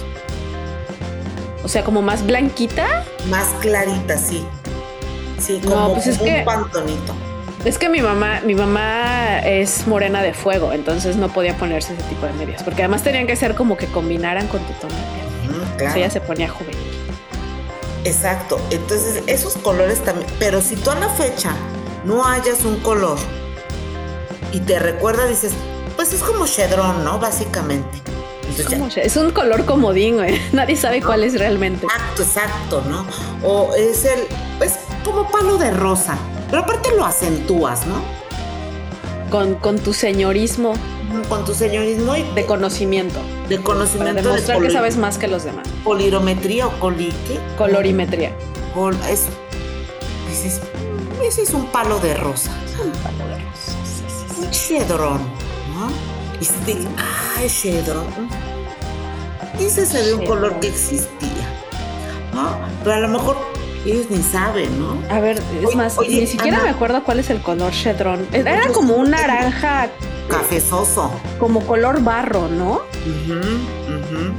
O 1.63 1.69
sea, 1.69 1.83
como 1.83 2.03
más 2.03 2.27
blanquita. 2.27 3.05
Más 3.31 3.49
clarita, 3.61 4.19
sí. 4.19 4.45
Sí, 5.41 5.61
No, 5.65 5.71
como, 5.71 5.95
pues 5.95 6.07
es 6.09 6.19
como 6.19 6.31
que- 6.31 6.39
un 6.41 6.45
pantonito. 6.45 7.15
Es 7.65 7.79
que 7.79 7.89
mi 7.89 8.03
mamá, 8.03 8.43
mi 8.45 8.55
mamá 8.55 9.39
es 9.41 9.87
morena 9.87 10.21
de 10.21 10.35
fuego, 10.35 10.73
entonces 10.75 11.17
no 11.17 11.31
podía 11.31 11.57
ponerse 11.57 11.95
ese 11.95 12.03
tipo 12.03 12.27
de 12.27 12.35
medias, 12.35 12.63
porque 12.63 12.83
además 12.83 13.03
tenían 13.03 13.27
que 13.27 13.37
ser 13.37 13.55
como 13.55 13.79
que 13.79 13.87
combinaran 13.87 14.47
con 14.49 14.61
tu 14.61 14.75
tono 14.75 14.93
de 14.95 15.01
piel. 15.01 15.51
Ujú, 15.63 15.63
O 15.73 15.77
claro. 15.79 15.93
sea, 15.95 16.03
ella 16.05 16.11
se 16.11 16.21
ponía 16.21 16.51
juvenil. 16.51 16.77
Exacto. 18.05 18.61
Entonces, 18.71 19.23
esos 19.27 19.55
colores 19.55 20.05
también. 20.05 20.27
Pero 20.39 20.61
si 20.61 20.77
tú 20.77 20.91
a 20.91 20.95
la 20.97 21.09
fecha 21.09 21.53
no 22.05 22.27
hayas 22.27 22.63
un 22.67 22.77
color 22.81 23.17
y 24.53 24.61
te 24.61 24.79
recuerda, 24.79 25.27
dices, 25.27 25.53
pues 26.05 26.21
es 26.21 26.23
como 26.23 26.47
chedrón, 26.47 27.03
¿no? 27.03 27.19
Básicamente. 27.19 28.03
Entonces, 28.43 28.67
ya- 28.69 28.79
Como- 28.79 28.91
Es 28.95 29.17
un 29.17 29.31
color 29.31 29.65
comodín. 29.65 30.19
Nadie 30.53 30.77
sabe 30.77 31.01
cuál 31.03 31.25
es 31.25 31.39
realmente. 31.39 31.87
Exacto, 31.87 32.23
exacto, 32.23 32.83
¿no? 32.91 33.07
O 33.43 33.75
es 33.75 34.05
el, 34.05 34.21
pues 34.59 34.75
como 35.03 35.31
palo 35.31 35.57
de 35.57 35.71
rosa. 35.71 36.19
Pero 36.51 36.63
aparte 36.63 36.91
lo 36.95 37.07
acentúas, 37.07 37.87
¿no? 37.87 37.95
Con, 39.31 39.55
con 39.55 39.79
tu 39.79 39.93
señorismo 39.95 40.75
Con 41.31 41.45
tu 41.47 41.55
señorismo 41.55 42.15
y 42.17 42.23
de 42.35 42.45
conocimiento. 42.45 43.19
de 43.49 43.57
Para 43.57 43.65
conocimiento 43.65 44.15
de 44.23 44.23
demostrar 44.23 44.61
que 44.61 44.71
sabes 44.71 44.97
más 44.99 45.17
que 45.17 45.27
los 45.27 45.43
demás. 45.45 45.67
polirometría 45.83 46.67
o 46.67 46.79
colique. 46.81 47.41
Colorimetría. 47.57 48.37
Col- 48.75 48.95
es, 49.09 49.23
dices, 50.29 50.61
"Mm, 50.61 51.23
ese 51.25 51.43
es 51.43 51.51
un 51.55 51.65
palo 51.67 51.99
de 51.99 52.15
rosa. 52.15 52.53
Un 52.85 52.91
palo 52.93 53.27
de 53.31 53.39
rosas, 53.43 53.75
sí, 53.87 54.05
sí, 54.07 54.35
sí. 54.35 54.41
Un 54.45 54.51
chedrón, 54.51 55.21
¿no? 55.75 55.91
Y 56.41 56.45
si 56.45 56.53
te 56.65 56.77
ah, 56.99 57.43
es 57.43 57.61
chedrón. 57.63 58.07
Ese 59.61 59.87
se 59.87 60.03
ve 60.03 60.15
un 60.15 60.27
color 60.27 60.59
que 60.61 60.69
existía, 60.69 61.49
¿no? 62.35 62.57
Pero 62.83 62.97
a 62.97 63.01
lo 63.01 63.09
mejor 63.09 63.37
ellos 63.87 64.07
ni 64.11 64.21
saben, 64.23 64.79
¿no? 64.81 64.99
A 65.15 65.21
ver, 65.21 65.39
es 65.61 65.67
Oye, 65.67 65.77
más, 65.77 65.97
oye, 65.99 66.21
ni 66.23 66.27
siquiera 66.27 66.57
Ana. 66.59 66.65
me 66.67 66.71
acuerdo 66.71 67.05
cuál 67.05 67.21
es 67.21 67.31
el 67.31 67.41
color 67.41 67.71
chedrón. 67.73 68.27
Era 68.33 68.69
como 68.69 68.95
un 68.95 69.11
naranja, 69.11 69.89
Cafezoso. 70.29 71.13
como 71.39 71.61
color 71.67 72.03
barro, 72.03 72.49
¿no? 72.49 72.81
Ujú. 73.07 74.33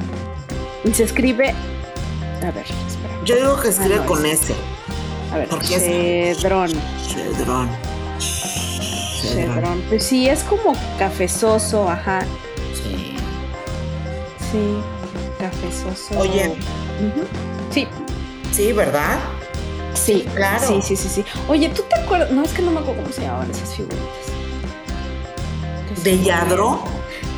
Y 0.83 0.93
se 0.93 1.03
escribe. 1.03 1.51
A 2.41 2.51
ver, 2.51 2.65
espera. 2.65 3.13
Yo 3.23 3.35
digo 3.37 3.59
que 3.61 3.69
escribe 3.69 3.95
Ah, 3.95 4.01
no, 4.01 4.05
con 4.05 4.25
es- 4.25 4.41
ese. 4.41 4.55
A 5.31 5.37
ver, 5.37 5.47
porque 5.49 5.75
es- 6.31 6.37
chedrón. 6.39 6.71
Chedrón. 9.33 9.81
Pues 9.89 10.03
sí, 10.05 10.27
es 10.29 10.43
como 10.43 10.73
cafezoso, 10.99 11.89
ajá. 11.89 12.21
Sí. 12.73 13.15
Sí, 14.51 14.77
cafezoso. 15.39 16.19
Oye. 16.19 16.53
Sí, 17.71 17.87
Sí, 18.51 18.71
¿verdad? 18.71 19.17
sí, 19.93 20.25
claro. 20.33 20.65
Sí, 20.67 20.81
sí, 20.81 20.95
sí, 20.95 21.09
sí. 21.09 21.25
Oye, 21.49 21.69
¿tú 21.69 21.81
te 21.83 21.99
acuerdas? 21.99 22.31
No, 22.31 22.43
es 22.43 22.51
que 22.51 22.61
no 22.61 22.71
me 22.71 22.79
acuerdo 22.79 23.01
cómo 23.01 23.13
se 23.13 23.21
llamaban 23.23 23.49
esas 23.51 23.73
figuritas. 23.75 24.05
¿Qué 25.95 26.01
¿De 26.01 26.23
Yadro? 26.23 26.79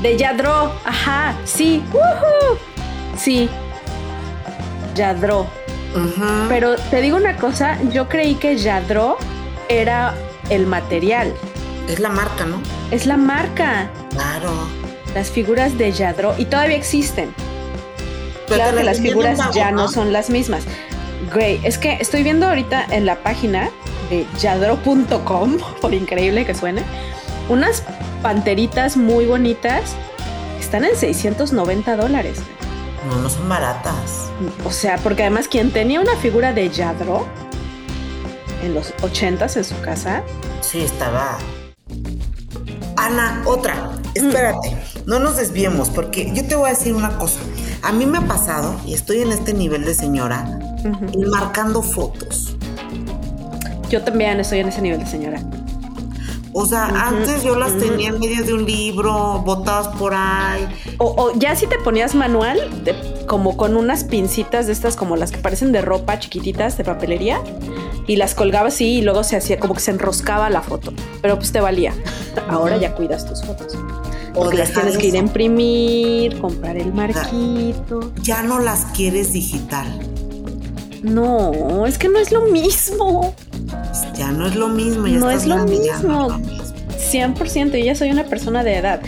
De 0.01 0.15
Yadro, 0.17 0.71
ajá, 0.85 1.35
sí. 1.45 1.83
¡Woohoo! 1.91 2.57
Sí. 3.17 3.49
Yadro. 4.95 5.47
Ujú. 5.95 6.25
Pero 6.49 6.75
te 6.75 7.01
digo 7.01 7.17
una 7.17 7.35
cosa, 7.37 7.79
yo 7.91 8.07
creí 8.09 8.35
que 8.35 8.57
Yadro 8.57 9.17
era 9.69 10.13
el 10.49 10.67
material. 10.67 11.33
Es 11.87 11.99
la 11.99 12.09
marca, 12.09 12.45
¿no? 12.45 12.61
Es 12.91 13.05
la 13.05 13.17
marca. 13.17 13.89
Claro. 14.11 14.51
Las 15.15 15.29
figuras 15.31 15.77
de 15.77 15.91
Yadro 15.91 16.35
y 16.37 16.45
todavía 16.45 16.75
existen. 16.75 17.33
Pero 18.47 18.61
claro 18.61 18.77
que 18.77 18.83
las 18.83 18.99
figuras 18.99 19.39
ya 19.53 19.71
no 19.71 19.87
son 19.87 20.13
las 20.13 20.29
mismas. 20.29 20.63
Güey, 21.33 21.59
es 21.63 21.77
que 21.77 21.97
estoy 21.99 22.23
viendo 22.23 22.47
ahorita 22.47 22.85
en 22.91 23.05
la 23.05 23.21
página 23.23 23.69
de 24.09 24.25
yadro.com, 24.39 25.57
por 25.81 25.93
increíble 25.93 26.45
que 26.45 26.53
suene, 26.53 26.83
unas 27.49 27.83
panteritas 28.21 28.97
muy 28.97 29.25
bonitas 29.25 29.95
están 30.59 30.83
en 30.83 30.95
690 30.95 31.95
dólares. 31.95 32.39
No, 33.07 33.15
no 33.17 33.29
son 33.29 33.47
baratas. 33.47 34.29
O 34.65 34.71
sea, 34.71 34.97
porque 34.97 35.23
además 35.23 35.47
quien 35.47 35.71
tenía 35.71 36.01
una 36.01 36.15
figura 36.17 36.51
de 36.51 36.69
Yadro 36.69 37.25
en 38.63 38.73
los 38.73 38.93
80s 38.97 39.55
en 39.55 39.63
su 39.63 39.79
casa. 39.81 40.23
Sí, 40.61 40.81
estaba. 40.81 41.37
Ana, 43.07 43.41
otra. 43.45 43.91
Espérate, 44.15 44.75
no 45.05 45.19
nos 45.19 45.37
desviemos, 45.37 45.89
porque 45.89 46.29
yo 46.33 46.45
te 46.45 46.57
voy 46.57 46.69
a 46.69 46.73
decir 46.73 46.93
una 46.93 47.17
cosa. 47.17 47.39
A 47.81 47.93
mí 47.93 48.05
me 48.05 48.17
ha 48.17 48.27
pasado, 48.27 48.75
y 48.85 48.93
estoy 48.93 49.21
en 49.21 49.31
este 49.31 49.53
nivel 49.53 49.85
de 49.85 49.93
señora, 49.93 50.59
marcando 51.31 51.81
fotos. 51.81 52.57
Yo 53.89 54.03
también 54.03 54.41
estoy 54.41 54.59
en 54.59 54.67
ese 54.67 54.81
nivel 54.81 54.99
de 54.99 55.05
señora. 55.05 55.41
O 56.51 56.65
sea, 56.65 56.87
antes 56.87 57.43
yo 57.43 57.55
las 57.55 57.77
tenía 57.77 58.09
en 58.09 58.19
medio 58.19 58.43
de 58.43 58.53
un 58.53 58.65
libro, 58.65 59.41
botadas 59.45 59.87
por 59.95 60.13
ahí. 60.13 60.67
O, 60.97 61.31
ya 61.35 61.55
si 61.55 61.65
te 61.67 61.77
ponías 61.77 62.13
manual, 62.13 62.59
como 63.27 63.57
con 63.57 63.77
unas 63.77 64.03
pincitas 64.03 64.65
de 64.65 64.73
estas, 64.73 64.95
como 64.95 65.15
las 65.15 65.31
que 65.31 65.37
parecen 65.37 65.71
de 65.71 65.81
ropa 65.81 66.17
chiquititas 66.17 66.77
de 66.77 66.83
papelería, 66.83 67.39
y 68.07 68.15
las 68.15 68.33
colgabas 68.33 68.75
así 68.75 68.97
y 68.97 69.01
luego 69.01 69.23
se 69.23 69.35
hacía 69.35 69.59
como 69.59 69.73
que 69.73 69.81
se 69.81 69.91
enroscaba 69.91 70.49
la 70.49 70.61
foto. 70.61 70.93
Pero 71.21 71.37
pues 71.37 71.51
te 71.51 71.59
valía. 71.59 71.93
Ahora 72.49 72.77
ya 72.77 72.95
cuidas 72.95 73.27
tus 73.27 73.43
fotos. 73.43 73.77
Porque 74.33 74.57
las 74.57 74.71
tienes 74.71 74.97
que 74.97 75.07
ir 75.07 75.15
a 75.15 75.19
imprimir, 75.19 76.39
comprar 76.39 76.77
el 76.77 76.93
marquito. 76.93 78.11
Ya 78.21 78.43
no 78.43 78.59
las 78.59 78.85
quieres 78.85 79.33
digital. 79.33 79.87
No, 81.03 81.85
es 81.85 81.97
que 81.97 82.07
no 82.07 82.19
es 82.19 82.31
lo 82.31 82.41
mismo. 82.41 83.35
Ya 84.15 84.31
no 84.31 84.47
es 84.47 84.55
lo 84.55 84.69
mismo. 84.69 85.07
Ya 85.07 85.17
no, 85.17 85.29
es 85.29 85.45
lo 85.45 85.65
mismo. 85.65 86.29
100%, 87.11 87.71
yo 87.71 87.85
ya 87.85 87.95
soy 87.95 88.11
una 88.11 88.25
persona 88.25 88.63
de 88.63 88.77
edad. 88.77 89.01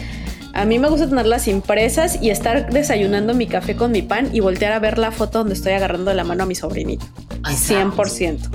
A 0.59 0.65
mí 0.65 0.77
me 0.77 0.89
gusta 0.89 1.07
tenerlas 1.07 1.47
impresas 1.47 2.21
y 2.21 2.31
estar 2.31 2.69
desayunando 2.69 3.33
mi 3.33 3.47
café 3.47 3.77
con 3.77 3.93
mi 3.93 4.01
pan 4.01 4.29
y 4.33 4.41
voltear 4.41 4.73
a 4.73 4.79
ver 4.79 4.97
la 4.97 5.09
foto 5.09 5.39
donde 5.39 5.53
estoy 5.53 5.71
agarrando 5.71 6.13
la 6.13 6.25
mano 6.25 6.43
a 6.43 6.45
mi 6.45 6.53
sobrinito. 6.53 7.05
100%. 7.43 8.49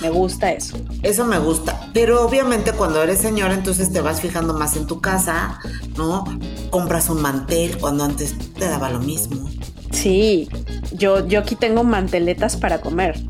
Me 0.00 0.08
gusta 0.08 0.52
eso. 0.52 0.76
Eso 1.02 1.24
me 1.24 1.36
gusta. 1.40 1.90
Pero 1.92 2.24
obviamente 2.24 2.70
cuando 2.70 3.02
eres 3.02 3.18
señora, 3.18 3.54
entonces 3.54 3.92
te 3.92 4.00
vas 4.00 4.20
fijando 4.20 4.54
más 4.54 4.76
en 4.76 4.86
tu 4.86 5.00
casa, 5.00 5.58
¿no? 5.96 6.22
Compras 6.70 7.10
un 7.10 7.22
mantel 7.22 7.76
cuando 7.78 8.04
antes 8.04 8.36
te 8.54 8.68
daba 8.68 8.88
lo 8.90 9.00
mismo. 9.00 9.50
Sí, 9.90 10.48
yo, 10.92 11.26
yo 11.26 11.40
aquí 11.40 11.56
tengo 11.56 11.82
manteletas 11.82 12.56
para 12.56 12.80
comer. 12.80 13.20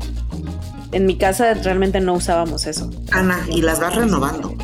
En 0.91 1.07
mi 1.07 1.17
casa 1.17 1.55
realmente 1.55 1.99
no 1.99 2.13
usábamos 2.13 2.67
eso. 2.67 2.91
Ana, 3.09 3.43
y 3.49 3.63
las 3.63 3.79
vas 3.79 3.95
renovando. 3.95 4.55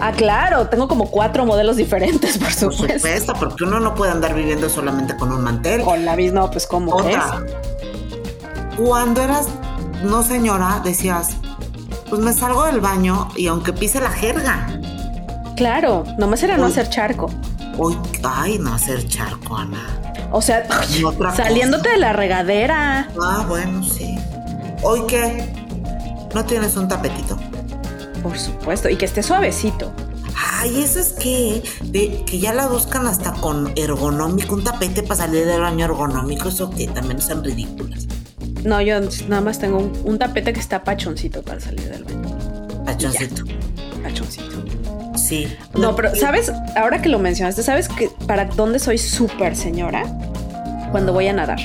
Ah, 0.00 0.12
claro, 0.12 0.68
tengo 0.68 0.88
como 0.88 1.10
cuatro 1.10 1.46
modelos 1.46 1.76
diferentes, 1.76 2.38
por 2.38 2.52
supuesto. 2.52 2.86
Por 2.86 3.00
supuesto, 3.00 3.32
porque 3.38 3.64
uno 3.64 3.80
no 3.80 3.94
puede 3.94 4.12
andar 4.12 4.34
viviendo 4.34 4.68
solamente 4.68 5.16
con 5.16 5.32
un 5.32 5.42
mantel. 5.42 5.82
Con 5.82 6.04
la 6.04 6.16
misma, 6.16 6.50
pues 6.50 6.66
como 6.66 6.94
Otra. 6.94 7.44
Cuando 8.76 9.22
eras 9.22 9.48
no 10.04 10.22
señora, 10.22 10.80
decías, 10.84 11.36
pues 12.10 12.20
me 12.20 12.32
salgo 12.32 12.64
del 12.64 12.80
baño 12.80 13.28
y 13.36 13.46
aunque 13.46 13.72
pise 13.72 14.00
la 14.00 14.10
jerga. 14.10 14.68
Claro, 15.56 16.04
nomás 16.18 16.42
era 16.42 16.58
no 16.58 16.66
hacer 16.66 16.90
charco. 16.90 17.30
Uy, 17.78 17.96
ay, 18.22 18.58
no 18.58 18.74
hacer 18.74 19.06
charco, 19.08 19.56
Ana. 19.56 19.86
O 20.30 20.42
sea, 20.42 20.66
saliéndote 21.34 21.88
de 21.90 21.98
la 21.98 22.12
regadera. 22.12 23.08
Ah, 23.20 23.44
bueno, 23.48 23.82
sí. 23.82 24.18
¿Hoy 24.82 25.02
qué? 25.08 25.52
¿No 26.34 26.44
tienes 26.44 26.76
un 26.76 26.88
tapetito? 26.88 27.38
Por 28.26 28.38
supuesto, 28.38 28.88
y 28.88 28.96
que 28.96 29.04
esté 29.04 29.22
suavecito. 29.22 29.92
Ay, 30.36 30.82
eso 30.82 30.98
es 30.98 31.12
que, 31.12 31.62
de, 31.84 32.24
que 32.26 32.40
ya 32.40 32.52
la 32.52 32.66
buscan 32.66 33.06
hasta 33.06 33.32
con 33.32 33.72
ergonómico, 33.76 34.56
un 34.56 34.64
tapete 34.64 35.04
para 35.04 35.14
salir 35.14 35.46
del 35.46 35.60
baño 35.60 35.84
ergonómico, 35.84 36.48
eso 36.48 36.70
que 36.70 36.88
también 36.88 37.20
son 37.20 37.44
ridículas. 37.44 38.08
No, 38.64 38.80
yo 38.82 38.98
nada 39.28 39.42
más 39.42 39.60
tengo 39.60 39.78
un, 39.78 40.18
tapete 40.18 40.52
que 40.52 40.58
está 40.58 40.82
pachoncito 40.82 41.42
para 41.42 41.60
salir 41.60 41.88
del 41.88 42.02
baño. 42.02 42.84
Pachoncito. 42.84 43.44
Pachoncito. 44.02 44.64
Sí. 45.16 45.46
No, 45.78 45.94
pero 45.94 46.14
¿sabes? 46.16 46.52
Ahora 46.74 47.00
que 47.00 47.08
lo 47.08 47.20
mencionaste, 47.20 47.62
¿sabes 47.62 47.88
que 47.88 48.10
para 48.26 48.46
dónde 48.46 48.80
soy 48.80 48.98
súper 48.98 49.54
señora? 49.54 50.02
Cuando 50.90 51.12
voy 51.12 51.28
a 51.28 51.32
nadar. 51.32 51.60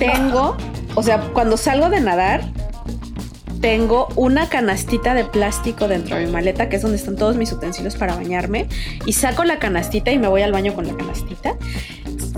Tengo, 0.00 0.56
o 0.96 1.02
sea, 1.04 1.20
cuando 1.32 1.56
salgo 1.56 1.88
de 1.88 2.00
nadar, 2.00 2.42
tengo 3.60 4.08
una 4.16 4.48
canastita 4.48 5.14
de 5.14 5.24
plástico 5.24 5.88
dentro 5.88 6.16
de 6.16 6.26
mi 6.26 6.32
maleta, 6.32 6.68
que 6.68 6.76
es 6.76 6.82
donde 6.82 6.96
están 6.96 7.16
todos 7.16 7.36
mis 7.36 7.52
utensilios 7.52 7.96
para 7.96 8.14
bañarme, 8.14 8.68
y 9.06 9.12
saco 9.12 9.44
la 9.44 9.58
canastita 9.58 10.12
y 10.12 10.18
me 10.18 10.28
voy 10.28 10.42
al 10.42 10.52
baño 10.52 10.74
con 10.74 10.86
la 10.86 10.96
canastita 10.96 11.56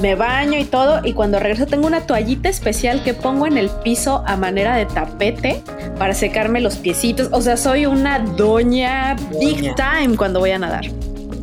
me 0.00 0.14
baño 0.14 0.58
y 0.58 0.64
todo 0.64 1.00
y 1.04 1.12
cuando 1.12 1.38
regreso 1.38 1.66
tengo 1.66 1.86
una 1.86 2.06
toallita 2.06 2.48
especial 2.48 3.04
que 3.04 3.14
pongo 3.14 3.46
en 3.46 3.58
el 3.58 3.68
piso 3.68 4.24
a 4.26 4.36
manera 4.36 4.74
de 4.74 4.86
tapete 4.86 5.62
para 5.98 6.14
secarme 6.14 6.60
los 6.60 6.76
piecitos. 6.76 7.28
O 7.32 7.42
sea, 7.42 7.56
soy 7.56 7.86
una 7.86 8.18
doña, 8.18 9.16
big 9.38 9.74
time 9.74 10.16
cuando 10.16 10.40
voy 10.40 10.50
a 10.50 10.58
nadar. 10.58 10.86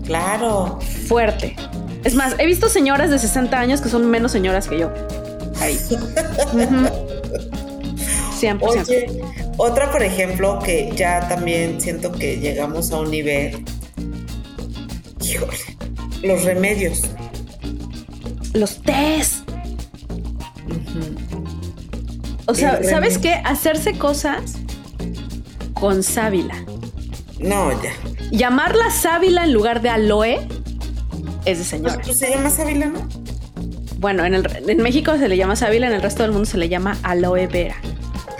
Claro. 0.05 0.79
Fuerte. 1.07 1.55
Es 2.03 2.15
más, 2.15 2.35
he 2.39 2.45
visto 2.45 2.69
señoras 2.69 3.09
de 3.09 3.19
60 3.19 3.59
años 3.59 3.81
que 3.81 3.89
son 3.89 4.09
menos 4.09 4.31
señoras 4.31 4.67
que 4.67 4.79
yo. 4.79 4.91
Ahí. 5.61 5.77
100%. 8.39 8.59
Oye, 8.61 9.07
otra, 9.57 9.91
por 9.91 10.03
ejemplo, 10.03 10.59
que 10.59 10.91
ya 10.95 11.27
también 11.27 11.81
siento 11.81 12.11
que 12.11 12.39
llegamos 12.39 12.91
a 12.91 12.99
un 12.99 13.11
nivel. 13.11 13.65
Híjole, 15.21 15.57
los 16.23 16.43
remedios 16.43 17.01
los 18.57 18.81
test. 18.81 19.47
O 22.45 22.53
sea, 22.53 22.81
¿sabes 22.83 23.17
qué? 23.17 23.33
Hacerse 23.43 23.97
cosas 23.97 24.53
con 25.73 26.03
sábila. 26.03 26.55
No, 27.39 27.71
ya. 27.83 27.91
Llamarla 28.31 28.89
sábila 28.89 29.43
en 29.43 29.53
lugar 29.53 29.81
de 29.81 29.89
aloe 29.89 30.47
es 31.45 31.59
de 31.59 31.63
señora. 31.63 31.99
Pues, 32.03 32.17
se 32.17 32.29
llama 32.29 32.49
sábila, 32.49 32.87
¿no? 32.87 33.07
Bueno, 33.99 34.25
en, 34.25 34.33
el, 34.33 34.47
en 34.69 34.77
México 34.77 35.17
se 35.17 35.27
le 35.27 35.37
llama 35.37 35.55
sábila, 35.55 35.87
en 35.87 35.93
el 35.93 36.01
resto 36.01 36.23
del 36.23 36.31
mundo 36.31 36.45
se 36.45 36.57
le 36.57 36.69
llama 36.69 36.97
aloe 37.03 37.47
vera. 37.47 37.75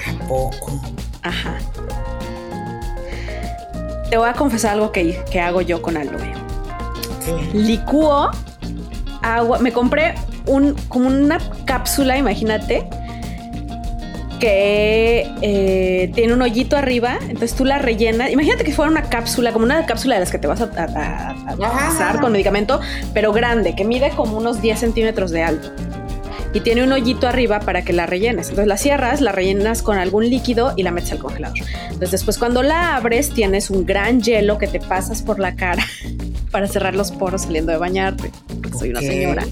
¿A 0.07 0.27
poco? 0.27 0.81
Ajá. 1.27 1.57
Te 4.09 4.17
voy 4.17 4.29
a 4.29 4.33
confesar 4.33 4.73
algo 4.73 4.91
que, 4.91 5.21
que 5.29 5.41
hago 5.41 5.61
yo 5.61 5.81
con 5.81 5.97
aloe. 5.97 6.33
¿Qué? 7.25 7.57
Licúo 7.57 8.31
agua. 9.21 9.59
Me 9.59 9.71
compré 9.71 10.15
un, 10.45 10.75
como 10.87 11.07
una 11.07 11.39
cápsula, 11.65 12.17
imagínate, 12.17 12.87
que 14.39 15.29
eh, 15.41 16.11
tiene 16.13 16.33
un 16.33 16.41
hoyito 16.41 16.77
arriba. 16.77 17.17
Entonces 17.21 17.55
tú 17.55 17.65
la 17.65 17.79
rellenas. 17.79 18.31
Imagínate 18.31 18.63
que 18.63 18.71
fuera 18.71 18.89
una 18.89 19.03
cápsula, 19.03 19.51
como 19.51 19.65
una 19.65 19.85
cápsula 19.85 20.15
de 20.15 20.21
las 20.21 20.31
que 20.31 20.37
te 20.37 20.47
vas 20.47 20.61
a, 20.61 20.71
pasar 20.71 22.21
con 22.21 22.31
medicamento, 22.31 22.79
pero 23.13 23.33
grande, 23.33 23.75
que 23.75 23.83
mide 23.83 24.11
como 24.11 24.37
unos 24.37 24.61
10 24.61 24.79
centímetros 24.79 25.31
de 25.31 25.43
alto. 25.43 25.71
Y 26.57 26.61
tiene 26.61 26.83
un 26.83 26.91
hoyito 26.91 27.27
arriba 27.27 27.59
para 27.59 27.83
que 27.83 27.93
la 27.93 28.07
rellenes. 28.07 28.49
Entonces 28.49 28.67
la 28.67 28.77
cierras, 28.77 29.21
la 29.21 29.31
rellenas 29.31 29.83
con 29.83 29.99
algún 29.99 30.27
líquido 30.27 30.73
y 30.75 30.81
la 30.81 30.89
metes 30.89 31.11
al 31.11 31.19
congelador. 31.19 31.55
Entonces 31.83 32.09
después 32.09 32.39
cuando 32.39 32.63
la 32.63 32.95
abres 32.95 33.29
tienes 33.29 33.69
un 33.69 33.85
gran 33.85 34.23
hielo 34.23 34.57
que 34.57 34.65
te 34.65 34.79
pasas 34.79 35.21
por 35.21 35.37
la 35.37 35.55
cara 35.55 35.85
para 36.51 36.67
cerrar 36.67 36.95
los 36.95 37.11
poros 37.11 37.43
saliendo 37.43 37.71
de 37.73 37.77
bañarte, 37.77 38.31
porque 38.63 38.75
soy 38.75 38.89
una 38.89 39.01
señora. 39.01 39.45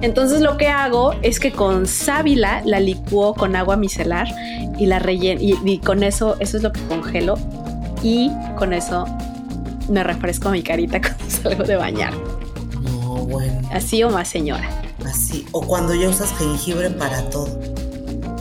Entonces 0.00 0.40
lo 0.40 0.56
que 0.56 0.68
hago 0.68 1.12
es 1.20 1.40
que 1.40 1.52
con 1.52 1.86
sábila 1.86 2.62
la 2.64 2.80
licuo 2.80 3.34
con 3.34 3.54
agua 3.54 3.76
micelar 3.76 4.26
y 4.78 4.86
la 4.86 4.98
relleno 4.98 5.42
y, 5.42 5.76
con 5.80 6.02
eso, 6.02 6.36
eso 6.40 6.56
es 6.56 6.62
lo 6.62 6.72
que 6.72 6.80
congelo 6.88 7.34
y 8.02 8.30
con 8.56 8.72
eso 8.72 9.04
me 9.90 10.02
refresco 10.02 10.48
mi 10.48 10.62
carita 10.62 11.00
cuando 11.02 11.28
salgo 11.28 11.64
de 11.64 11.76
bañar. 11.76 12.14
No, 12.80 13.26
bueno. 13.26 13.60
Así 13.70 14.02
o 14.02 14.08
más 14.08 14.28
señora. 14.28 14.85
Así, 15.06 15.46
o 15.52 15.62
cuando 15.62 15.94
ya 15.94 16.08
usas 16.08 16.32
jengibre 16.36 16.90
para 16.90 17.30
todo. 17.30 17.48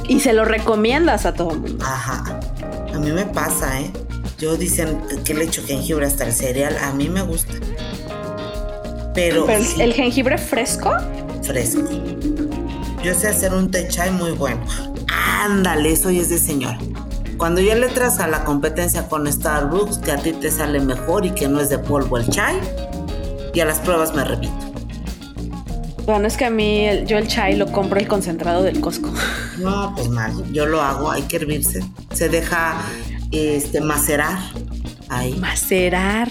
Y 0.07 0.19
se 0.19 0.33
lo 0.33 0.45
recomiendas 0.45 1.25
a 1.25 1.33
todo 1.33 1.51
el 1.51 1.59
mundo. 1.59 1.85
Ajá. 1.85 2.39
A 2.93 2.97
mí 2.97 3.11
me 3.11 3.25
pasa, 3.25 3.81
¿eh? 3.81 3.91
Yo 4.37 4.57
dicen 4.57 5.01
que 5.23 5.33
le 5.33 5.45
echo 5.45 5.63
jengibre 5.65 6.05
hasta 6.05 6.25
el 6.25 6.33
cereal. 6.33 6.77
A 6.81 6.91
mí 6.91 7.09
me 7.09 7.21
gusta. 7.21 7.53
Pero, 9.13 9.47
el 9.49 9.93
jengibre 9.93 10.37
fresco. 10.37 10.91
Fresco. 11.41 11.81
Yo 13.03 13.13
sé 13.13 13.27
hacer 13.27 13.53
un 13.53 13.71
té 13.71 13.87
chai 13.87 14.11
muy 14.11 14.31
bueno. 14.31 14.61
Ándale, 15.07 15.91
eso 15.91 16.09
ya 16.09 16.21
es 16.21 16.29
de 16.29 16.39
señora. 16.39 16.77
Cuando 17.37 17.61
ya 17.61 17.75
le 17.75 17.87
traes 17.87 18.19
a 18.19 18.27
la 18.27 18.43
competencia 18.43 19.07
con 19.07 19.31
Starbucks, 19.31 19.99
que 19.99 20.11
a 20.11 20.17
ti 20.17 20.33
te 20.33 20.49
sale 20.49 20.79
mejor 20.79 21.25
y 21.25 21.31
que 21.31 21.47
no 21.47 21.59
es 21.59 21.69
de 21.69 21.77
polvo 21.77 22.17
el 22.17 22.29
chai, 22.29 22.59
y 23.53 23.59
a 23.59 23.65
las 23.65 23.79
pruebas 23.79 24.13
me 24.15 24.23
repito. 24.23 24.64
Bueno, 26.05 26.27
es 26.27 26.37
que 26.37 26.45
a 26.45 26.49
mí 26.49 26.85
el- 26.85 27.05
yo 27.07 27.17
el 27.17 27.27
chai 27.27 27.55
lo 27.55 27.71
compro 27.71 27.99
el 27.99 28.07
concentrado 28.07 28.63
del 28.63 28.79
Costco. 28.79 29.11
No, 29.57 29.93
pues 29.95 30.09
mal, 30.09 30.33
yo 30.51 30.65
lo 30.65 30.81
hago, 30.81 31.09
hay 31.09 31.21
que 31.23 31.37
hervirse. 31.37 31.83
Se 32.13 32.27
deja 32.29 32.75
este 33.31 33.79
macerar. 33.81 34.37
Ahí, 35.07 35.33
Macerar. 35.35 36.29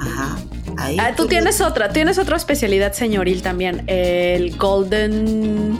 ajá. 0.00 0.36
Ahí. 0.76 0.96
Ah, 1.00 1.12
tú 1.16 1.26
tienes 1.26 1.60
otra, 1.60 1.90
tienes 1.92 2.18
otra 2.18 2.36
especialidad 2.36 2.92
señoril 2.92 3.40
también, 3.42 3.82
el 3.86 4.56
Golden... 4.56 5.78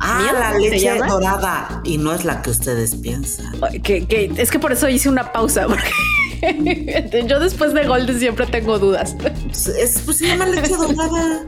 Ah, 0.00 0.20
¿Miel? 0.22 0.34
la 0.38 0.52
¿Se 0.52 0.58
leche 0.70 0.98
dorada. 1.08 1.80
Y 1.84 1.98
no 1.98 2.12
es 2.12 2.24
la 2.24 2.40
que 2.42 2.50
ustedes 2.50 2.94
piensan. 2.96 3.52
Que, 3.82 4.06
que- 4.06 4.32
es 4.36 4.50
que 4.50 4.58
por 4.58 4.72
eso 4.72 4.88
hice 4.88 5.08
una 5.08 5.32
pausa, 5.32 5.66
porque 6.40 7.24
yo 7.26 7.40
después 7.40 7.72
de 7.74 7.86
Golden 7.86 8.18
siempre 8.18 8.46
tengo 8.46 8.78
dudas. 8.78 9.16
Es, 9.50 10.00
pues 10.04 10.18
se 10.18 10.26
llama 10.28 10.46
leche 10.46 10.74
dorada. 10.76 11.42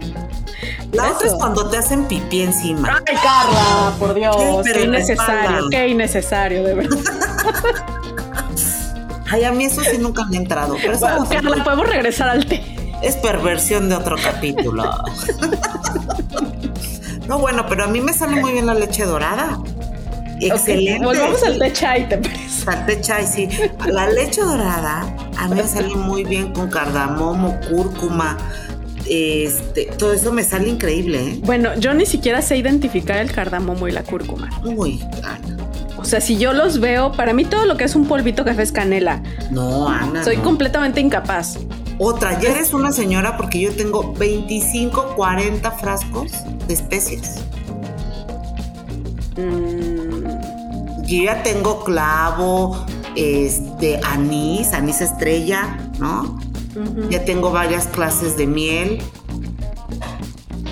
La 0.92 1.12
otra 1.12 1.28
es 1.28 1.34
cuando 1.34 1.68
te 1.70 1.76
hacen 1.76 2.04
pipí 2.06 2.42
encima. 2.42 3.00
Ay, 3.06 3.16
Carla, 3.22 3.92
por 3.98 4.14
Dios, 4.14 4.36
Sí, 4.64 4.72
qué 4.72 4.82
innecesario, 4.84 5.68
qué 5.70 5.88
innecesario, 5.88 6.64
de 6.64 6.74
verdad. 6.74 6.98
Ay, 9.30 9.44
a 9.44 9.52
mí 9.52 9.64
eso 9.64 9.80
sí 9.82 9.98
nunca 9.98 10.24
me 10.24 10.36
ha 10.36 10.40
entrado. 10.40 10.76
Pero 10.80 10.94
eso 10.94 11.06
Bueno, 11.06 11.26
Carla, 11.28 11.64
podemos 11.64 11.88
regresar 11.88 12.28
al 12.28 12.44
té. 12.46 12.64
es 13.02 13.16
perversión 13.16 13.88
de 13.88 13.94
otro 13.94 14.16
capítulo. 14.20 14.82
no, 17.28 17.38
bueno, 17.38 17.64
pero 17.68 17.84
a 17.84 17.86
mí 17.86 18.00
me 18.00 18.12
sale 18.12 18.40
muy 18.40 18.52
bien 18.52 18.66
la 18.66 18.74
leche 18.74 19.04
dorada. 19.04 19.58
Excelente. 20.40 21.06
Ok, 21.06 21.14
volvamos 21.14 21.42
al 21.44 21.58
té 21.58 21.72
chai, 21.72 22.08
¿te 22.08 22.18
parece? 22.18 22.70
Al 22.70 23.00
chai, 23.00 23.26
sí. 23.26 23.48
La 23.86 24.08
leche 24.08 24.40
dorada 24.40 25.04
a 25.38 25.48
mí 25.48 25.54
me 25.54 25.68
sale 25.68 25.94
muy 25.94 26.24
bien 26.24 26.52
con 26.52 26.68
cardamomo, 26.68 27.58
cúrcuma. 27.68 28.36
Este, 29.12 29.86
todo 29.98 30.12
eso 30.12 30.32
me 30.32 30.44
sale 30.44 30.68
increíble, 30.68 31.18
¿eh? 31.18 31.40
Bueno, 31.42 31.74
yo 31.74 31.92
ni 31.94 32.06
siquiera 32.06 32.42
sé 32.42 32.56
identificar 32.56 33.18
el 33.18 33.32
cardamomo 33.32 33.88
y 33.88 33.92
la 33.92 34.04
cúrcuma. 34.04 34.48
Uy, 34.64 35.00
Ana. 35.24 35.56
O 35.98 36.04
sea, 36.04 36.20
si 36.20 36.38
yo 36.38 36.52
los 36.52 36.78
veo, 36.78 37.10
para 37.12 37.32
mí 37.32 37.44
todo 37.44 37.66
lo 37.66 37.76
que 37.76 37.82
es 37.84 37.96
un 37.96 38.06
polvito 38.06 38.44
café 38.44 38.62
es 38.62 38.70
canela. 38.70 39.20
No, 39.50 39.88
Ana. 39.88 40.22
Soy 40.22 40.36
no. 40.36 40.44
completamente 40.44 41.00
incapaz. 41.00 41.58
Otra, 41.98 42.40
ya 42.40 42.50
eres 42.50 42.72
una 42.72 42.92
señora 42.92 43.36
porque 43.36 43.60
yo 43.60 43.72
tengo 43.72 44.14
25, 44.14 45.14
40 45.16 45.70
frascos 45.72 46.30
de 46.68 46.74
especias. 46.74 47.40
Mm, 49.36 51.04
Yo 51.04 51.24
ya 51.24 51.42
tengo 51.42 51.82
clavo, 51.82 52.86
este, 53.16 54.00
anís, 54.04 54.72
anís 54.72 55.00
estrella, 55.00 55.76
¿no? 55.98 56.38
Ya 57.10 57.24
tengo 57.24 57.50
varias 57.50 57.86
clases 57.88 58.36
de 58.36 58.46
miel. 58.46 59.02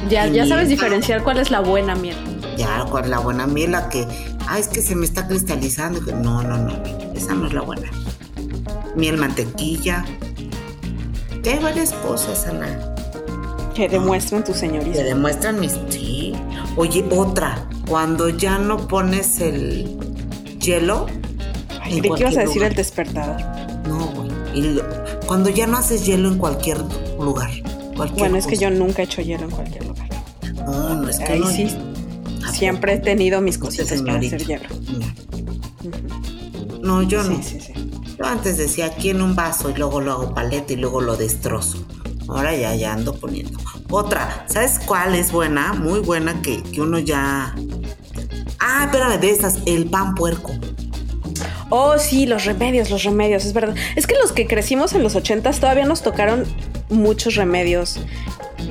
Ya, 0.09 0.27
ya 0.27 0.47
sabes 0.47 0.69
diferenciar 0.69 1.23
cuál 1.23 1.39
es 1.39 1.51
la 1.51 1.61
buena 1.61 1.95
miel. 1.95 2.17
Ya, 2.57 2.85
con 2.91 3.11
la 3.11 3.19
buena 3.19 3.47
miel, 3.47 3.73
la 3.73 3.89
que, 3.89 4.07
ah, 4.47 4.59
es 4.59 4.69
que 4.69 4.81
se 4.81 4.95
me 4.95 5.05
está 5.05 5.27
cristalizando. 5.29 6.01
No, 6.17 6.43
no, 6.43 6.57
no, 6.57 6.73
esa 7.15 7.35
no 7.35 7.47
es 7.47 7.53
la 7.53 7.61
buena. 7.63 7.91
Miel 8.97 9.17
mantequilla. 9.19 10.05
Ya 11.43 11.53
hay 11.53 11.59
varias 11.59 11.93
cosas, 11.93 12.47
Ana. 12.47 12.95
Que 13.75 13.89
demuestran 13.89 14.43
tu 14.45 14.53
Te 14.53 14.59
señorismo. 14.59 15.03
demuestran 15.03 15.61
mis. 15.61 15.79
Sí. 15.89 16.33
Oye, 16.77 17.05
otra. 17.11 17.65
Cuando 17.89 18.29
ya 18.29 18.59
no 18.59 18.89
pones 18.89 19.41
el 19.41 19.97
hielo. 20.61 21.07
Ay, 21.81 22.01
¿De 22.01 22.11
qué 22.11 22.21
ibas 22.23 22.37
a 22.37 22.41
decir 22.41 22.57
lugar. 22.57 22.71
el 22.73 22.77
despertador? 22.77 23.37
No, 23.89 24.07
güey. 24.09 24.29
Y 24.55 24.63
lo- 24.75 24.83
cuando 25.29 25.51
ya 25.51 25.67
no 25.67 25.77
haces 25.77 26.07
hielo 26.07 26.29
en 26.29 26.39
cualquier 26.39 26.79
lugar. 27.21 27.51
Cualquier 27.95 28.19
Bueno, 28.19 28.39
es 28.39 28.47
que 28.47 28.57
yo 28.57 28.71
nunca 28.71 29.03
he 29.03 29.05
hecho 29.05 29.21
hielo 29.21 29.45
en 29.45 29.51
cualquier 29.51 29.87
lugar. 29.87 30.09
No, 30.65 30.95
no 31.03 31.09
es 31.09 31.19
que 31.19 31.33
Ahí 31.35 31.41
no. 31.41 31.51
sí, 31.51 31.69
¿A 32.47 32.51
siempre 32.51 32.95
he 32.95 32.99
tenido 32.99 33.43
mis 33.43 33.59
poco? 33.59 33.67
cositas 33.67 34.01
para 34.01 34.19
hacer 34.19 34.47
hielo. 34.47 34.69
No. 35.83 36.79
No, 36.81 37.03
yo 37.03 37.23
no. 37.23 37.37
Sí, 37.43 37.43
sí, 37.43 37.61
sí. 37.61 37.73
Yo 38.19 38.25
antes 38.25 38.57
decía 38.57 38.87
aquí 38.87 39.11
en 39.11 39.21
un 39.21 39.37
vaso 39.37 39.69
y 39.69 39.75
luego 39.75 40.01
lo 40.01 40.13
hago 40.13 40.35
paleta 40.35 40.73
y 40.73 40.77
luego 40.77 41.03
lo 41.03 41.17
destrozo. 41.17 41.77
Ahora 42.27 42.57
ya, 42.57 42.75
ya 42.75 42.95
ando 42.95 43.15
poniendo. 43.15 43.59
Otra, 43.91 44.47
¿sabes 44.49 44.79
cuál 44.79 45.15
es 45.15 45.31
buena? 45.31 45.75
Muy 45.75 46.01
buena 46.01 46.41
que, 46.41 46.63
que 46.63 46.81
uno 46.81 46.99
ya. 46.99 47.55
Ah, 48.61 48.85
espérame, 48.87 49.21
de 49.21 49.31
esas, 49.31 49.59
el 49.67 49.91
pan 49.91 50.15
puerco. 50.15 50.53
Oh, 51.71 51.99
sí, 51.99 52.27
los 52.27 52.45
remedios, 52.45 52.91
los 52.91 53.05
remedios, 53.05 53.45
es 53.45 53.53
verdad. 53.53 53.75
Es 53.95 54.07
que 54.07 54.15
los 54.21 54.33
que 54.33 54.47
crecimos 54.47 54.95
en 54.95 55.03
los 55.03 55.15
ochentas 55.15 55.61
todavía 55.61 55.85
nos 55.85 56.03
tocaron 56.03 56.45
muchos 56.89 57.35
remedios. 57.35 57.99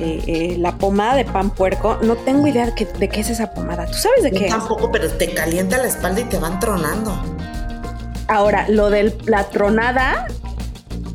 Eh, 0.00 0.22
eh, 0.26 0.56
la 0.58 0.76
pomada 0.78 1.14
de 1.16 1.24
pan 1.24 1.50
puerco, 1.50 1.98
no 2.02 2.16
tengo 2.16 2.46
idea 2.46 2.66
de 2.66 2.74
qué, 2.74 2.84
de 2.86 3.08
qué 3.08 3.20
es 3.20 3.30
esa 3.30 3.52
pomada. 3.54 3.86
¿Tú 3.86 3.94
sabes 3.94 4.22
de 4.22 4.30
Yo 4.32 4.38
qué 4.38 4.44
es? 4.46 4.50
tampoco, 4.50 4.90
pero 4.92 5.08
te 5.10 5.30
calienta 5.32 5.78
la 5.78 5.86
espalda 5.86 6.20
y 6.20 6.24
te 6.24 6.38
van 6.38 6.58
tronando. 6.60 7.16
Ahora, 8.28 8.66
lo 8.68 8.90
de 8.90 9.16
la 9.26 9.44
tronada 9.48 10.26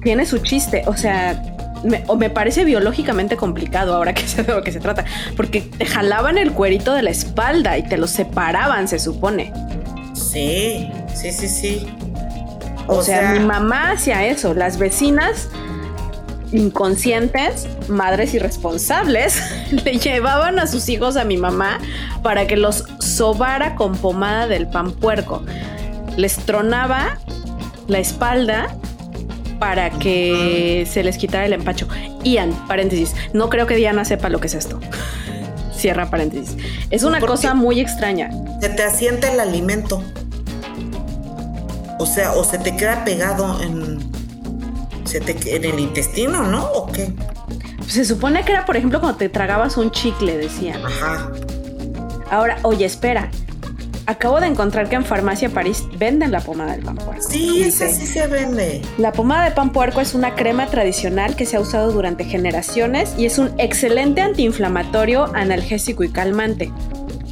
tiene 0.04 0.26
su 0.26 0.40
chiste. 0.40 0.84
O 0.88 0.96
sea, 0.98 1.42
me, 1.84 2.04
o 2.08 2.16
me 2.16 2.30
parece 2.30 2.66
biológicamente 2.66 3.36
complicado 3.38 3.94
ahora 3.94 4.14
que 4.14 4.28
sé 4.28 4.44
de 4.44 4.54
lo 4.54 4.64
que 4.64 4.72
se 4.72 4.80
trata. 4.80 5.06
Porque 5.36 5.62
te 5.62 5.86
jalaban 5.86 6.38
el 6.38 6.54
cuerito 6.54 6.94
de 6.94 7.04
la 7.04 7.12
espalda 7.12 7.78
y 7.78 7.84
te 7.84 7.98
lo 7.98 8.08
separaban, 8.08 8.88
se 8.88 9.00
supone. 9.00 9.54
Sí, 10.14 10.90
sí, 11.16 11.32
sí, 11.32 11.48
sí. 11.48 11.88
O, 12.88 13.02
sea, 13.02 13.32
mi 13.32 13.40
mamá 13.40 13.92
hacía 13.92 14.26
eso. 14.26 14.54
Las 14.54 14.78
vecinas 14.78 15.50
inconscientes, 16.52 17.68
madres 17.88 18.34
irresponsables, 18.34 19.42
le 19.72 19.98
llevaban 19.98 20.60
a 20.60 20.68
sus 20.68 20.88
hijos 20.90 21.18
a 21.18 21.24
mi 21.24 21.38
mamá 21.38 21.80
para 22.22 22.48
que 22.48 22.58
los 22.58 22.86
sobara 23.00 23.76
con 23.76 23.96
pomada 23.96 24.48
del 24.48 24.68
pan 24.68 24.92
puerco. 24.92 25.44
Les 26.18 26.38
tronaba 26.38 27.18
la 27.88 28.00
espalda 28.00 28.76
para 29.60 29.90
que 29.92 30.88
se 30.90 31.04
les 31.04 31.18
quitara 31.18 31.46
el 31.46 31.54
empacho. 31.54 31.88
Ian, 32.24 32.52
paréntesis, 32.68 33.16
no 33.34 33.50
creo 33.50 33.66
que 33.66 33.76
Diana 33.76 34.06
sepa 34.06 34.30
lo 34.30 34.40
que 34.40 34.48
es 34.48 34.54
esto. 34.54 34.80
Cierra 35.76 36.10
paréntesis. 36.10 36.56
Es 36.92 37.04
una 37.04 37.20
¿Por 37.20 37.30
cosa 37.30 37.54
muy 37.54 37.80
extraña. 37.80 38.30
se 38.62 38.70
te 38.70 38.84
asienta 38.84 39.32
el 39.32 39.40
alimento. 39.40 40.04
O 42.04 42.06
sea, 42.06 42.34
o 42.34 42.44
se 42.44 42.58
te 42.58 42.76
queda 42.76 43.06
pegado 43.06 43.62
en, 43.62 43.98
se 45.06 45.22
te, 45.22 45.56
en 45.56 45.64
el 45.64 45.80
intestino, 45.80 46.44
¿no? 46.44 46.66
¿O 46.66 46.92
qué? 46.92 47.14
Se 47.88 48.04
supone 48.04 48.44
que 48.44 48.52
era, 48.52 48.66
por 48.66 48.76
ejemplo, 48.76 49.00
cuando 49.00 49.18
te 49.18 49.30
tragabas 49.30 49.78
un 49.78 49.90
chicle, 49.90 50.38
decían. 50.38 50.86
Ajá. 50.86 51.32
Ahora, 52.30 52.58
oye, 52.64 52.84
espera. 52.84 53.32
Acabo 54.06 54.42
de 54.42 54.48
encontrar 54.48 54.90
que 54.90 54.96
en 54.98 55.06
Farmacia 55.06 55.48
París 55.48 55.86
venden 55.98 56.32
la 56.32 56.42
pomada 56.42 56.74
del 56.74 56.84
pan 56.84 56.98
puerco. 56.98 57.24
Sí, 57.24 57.64
esa 57.64 57.88
sí 57.88 58.06
se 58.06 58.28
vende. 58.28 58.82
La 58.98 59.14
pomada 59.14 59.46
de 59.46 59.52
pan 59.52 59.72
puerco 59.72 60.02
es 60.02 60.14
una 60.14 60.36
crema 60.36 60.68
tradicional 60.68 61.38
que 61.38 61.46
se 61.46 61.56
ha 61.56 61.62
usado 61.62 61.94
durante 61.94 62.26
generaciones 62.26 63.14
y 63.18 63.28
es 63.28 63.38
un 63.38 63.58
excelente 63.60 64.20
antiinflamatorio, 64.20 65.34
analgésico 65.34 66.04
y 66.04 66.10
calmante. 66.10 66.70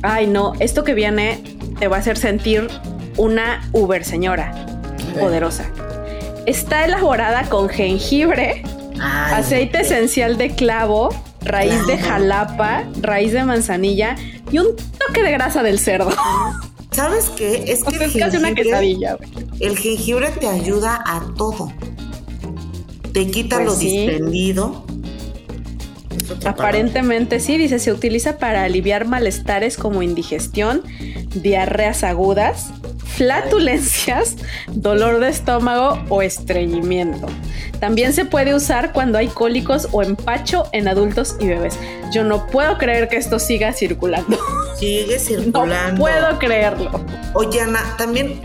Ay, 0.02 0.28
no, 0.28 0.54
esto 0.60 0.86
que 0.86 0.94
viene 0.94 1.44
te 1.78 1.90
va 1.90 1.98
a 1.98 2.00
hacer 2.00 2.18
sentir 2.18 2.70
una 3.18 3.70
Uber 3.74 4.04
señora 4.04 4.52
poderosa. 5.20 5.66
Está 6.46 6.86
elaborada 6.86 7.44
con 7.50 7.70
jengibre, 7.70 8.64
Ay, 9.00 9.34
aceite 9.36 9.82
esencial 9.82 10.38
de 10.38 10.52
clavo, 10.56 11.10
raíz 11.44 11.86
de 11.88 11.98
jalapa, 11.98 12.84
raíz 13.02 13.32
de 13.34 13.44
manzanilla 13.44 14.16
y 14.52 14.60
un 14.60 14.68
toque 14.76 15.22
de 15.24 15.32
grasa 15.32 15.64
del 15.64 15.80
cerdo. 15.80 16.10
¿Sabes 16.92 17.30
qué? 17.38 17.64
Es 17.72 17.82
O 17.84 17.86
que 17.86 17.98
sea, 17.98 18.06
el 18.06 18.12
es 18.12 18.18
casi 18.18 18.38
una 18.38 18.54
quesadilla. 18.54 19.18
el 19.60 19.78
jengibre 19.78 20.30
te 20.32 20.48
ayuda 20.48 21.02
a 21.06 21.22
todo. 21.38 21.72
Te 23.14 23.28
quita 23.28 23.58
Pues 23.58 23.66
lo 23.68 23.76
sí. 23.76 24.08
distendido. 24.08 24.86
Aparentemente 26.46 27.40
sí, 27.40 27.58
dice, 27.58 27.78
se 27.80 27.92
utiliza 27.92 28.38
para 28.38 28.64
aliviar 28.64 29.06
malestares 29.06 29.78
como 29.78 30.02
indigestión, 30.02 30.82
diarreas 31.36 32.04
agudas, 32.04 32.72
flatulencias, 33.16 34.36
dolor 34.72 35.20
de 35.20 35.30
estómago 35.30 36.00
o 36.10 36.22
estreñimiento. 36.22 37.28
También 37.80 38.14
se 38.14 38.26
puede 38.26 38.54
usar 38.54 38.94
cuando 38.94 39.18
hay 39.18 39.28
cólicos 39.28 39.88
o 39.92 40.04
empacho 40.04 40.66
en 40.72 40.88
adultos 40.88 41.36
y 41.40 41.48
bebés. 41.48 41.78
Yo 42.14 42.24
no 42.24 42.46
puedo 42.48 42.78
creer 42.78 43.10
que 43.10 43.18
esto 43.18 43.40
siga 43.40 43.74
circulando. 43.74 44.38
Sigue 44.78 45.14
No 45.18 45.20
circulando. 45.20 46.00
puedo 46.02 46.40
creerlo. 46.40 46.92
Oye, 47.34 47.62
Ana, 47.62 47.96
también, 47.98 48.40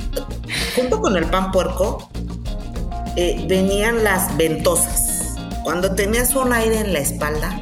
junto 0.74 1.00
con 1.00 1.16
el 1.16 1.24
pan 1.26 1.52
puerco, 1.52 2.08
eh, 3.16 3.44
venían 3.48 4.04
las 4.04 4.36
ventosas. 4.36 5.34
Cuando 5.64 5.94
tenías 5.94 6.34
un 6.34 6.52
aire 6.52 6.78
en 6.80 6.92
la 6.92 7.00
espalda, 7.00 7.60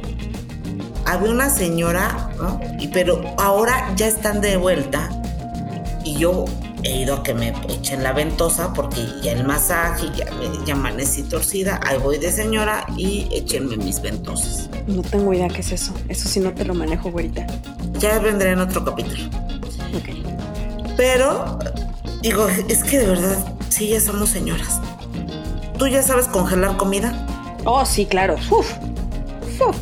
había 1.06 1.30
una 1.30 1.50
señora, 1.50 2.30
¿no? 2.38 2.60
Y, 2.78 2.88
pero 2.88 3.20
ahora 3.38 3.92
ya 3.96 4.06
están 4.06 4.40
de 4.40 4.56
vuelta. 4.56 5.08
Y 6.04 6.16
yo 6.18 6.44
he 6.84 7.00
ido 7.00 7.16
a 7.16 7.22
que 7.22 7.34
me 7.34 7.52
echen 7.68 8.02
la 8.02 8.12
ventosa 8.12 8.72
porque 8.72 9.04
ya 9.22 9.32
el 9.32 9.44
masaje, 9.44 10.06
ya, 10.16 10.26
ya 10.64 10.74
amanecí 10.74 11.22
torcida, 11.22 11.80
ahí 11.84 11.98
voy 11.98 12.18
de 12.18 12.30
señora 12.30 12.86
y 12.96 13.26
échenme 13.32 13.76
mis 13.76 14.00
ventosas. 14.00 14.68
No 14.86 15.02
tengo 15.02 15.32
idea 15.32 15.48
qué 15.48 15.60
es 15.60 15.72
eso. 15.72 15.94
Eso 16.08 16.28
sí 16.28 16.40
no 16.40 16.52
te 16.52 16.64
lo 16.64 16.74
manejo, 16.74 17.10
güerita. 17.10 17.46
Ya 17.98 18.18
vendré 18.18 18.50
en 18.50 18.60
otro 18.60 18.84
capítulo. 18.84 19.24
Ok. 19.96 20.10
Pero, 20.96 21.58
digo, 22.22 22.46
es 22.68 22.84
que 22.84 22.98
de 22.98 23.06
verdad, 23.06 23.54
sí, 23.70 23.88
ya 23.88 24.00
somos 24.00 24.28
señoras. 24.28 24.80
¿Tú 25.78 25.86
ya 25.88 26.02
sabes 26.02 26.28
congelar 26.28 26.76
comida? 26.76 27.26
Oh, 27.64 27.84
sí, 27.86 28.06
claro. 28.06 28.36
Uf. 28.50 28.70
Uf. 29.60 29.76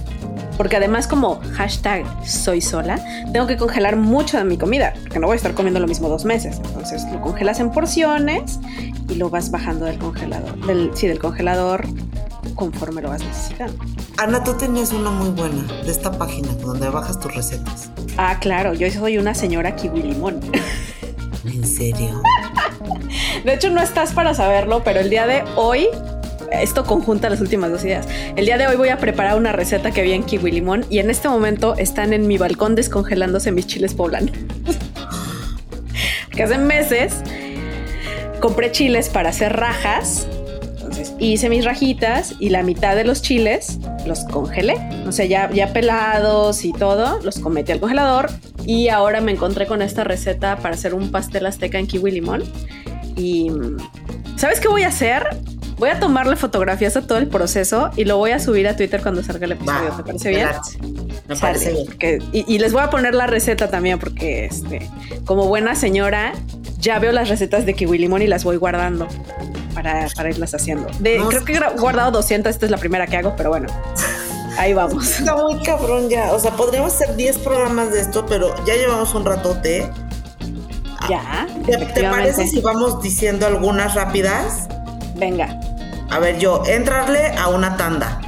Porque 0.62 0.76
además 0.76 1.08
como 1.08 1.40
hashtag 1.54 2.04
soy 2.24 2.60
sola, 2.60 3.04
tengo 3.32 3.48
que 3.48 3.56
congelar 3.56 3.96
mucho 3.96 4.38
de 4.38 4.44
mi 4.44 4.56
comida, 4.56 4.92
porque 5.02 5.18
no 5.18 5.26
voy 5.26 5.34
a 5.34 5.36
estar 5.36 5.54
comiendo 5.54 5.80
lo 5.80 5.88
mismo 5.88 6.08
dos 6.08 6.24
meses. 6.24 6.60
Entonces 6.64 7.02
lo 7.12 7.20
congelas 7.20 7.58
en 7.58 7.72
porciones 7.72 8.60
y 9.08 9.16
lo 9.16 9.28
vas 9.28 9.50
bajando 9.50 9.86
del 9.86 9.98
congelador, 9.98 10.64
del, 10.64 10.92
sí, 10.94 11.08
del 11.08 11.18
congelador 11.18 11.84
conforme 12.54 13.02
lo 13.02 13.08
vas 13.08 13.24
necesitando. 13.24 13.74
Ana, 14.18 14.44
tú 14.44 14.54
tenías 14.54 14.92
una 14.92 15.10
muy 15.10 15.30
buena 15.30 15.64
de 15.84 15.90
esta 15.90 16.12
página 16.12 16.52
donde 16.54 16.88
bajas 16.90 17.18
tus 17.18 17.34
recetas. 17.34 17.90
Ah, 18.16 18.38
claro, 18.38 18.72
yo 18.72 18.88
soy 18.88 19.18
una 19.18 19.34
señora 19.34 19.74
kiwi 19.74 20.00
limón. 20.00 20.38
¿En 21.44 21.66
serio? 21.66 22.22
De 23.44 23.54
hecho, 23.54 23.68
no 23.68 23.82
estás 23.82 24.12
para 24.12 24.32
saberlo, 24.32 24.84
pero 24.84 25.00
el 25.00 25.10
día 25.10 25.26
de 25.26 25.42
hoy, 25.56 25.88
esto 26.60 26.84
conjunta 26.84 27.30
las 27.30 27.40
últimas 27.40 27.70
dos 27.70 27.84
ideas. 27.84 28.06
El 28.36 28.46
día 28.46 28.58
de 28.58 28.66
hoy 28.66 28.76
voy 28.76 28.88
a 28.88 28.98
preparar 28.98 29.36
una 29.36 29.52
receta 29.52 29.90
que 29.90 30.02
vi 30.02 30.12
en 30.12 30.24
Kiwi 30.24 30.50
Limón 30.50 30.84
y 30.90 30.98
en 30.98 31.10
este 31.10 31.28
momento 31.28 31.76
están 31.76 32.12
en 32.12 32.26
mi 32.26 32.38
balcón 32.38 32.74
descongelándose 32.74 33.52
mis 33.52 33.66
chiles 33.66 33.94
poblanos. 33.94 34.32
que 36.30 36.42
hace 36.42 36.58
meses 36.58 37.14
compré 38.40 38.72
chiles 38.72 39.08
para 39.08 39.30
hacer 39.30 39.54
rajas. 39.54 40.26
Entonces 40.74 41.14
hice 41.18 41.48
mis 41.48 41.64
rajitas 41.64 42.34
y 42.38 42.50
la 42.50 42.62
mitad 42.62 42.96
de 42.96 43.04
los 43.04 43.22
chiles 43.22 43.78
los 44.06 44.24
congelé. 44.24 44.74
O 45.06 45.12
sea, 45.12 45.24
ya, 45.24 45.50
ya 45.50 45.72
pelados 45.72 46.64
y 46.64 46.72
todo, 46.72 47.20
los 47.22 47.38
cometí 47.38 47.72
al 47.72 47.80
congelador. 47.80 48.30
Y 48.66 48.88
ahora 48.88 49.20
me 49.20 49.32
encontré 49.32 49.66
con 49.66 49.82
esta 49.82 50.04
receta 50.04 50.56
para 50.56 50.74
hacer 50.74 50.94
un 50.94 51.10
pastel 51.10 51.46
azteca 51.46 51.78
en 51.78 51.86
kiwi 51.86 52.10
limón. 52.10 52.42
Y 53.16 53.50
¿sabes 54.36 54.60
qué 54.60 54.68
voy 54.68 54.82
a 54.82 54.88
hacer? 54.88 55.24
Voy 55.82 55.90
a 55.90 55.98
tomarle 55.98 56.36
fotografías 56.36 56.96
a 56.96 57.02
todo 57.02 57.18
el 57.18 57.26
proceso 57.26 57.90
y 57.96 58.04
lo 58.04 58.16
voy 58.16 58.30
a 58.30 58.38
subir 58.38 58.68
a 58.68 58.76
Twitter 58.76 59.02
cuando 59.02 59.20
salga 59.24 59.46
el 59.46 59.50
episodio. 59.50 59.90
Va, 59.90 59.96
¿Te 59.96 60.02
parece 60.04 60.28
bien? 60.28 60.48
Me 61.26 61.34
parece 61.34 61.72
bien. 61.72 61.86
porque- 61.86 62.18
y, 62.30 62.44
y 62.54 62.58
les 62.60 62.72
voy 62.72 62.82
a 62.82 62.88
poner 62.88 63.16
la 63.16 63.26
receta 63.26 63.68
también 63.68 63.98
porque 63.98 64.44
este, 64.44 64.88
como 65.24 65.48
buena 65.48 65.74
señora 65.74 66.34
ya 66.78 67.00
veo 67.00 67.10
las 67.10 67.28
recetas 67.28 67.66
de 67.66 67.74
kiwi 67.74 67.98
limón 67.98 68.22
y 68.22 68.28
las 68.28 68.44
voy 68.44 68.58
guardando 68.58 69.08
para, 69.74 70.06
para 70.14 70.30
irlas 70.30 70.54
haciendo. 70.54 70.86
De- 71.00 71.18
No, 71.18 71.28
creo 71.30 71.44
que 71.44 71.54
he 71.54 71.60
guardado 71.80 72.12
200, 72.12 72.48
esta 72.48 72.66
es 72.66 72.70
la 72.70 72.78
primera 72.78 73.08
que 73.08 73.16
hago, 73.16 73.34
pero 73.36 73.48
bueno, 73.50 73.66
ahí 74.58 74.74
vamos. 74.74 75.18
Está 75.18 75.34
muy 75.34 75.60
cabrón 75.64 76.08
ya. 76.08 76.30
O 76.32 76.38
sea, 76.38 76.52
podríamos 76.52 76.94
hacer 76.94 77.16
10 77.16 77.38
programas 77.38 77.90
de 77.90 78.02
esto, 78.02 78.24
pero 78.26 78.54
ya 78.64 78.76
llevamos 78.76 79.12
un 79.16 79.24
ratote. 79.24 79.90
Ya, 81.08 81.48
¿Te, 81.66 82.04
parece 82.04 82.46
si 82.46 82.60
vamos 82.60 83.02
diciendo 83.02 83.48
algunas 83.48 83.96
rápidas? 83.96 84.68
Venga, 85.16 85.60
A 86.12 86.18
ver, 86.18 86.38
yo, 86.38 86.62
entrarle 86.66 87.28
a 87.38 87.48
una 87.48 87.78
tanda. 87.78 88.20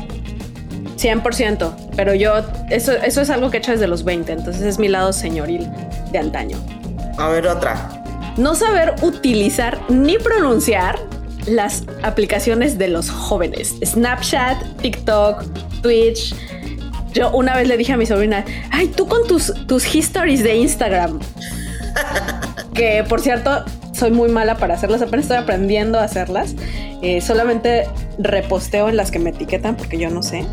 100%, 0.97 1.93
pero 1.95 2.14
yo, 2.14 2.32
eso, 2.70 2.93
eso 2.93 3.20
es 3.20 3.28
algo 3.28 3.51
que 3.51 3.59
he 3.59 3.61
hecho 3.61 3.72
desde 3.72 3.87
los 3.87 4.05
20, 4.05 4.32
entonces 4.32 4.62
es 4.62 4.78
mi 4.78 4.89
lado 4.89 5.12
señoril 5.12 5.68
de 6.11 6.18
antaño. 6.18 6.57
A 7.18 7.28
ver, 7.28 7.47
otra. 7.47 8.03
No 8.39 8.55
saber 8.55 8.95
utilizar 9.03 9.78
ni 9.91 10.16
pronunciar 10.16 10.99
las 11.47 11.85
aplicaciones 12.03 12.78
de 12.78 12.89
los 12.89 13.11
jóvenes. 13.11 13.74
Snapchat, 13.85 14.80
TikTok, 14.80 15.45
Twitch. 15.82 16.35
Yo 17.12 17.30
una 17.32 17.55
vez 17.55 17.68
le 17.68 17.76
dije 17.76 17.93
a 17.93 17.99
mi 17.99 18.07
sobrina, 18.07 18.47
ay, 18.70 18.89
tú 18.89 19.07
con 19.07 19.26
tus, 19.26 19.53
tus 19.66 19.95
histories 19.95 20.43
de 20.43 20.57
Instagram. 20.57 21.20
que 22.74 23.05
por 23.07 23.20
cierto, 23.20 23.62
soy 23.95 24.11
muy 24.11 24.28
mala 24.28 24.57
para 24.57 24.74
hacerlas, 24.74 25.03
apenas 25.03 25.24
estoy 25.24 25.38
aprendiendo 25.38 25.99
a 25.99 26.05
hacerlas. 26.05 26.55
Eh, 27.03 27.20
solamente 27.20 27.88
reposteo 28.18 28.88
en 28.88 28.97
las 28.97 29.11
que 29.11 29.18
me 29.18 29.30
etiquetan 29.30 29.76
porque 29.76 29.99
yo 29.99 30.11
no 30.11 30.22
sé. 30.22 30.45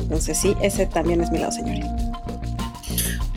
Entonces 0.00 0.38
sí, 0.38 0.56
ese 0.62 0.86
también 0.86 1.20
es 1.20 1.30
mi 1.30 1.38
lado 1.38 1.52
señoril. 1.52 1.86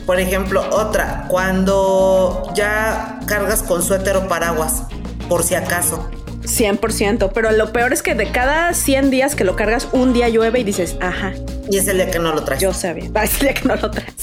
Por 0.06 0.18
ejemplo, 0.18 0.64
otra. 0.72 1.26
Cuando 1.28 2.42
ya 2.54 3.20
cargas 3.26 3.62
con 3.62 3.82
suéter 3.82 4.16
o 4.16 4.28
paraguas, 4.28 4.84
por 5.28 5.42
si 5.42 5.54
acaso. 5.54 6.08
100%, 6.42 7.30
pero 7.32 7.52
lo 7.52 7.72
peor 7.72 7.92
es 7.92 8.02
que 8.02 8.14
de 8.14 8.30
cada 8.30 8.74
100 8.74 9.10
días 9.10 9.34
que 9.34 9.44
lo 9.44 9.56
cargas, 9.56 9.88
un 9.92 10.12
día 10.12 10.28
llueve 10.28 10.60
y 10.60 10.64
dices, 10.64 10.96
ajá, 11.00 11.32
Y 11.70 11.76
es 11.78 11.86
el 11.88 11.96
día 11.98 12.10
que 12.10 12.18
no 12.18 12.32
lo 12.32 12.42
traes. 12.42 12.60
yo 12.60 12.72
sabía, 12.74 13.10
parecía 13.12 13.54
que 13.54 13.66
no 13.68 13.76
lo 13.76 13.90
traes. 13.90 14.14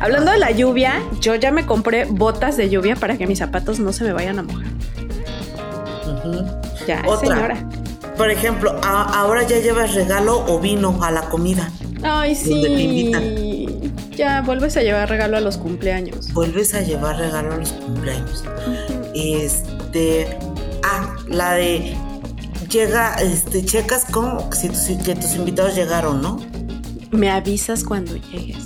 Hablando 0.00 0.32
de 0.32 0.38
la 0.38 0.50
lluvia, 0.50 1.02
yo 1.20 1.34
ya 1.34 1.50
me 1.52 1.64
compré 1.66 2.04
botas 2.06 2.56
de 2.56 2.68
lluvia 2.68 2.96
para 2.96 3.16
que 3.16 3.26
mis 3.26 3.38
zapatos 3.38 3.78
no 3.78 3.92
se 3.92 4.04
me 4.04 4.12
vayan 4.12 4.38
a 4.38 4.42
mojar. 4.42 4.66
Ujú. 6.06 6.44
Ya, 6.86 7.02
Otra. 7.06 7.28
señora. 7.28 7.68
Por 8.16 8.30
ejemplo, 8.30 8.78
a- 8.82 9.20
ahora 9.20 9.42
ya 9.46 9.58
llevas 9.58 9.94
regalo 9.94 10.44
o 10.46 10.58
vino 10.60 10.98
a 11.02 11.10
la 11.10 11.22
comida. 11.28 11.70
Ay, 12.02 12.34
te 12.34 12.40
sí. 12.44 13.92
Ya 14.16 14.40
vuelves 14.40 14.76
a 14.78 14.82
llevar 14.82 15.08
regalo 15.10 15.36
a 15.36 15.40
los 15.40 15.58
cumpleaños. 15.58 16.32
Vuelves 16.32 16.74
a 16.74 16.80
llevar 16.80 17.16
regalo 17.18 17.52
a 17.54 17.56
los 17.58 17.72
cumpleaños. 17.72 18.44
Este. 19.14 20.38
Ah, 20.82 21.14
la 21.28 21.52
de. 21.52 21.94
Llega, 22.70 23.14
este, 23.16 23.64
checas 23.64 24.06
cómo, 24.10 24.50
si 24.52 24.96
que 24.98 25.14
tus 25.14 25.34
invitados 25.34 25.74
llegaron, 25.76 26.20
¿no? 26.20 26.38
Me 27.16 27.30
avisas 27.30 27.82
cuando 27.84 28.16
llegues. 28.16 28.64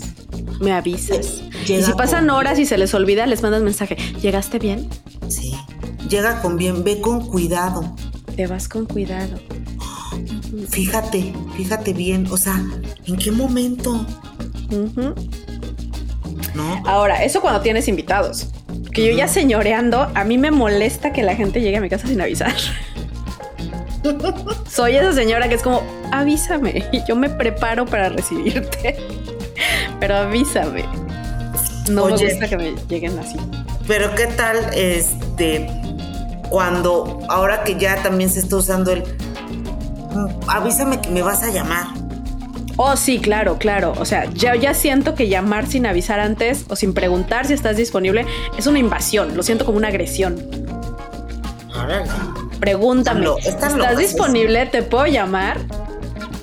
Me 0.60 0.72
avisas. 0.72 1.42
y 1.66 1.82
si 1.82 1.92
pasan 1.94 2.26
con- 2.26 2.30
horas 2.36 2.58
y 2.58 2.66
se 2.66 2.76
les 2.76 2.92
olvida, 2.94 3.26
les 3.26 3.42
mandas 3.42 3.62
mensaje. 3.62 3.96
¿Llegaste 4.20 4.58
bien? 4.58 4.88
Sí. 5.28 5.54
Llega 6.08 6.42
con 6.42 6.56
bien, 6.56 6.82
ve 6.84 7.00
con 7.00 7.26
cuidado. 7.28 7.94
Te 8.36 8.46
vas 8.46 8.68
con 8.68 8.86
cuidado. 8.86 9.38
Fíjate, 10.70 11.32
fíjate 11.56 11.92
bien. 11.92 12.26
O 12.30 12.36
sea, 12.36 12.60
¿en 13.06 13.16
qué 13.16 13.30
momento? 13.30 14.04
¿No? 16.54 16.82
Ahora, 16.86 17.22
eso 17.24 17.40
cuando 17.40 17.60
tienes 17.60 17.86
invitados. 17.88 18.48
Que 18.92 19.06
yo 19.06 19.12
ya 19.16 19.28
señoreando, 19.28 20.10
a 20.14 20.24
mí 20.24 20.36
me 20.36 20.50
molesta 20.50 21.12
que 21.12 21.22
la 21.22 21.36
gente 21.36 21.60
llegue 21.60 21.76
a 21.76 21.80
mi 21.80 21.88
casa 21.88 22.08
sin 22.08 22.20
avisar. 22.20 22.52
Soy 24.68 24.96
esa 24.96 25.12
señora 25.12 25.48
que 25.48 25.54
es 25.54 25.62
como, 25.62 25.82
avísame 26.12 26.84
y 26.92 27.02
yo 27.08 27.16
me 27.16 27.28
preparo 27.30 27.86
para 27.86 28.08
recibirte. 28.08 28.96
Pero 29.98 30.16
avísame. 30.16 30.84
No 31.90 32.04
Oye. 32.04 32.24
me 32.26 32.30
gusta 32.32 32.48
que 32.48 32.56
me 32.56 32.74
lleguen 32.88 33.18
así. 33.18 33.36
Pero 33.86 34.14
qué 34.14 34.26
tal, 34.28 34.56
este, 34.74 35.66
cuando, 36.48 37.18
ahora 37.28 37.64
que 37.64 37.76
ya 37.78 38.02
también 38.02 38.30
se 38.30 38.40
está 38.40 38.56
usando 38.56 38.92
el, 38.92 39.02
"Mm, 39.02 40.28
avísame 40.48 41.00
que 41.00 41.10
me 41.10 41.22
vas 41.22 41.42
a 41.42 41.50
llamar. 41.50 41.86
Oh, 42.76 42.96
sí, 42.96 43.18
claro, 43.18 43.58
claro. 43.58 43.92
O 43.98 44.04
sea, 44.06 44.24
ya, 44.32 44.54
ya 44.54 44.72
siento 44.72 45.14
que 45.14 45.28
llamar 45.28 45.66
sin 45.66 45.84
avisar 45.84 46.18
antes 46.20 46.64
o 46.70 46.76
sin 46.76 46.94
preguntar 46.94 47.46
si 47.46 47.52
estás 47.52 47.76
disponible 47.76 48.24
es 48.56 48.66
una 48.66 48.78
invasión. 48.78 49.36
Lo 49.36 49.42
siento 49.42 49.66
como 49.66 49.76
una 49.76 49.88
agresión. 49.88 50.36
Pregúntame. 52.58 53.26
¿Estás 53.44 53.74
locas, 53.74 53.96
disponible? 53.98 54.66
¿Te 54.66 54.82
puedo 54.82 55.06
llamar? 55.06 55.58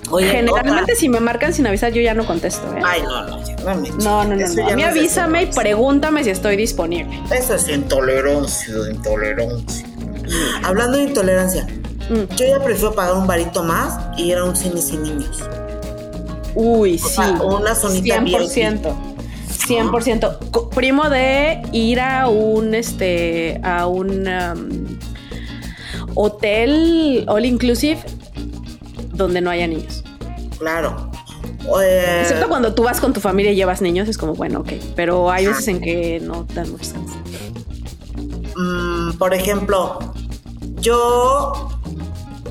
Oye, 0.10 0.30
Generalmente 0.30 0.84
otra. 0.84 0.95
si 0.95 1.10
me 1.10 1.20
marcan 1.20 1.53
sin 1.53 1.68
avisar 1.68 1.91
yo 1.91 2.01
ya 2.01 2.14
no 2.14 2.26
contesto. 2.26 2.66
¿eh? 2.76 2.82
Ay, 2.86 3.01
no, 3.03 3.28
no, 3.28 3.43
ya, 3.45 3.55
no 3.58 3.76
me 3.82 3.89
No, 3.89 4.24
no, 4.24 4.36
no, 4.36 4.47
no. 4.47 4.68
A 4.70 4.76
mí 4.76 4.84
avísame 4.84 5.43
y 5.43 5.45
pregúntame 5.47 6.24
si 6.24 6.30
estoy 6.30 6.55
disponible. 6.55 7.20
Eso 7.36 7.55
es 7.55 7.68
intolerancia, 7.68 8.74
intolerancia. 8.91 9.86
Hablando 10.64 10.97
de 10.97 11.03
intolerancia, 11.03 11.68
Mm. 12.10 12.34
yo 12.38 12.45
ya 12.47 12.64
prefiero 12.64 12.93
pagar 12.95 13.16
un 13.18 13.28
varito 13.28 13.64
más 13.64 13.99
y 14.18 14.32
ir 14.32 14.38
a 14.38 14.45
un 14.45 14.55
cine 14.55 14.80
sin 14.82 15.03
niños. 15.03 15.43
Uy, 16.55 16.95
O 17.03 17.08
sí. 17.08 17.16
sea, 17.16 17.32
una 17.41 17.76
zonita 17.76 18.16
100%. 18.22 18.95
100%. 19.68 20.38
Co- 20.51 20.70
Primo 20.70 21.10
de 21.10 21.62
ir 21.74 21.99
a 21.99 22.30
un 22.30 22.74
este 22.76 23.60
a 23.62 23.88
un 23.88 24.26
um, 24.28 24.97
hotel 26.16 27.26
all 27.28 27.45
inclusive 27.45 27.99
donde 29.18 29.41
no 29.41 29.49
haya 29.49 29.68
niños. 29.68 30.03
Claro. 30.59 31.11
Eh, 31.84 32.20
Excepto 32.22 32.47
cuando 32.47 32.74
tú 32.74 32.84
vas 32.84 33.01
con 33.01 33.11
tu 33.13 33.20
familia 33.20 33.51
y 33.51 33.55
llevas 33.55 33.82
niños, 33.82 34.07
es 34.07 34.18
como, 34.18 34.34
bueno, 34.34 34.61
ok. 34.61 34.72
Pero 34.95 35.30
hay 35.30 35.47
veces 35.47 35.68
en 35.68 35.82
que 35.82 36.20
no 36.22 36.45
dan 36.53 36.72
muchas 36.72 36.93
ganas. 36.93 37.11
mm, 38.55 39.18
por 39.18 39.34
ejemplo, 39.34 39.99
yo. 40.80 41.70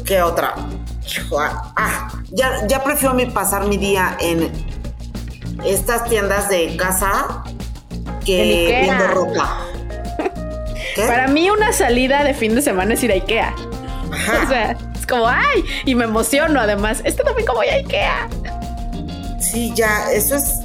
¿Qué 0.04 0.22
otra? 0.22 0.54
Ah, 1.38 1.72
ah, 1.76 2.08
ya, 2.30 2.66
ya 2.68 2.82
prefiero 2.84 3.14
mi 3.14 3.26
pasar 3.26 3.66
mi 3.66 3.76
día 3.76 4.16
en 4.20 4.50
estas 5.64 6.04
tiendas 6.08 6.48
de 6.48 6.76
casa 6.76 7.42
que 8.24 8.80
viendo 8.82 9.06
ropa. 9.08 9.60
Para 10.96 11.28
mí 11.28 11.48
una 11.50 11.72
salida 11.72 12.24
de 12.24 12.34
fin 12.34 12.54
de 12.54 12.62
semana 12.62 12.94
es 12.94 13.02
ir 13.02 13.10
a 13.12 13.14
Ikea. 13.14 13.54
O 14.44 14.48
sea, 14.48 14.76
es 15.06 15.12
como, 15.12 15.28
ay, 15.28 15.64
y 15.84 15.94
me 15.94 16.04
emociono 16.04 16.60
además. 16.60 17.00
Este 17.04 17.22
domingo 17.22 17.54
voy 17.54 17.68
a 17.68 17.74
Ikea. 17.74 18.28
Sí, 19.40 19.72
ya, 19.74 20.10
eso 20.12 20.34
es 20.34 20.60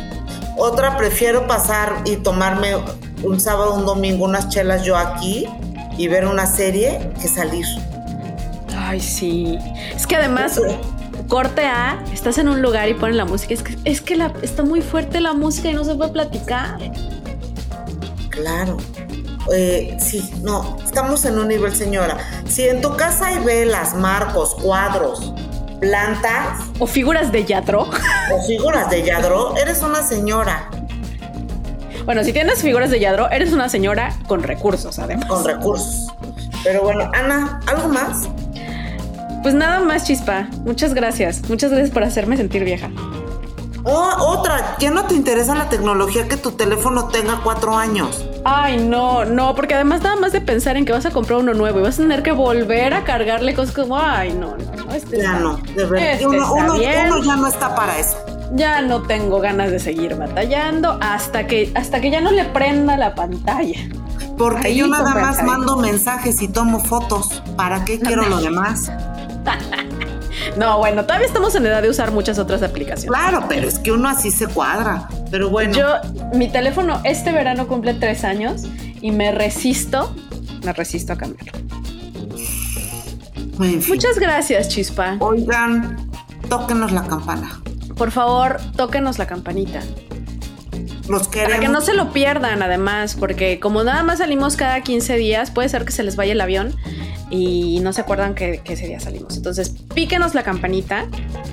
otra. 0.58 0.98
Prefiero 0.98 1.48
pasar 1.48 2.02
y 2.06 2.18
tomarme 2.18 2.76
un 3.24 3.40
sábado, 3.40 3.76
un 3.76 3.86
domingo, 3.86 4.26
unas 4.26 4.50
chelas 4.50 4.84
yo 4.84 4.98
aquí 4.98 5.48
y 5.98 6.08
ver 6.08 6.26
una 6.26 6.48
serie 6.48 7.12
que 7.22 7.28
salir. 7.28 7.66
Ay, 8.76 9.00
sí. 9.00 9.60
Es 9.96 10.08
que 10.08 10.16
además, 10.16 10.60
corte 11.28 11.66
A, 11.66 12.04
estás 12.12 12.38
en 12.38 12.50
un 12.50 12.62
lugar 12.62 12.90
y 12.90 12.96
ponen 12.96 13.18
la 13.18 13.26
música. 13.26 13.54
Es 13.54 13.62
que, 13.62 13.78
es 13.86 14.02
que 14.02 14.16
la, 14.16 14.34
está 14.42 14.64
muy 14.64 14.82
fuerte 14.82 15.20
la 15.20 15.34
música 15.34 15.70
y 15.70 15.74
no 15.74 15.84
se 15.84 15.94
puede 15.94 16.12
platicar. 16.12 16.80
Claro. 18.30 18.78
Eh, 19.54 19.98
sí, 20.00 20.30
no, 20.42 20.78
estamos 20.84 21.26
en 21.26 21.40
un 21.40 21.48
nivel, 21.48 21.76
señora. 21.76 22.18
Si 22.48 22.68
en 22.68 22.82
tu 22.82 22.96
casa 22.96 23.28
hay 23.28 23.40
velas, 23.44 23.96
marcos, 23.96 24.56
cuadros, 24.56 25.34
plantas. 25.80 26.60
O 26.80 26.88
figuras 26.88 27.32
de 27.32 27.46
yadro. 27.46 27.90
O 28.32 28.42
figuras 28.46 28.90
de 28.90 29.04
yadro, 29.04 29.56
eres 29.58 29.82
una 29.82 30.04
señora. 30.04 30.70
Bueno, 32.06 32.24
si 32.24 32.34
tienes 32.34 32.62
figuras 32.62 32.90
de 32.90 33.00
yadro, 33.00 33.30
eres 33.30 33.54
una 33.54 33.70
señora 33.70 34.16
con 34.28 34.44
recursos, 34.44 35.00
además. 35.00 35.26
Con 35.26 35.44
recursos. 35.44 36.08
Pero 36.64 36.84
bueno, 36.84 37.10
Ana, 37.14 37.60
¿algo 37.68 37.90
más? 37.90 38.28
Pues 39.42 39.56
nada 39.56 39.80
más, 39.80 40.06
chispa. 40.06 40.48
Muchas 40.66 40.94
gracias. 40.94 41.42
Muchas 41.50 41.72
gracias 41.72 41.92
por 41.92 42.04
hacerme 42.04 42.38
sentir 42.38 42.64
vieja. 42.64 42.92
Oh, 43.84 44.38
otra, 44.38 44.76
¿ya 44.80 44.92
no 44.92 45.06
te 45.06 45.16
interesa 45.16 45.56
la 45.56 45.68
tecnología 45.68 46.28
que 46.28 46.38
tu 46.38 46.52
teléfono 46.52 47.08
tenga 47.08 47.42
cuatro 47.44 47.76
años? 47.76 48.28
Ay, 48.44 48.84
no, 48.84 49.26
no, 49.26 49.54
porque 49.56 49.76
además 49.76 50.02
nada 50.02 50.16
más 50.16 50.32
de 50.32 50.42
pensar 50.42 50.76
en 50.76 50.86
que 50.86 50.92
vas 50.92 51.06
a 51.06 51.12
comprar 51.12 51.40
uno 51.40 51.54
nuevo 51.54 51.80
y 51.80 51.84
vas 51.84 52.00
a 52.00 52.02
tener 52.02 52.24
que 52.24 52.32
volver 52.32 52.94
a 52.94 53.04
cargarle 53.04 53.54
cosas 53.54 53.76
como, 53.76 54.00
ay, 54.00 54.34
no, 54.34 54.58
no, 54.58 54.86
no, 54.86 54.94
este 54.94 55.22
Ya 55.22 55.40
no, 55.40 55.58
de 55.58 55.86
verdad. 55.86 56.12
Este 56.14 56.28
uno, 56.28 56.54
uno, 56.54 56.82
ya 56.82 57.08
no 57.08 57.48
está 57.48 57.76
para 57.76 58.00
eso. 58.00 58.18
Ya 58.54 58.82
no 58.82 59.04
tengo 59.04 59.40
ganas 59.40 59.72
de 59.72 59.80
seguir 59.80 60.16
batallando 60.16 60.98
hasta 61.02 61.48
que, 61.48 61.72
hasta 61.76 62.02
que 62.02 62.12
ya 62.12 62.20
no 62.20 62.32
le 62.32 62.46
prenda 62.46 62.98
la 62.98 63.16
pantalla. 63.16 63.80
Porque 64.38 64.76
yo 64.76 64.88
nada 64.88 65.14
más 65.14 65.44
mando 65.44 65.78
mensajes 65.78 66.42
y 66.42 66.48
tomo 66.48 66.80
fotos. 66.80 67.44
¿Para 67.56 67.86
qué 67.86 68.00
quiero 68.02 68.26
lo 68.28 68.42
demás? 68.42 68.92
no, 70.58 70.78
bueno, 70.78 71.04
todavía 71.04 71.28
estamos 71.28 71.56
en 71.56 71.66
edad 71.66 71.82
de 71.82 71.90
usar 71.90 72.12
muchas 72.12 72.40
otras 72.40 72.64
aplicaciones. 72.64 73.18
Claro, 73.18 73.46
pero 73.48 73.68
es 73.68 73.80
que 73.80 73.92
uno 73.92 74.10
así 74.10 74.32
se 74.32 74.48
cuadra. 74.48 75.08
Pero 75.30 75.50
bueno. 75.50 75.74
Yo, 75.74 75.88
mi 76.34 76.50
teléfono 76.50 77.02
este 77.04 77.32
verano 77.32 77.68
cumple 77.68 77.94
tres 77.94 78.24
años 78.24 78.64
y 79.02 79.12
me 79.12 79.32
resisto, 79.32 80.16
me 80.64 80.74
resisto 80.74 81.14
a 81.14 81.18
cambiarlo. 81.18 81.62
Muchas 83.88 84.18
gracias, 84.18 84.70
Chispa. 84.70 85.18
Oigan, 85.20 86.10
tóquenos 86.50 86.92
la 86.92 87.04
campana. 87.04 87.62
Por 87.96 88.12
favor, 88.12 88.60
tóquenos 88.76 89.20
la 89.20 89.28
campanita. 89.28 89.82
Los 91.08 91.28
queremos. 91.28 91.52
Para 91.52 91.68
que 91.68 91.72
no 91.72 91.82
se 91.82 91.94
lo 91.94 92.12
pierdan, 92.12 92.64
además, 92.64 93.16
porque 93.20 93.60
como 93.60 93.84
nada 93.84 94.02
más 94.02 94.20
salimos 94.20 94.56
cada 94.56 94.82
15 94.82 95.18
días, 95.18 95.52
puede 95.52 95.70
ser 95.70 95.86
que 95.86 95.92
se 95.92 96.04
les 96.04 96.16
vaya 96.16 96.32
el 96.32 96.42
avión 96.42 96.76
y 97.32 97.80
no 97.80 97.94
se 97.94 98.02
acuerdan 98.02 98.36
que, 98.36 98.62
ese 98.66 98.88
día 98.88 99.00
salimos. 99.00 99.38
Entonces, 99.38 99.74
píquenos 99.96 100.36
la 100.36 100.44
campanita. 100.44 101.06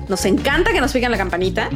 Nos 0.09 0.25
encanta 0.25 0.73
que 0.73 0.81
nos 0.81 0.91
piquen 0.91 1.09
la 1.09 1.17
campanita. 1.17 1.69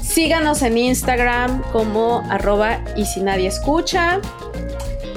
Síganos 0.00 0.62
en 0.62 0.78
Instagram 0.78 1.62
como 1.72 2.22
arroba 2.30 2.80
y 2.94 3.06
si 3.06 3.20
nadie 3.20 3.48
escucha. 3.48 4.20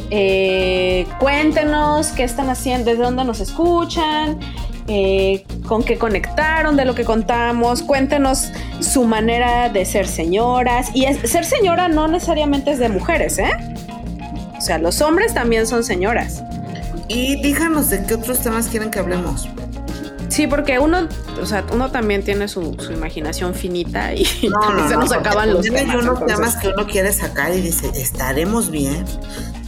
Eh, 0.09 1.05
cuéntenos 1.19 2.07
qué 2.07 2.23
están 2.23 2.49
haciendo, 2.49 2.89
desde 2.89 3.03
dónde 3.03 3.23
nos 3.25 3.41
escuchan, 3.41 4.39
eh, 4.87 5.45
con 5.67 5.83
qué 5.83 5.97
conectaron 5.97 6.77
de 6.77 6.85
lo 6.85 6.95
que 6.95 7.03
contamos. 7.03 7.83
Cuéntenos 7.83 8.51
su 8.79 9.03
manera 9.03 9.67
de 9.67 9.83
ser 9.83 10.07
señoras. 10.07 10.91
Y 10.93 11.05
ser 11.27 11.43
señora 11.43 11.89
no 11.89 12.07
necesariamente 12.07 12.71
es 12.71 12.79
de 12.79 12.87
mujeres, 12.87 13.37
¿eh? 13.37 13.51
O 14.57 14.61
sea, 14.61 14.77
los 14.77 15.01
hombres 15.01 15.33
también 15.33 15.67
son 15.67 15.83
señoras. 15.83 16.41
Y 17.09 17.41
díganos 17.41 17.89
de 17.89 18.05
qué 18.05 18.13
otros 18.13 18.39
temas 18.39 18.67
quieren 18.67 18.91
que 18.91 18.99
hablemos. 18.99 19.49
Sí, 20.29 20.45
porque 20.45 20.77
uno, 20.79 21.09
o 21.41 21.45
sea, 21.45 21.65
uno 21.73 21.91
también 21.91 22.23
tiene 22.23 22.47
su, 22.47 22.77
imaginación 22.91 23.55
finita 23.55 24.13
y 24.13 24.25
se 24.87 24.95
nos 24.95 25.11
acaban 25.11 25.53
los 25.53 25.65
temas. 25.65 25.81
Hay 25.81 25.95
unos 25.95 26.25
temas 26.25 26.55
que 26.55 26.69
uno 26.69 26.85
quiere 26.85 27.11
sacar 27.11 27.53
y 27.53 27.61
dice, 27.61 27.91
¿estaremos 27.95 28.69
bien? 28.69 29.03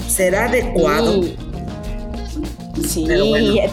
¿Será 0.08 0.46
adecuado? 0.46 1.24
Sí, 2.88 3.08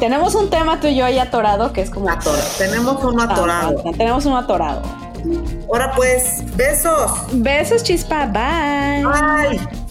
tenemos 0.01 0.35
un 0.35 0.51
tema 0.51 0.81
tú 0.81 0.87
y 0.87 0.97
yo 0.97 1.05
ahí 1.05 1.19
atorado 1.19 1.73
que 1.73 1.83
es 1.83 1.91
como... 1.91 2.09
Tenemos 2.57 3.05
uno 3.05 3.23
atorado. 3.23 3.83
tenemos 3.97 4.25
uno 4.27 4.39
atorado. 4.39 4.83
Ahora 5.69 5.93
pues, 5.95 6.43
besos. 6.57 7.11
Besos, 7.33 7.83
chispa. 7.83 8.27
Bye. 8.27 9.05
Bye. 9.05 9.89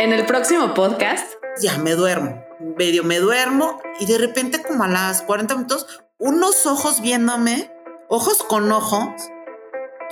En 0.00 0.14
el 0.14 0.24
próximo 0.24 0.72
podcast. 0.72 1.34
Ya 1.60 1.76
me 1.76 1.90
duermo. 1.90 2.42
Medio 2.78 3.04
me 3.04 3.18
duermo 3.18 3.82
y 3.98 4.06
de 4.06 4.16
repente, 4.16 4.62
como 4.62 4.84
a 4.84 4.88
las 4.88 5.20
40 5.20 5.54
minutos, 5.56 6.00
unos 6.16 6.64
ojos 6.64 7.02
viéndome, 7.02 7.70
ojos 8.08 8.42
con 8.42 8.72
ojos, 8.72 9.10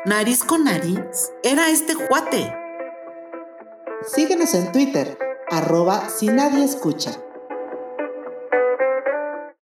nariz 0.04 0.44
con 0.44 0.64
nariz. 0.64 1.32
Era 1.42 1.70
este 1.70 1.96
cuate. 1.96 2.54
Síguenos 4.14 4.52
en 4.52 4.72
Twitter, 4.72 5.16
arroba 5.50 6.10
si 6.10 6.26
nadie 6.26 6.66
escucha. 6.66 7.12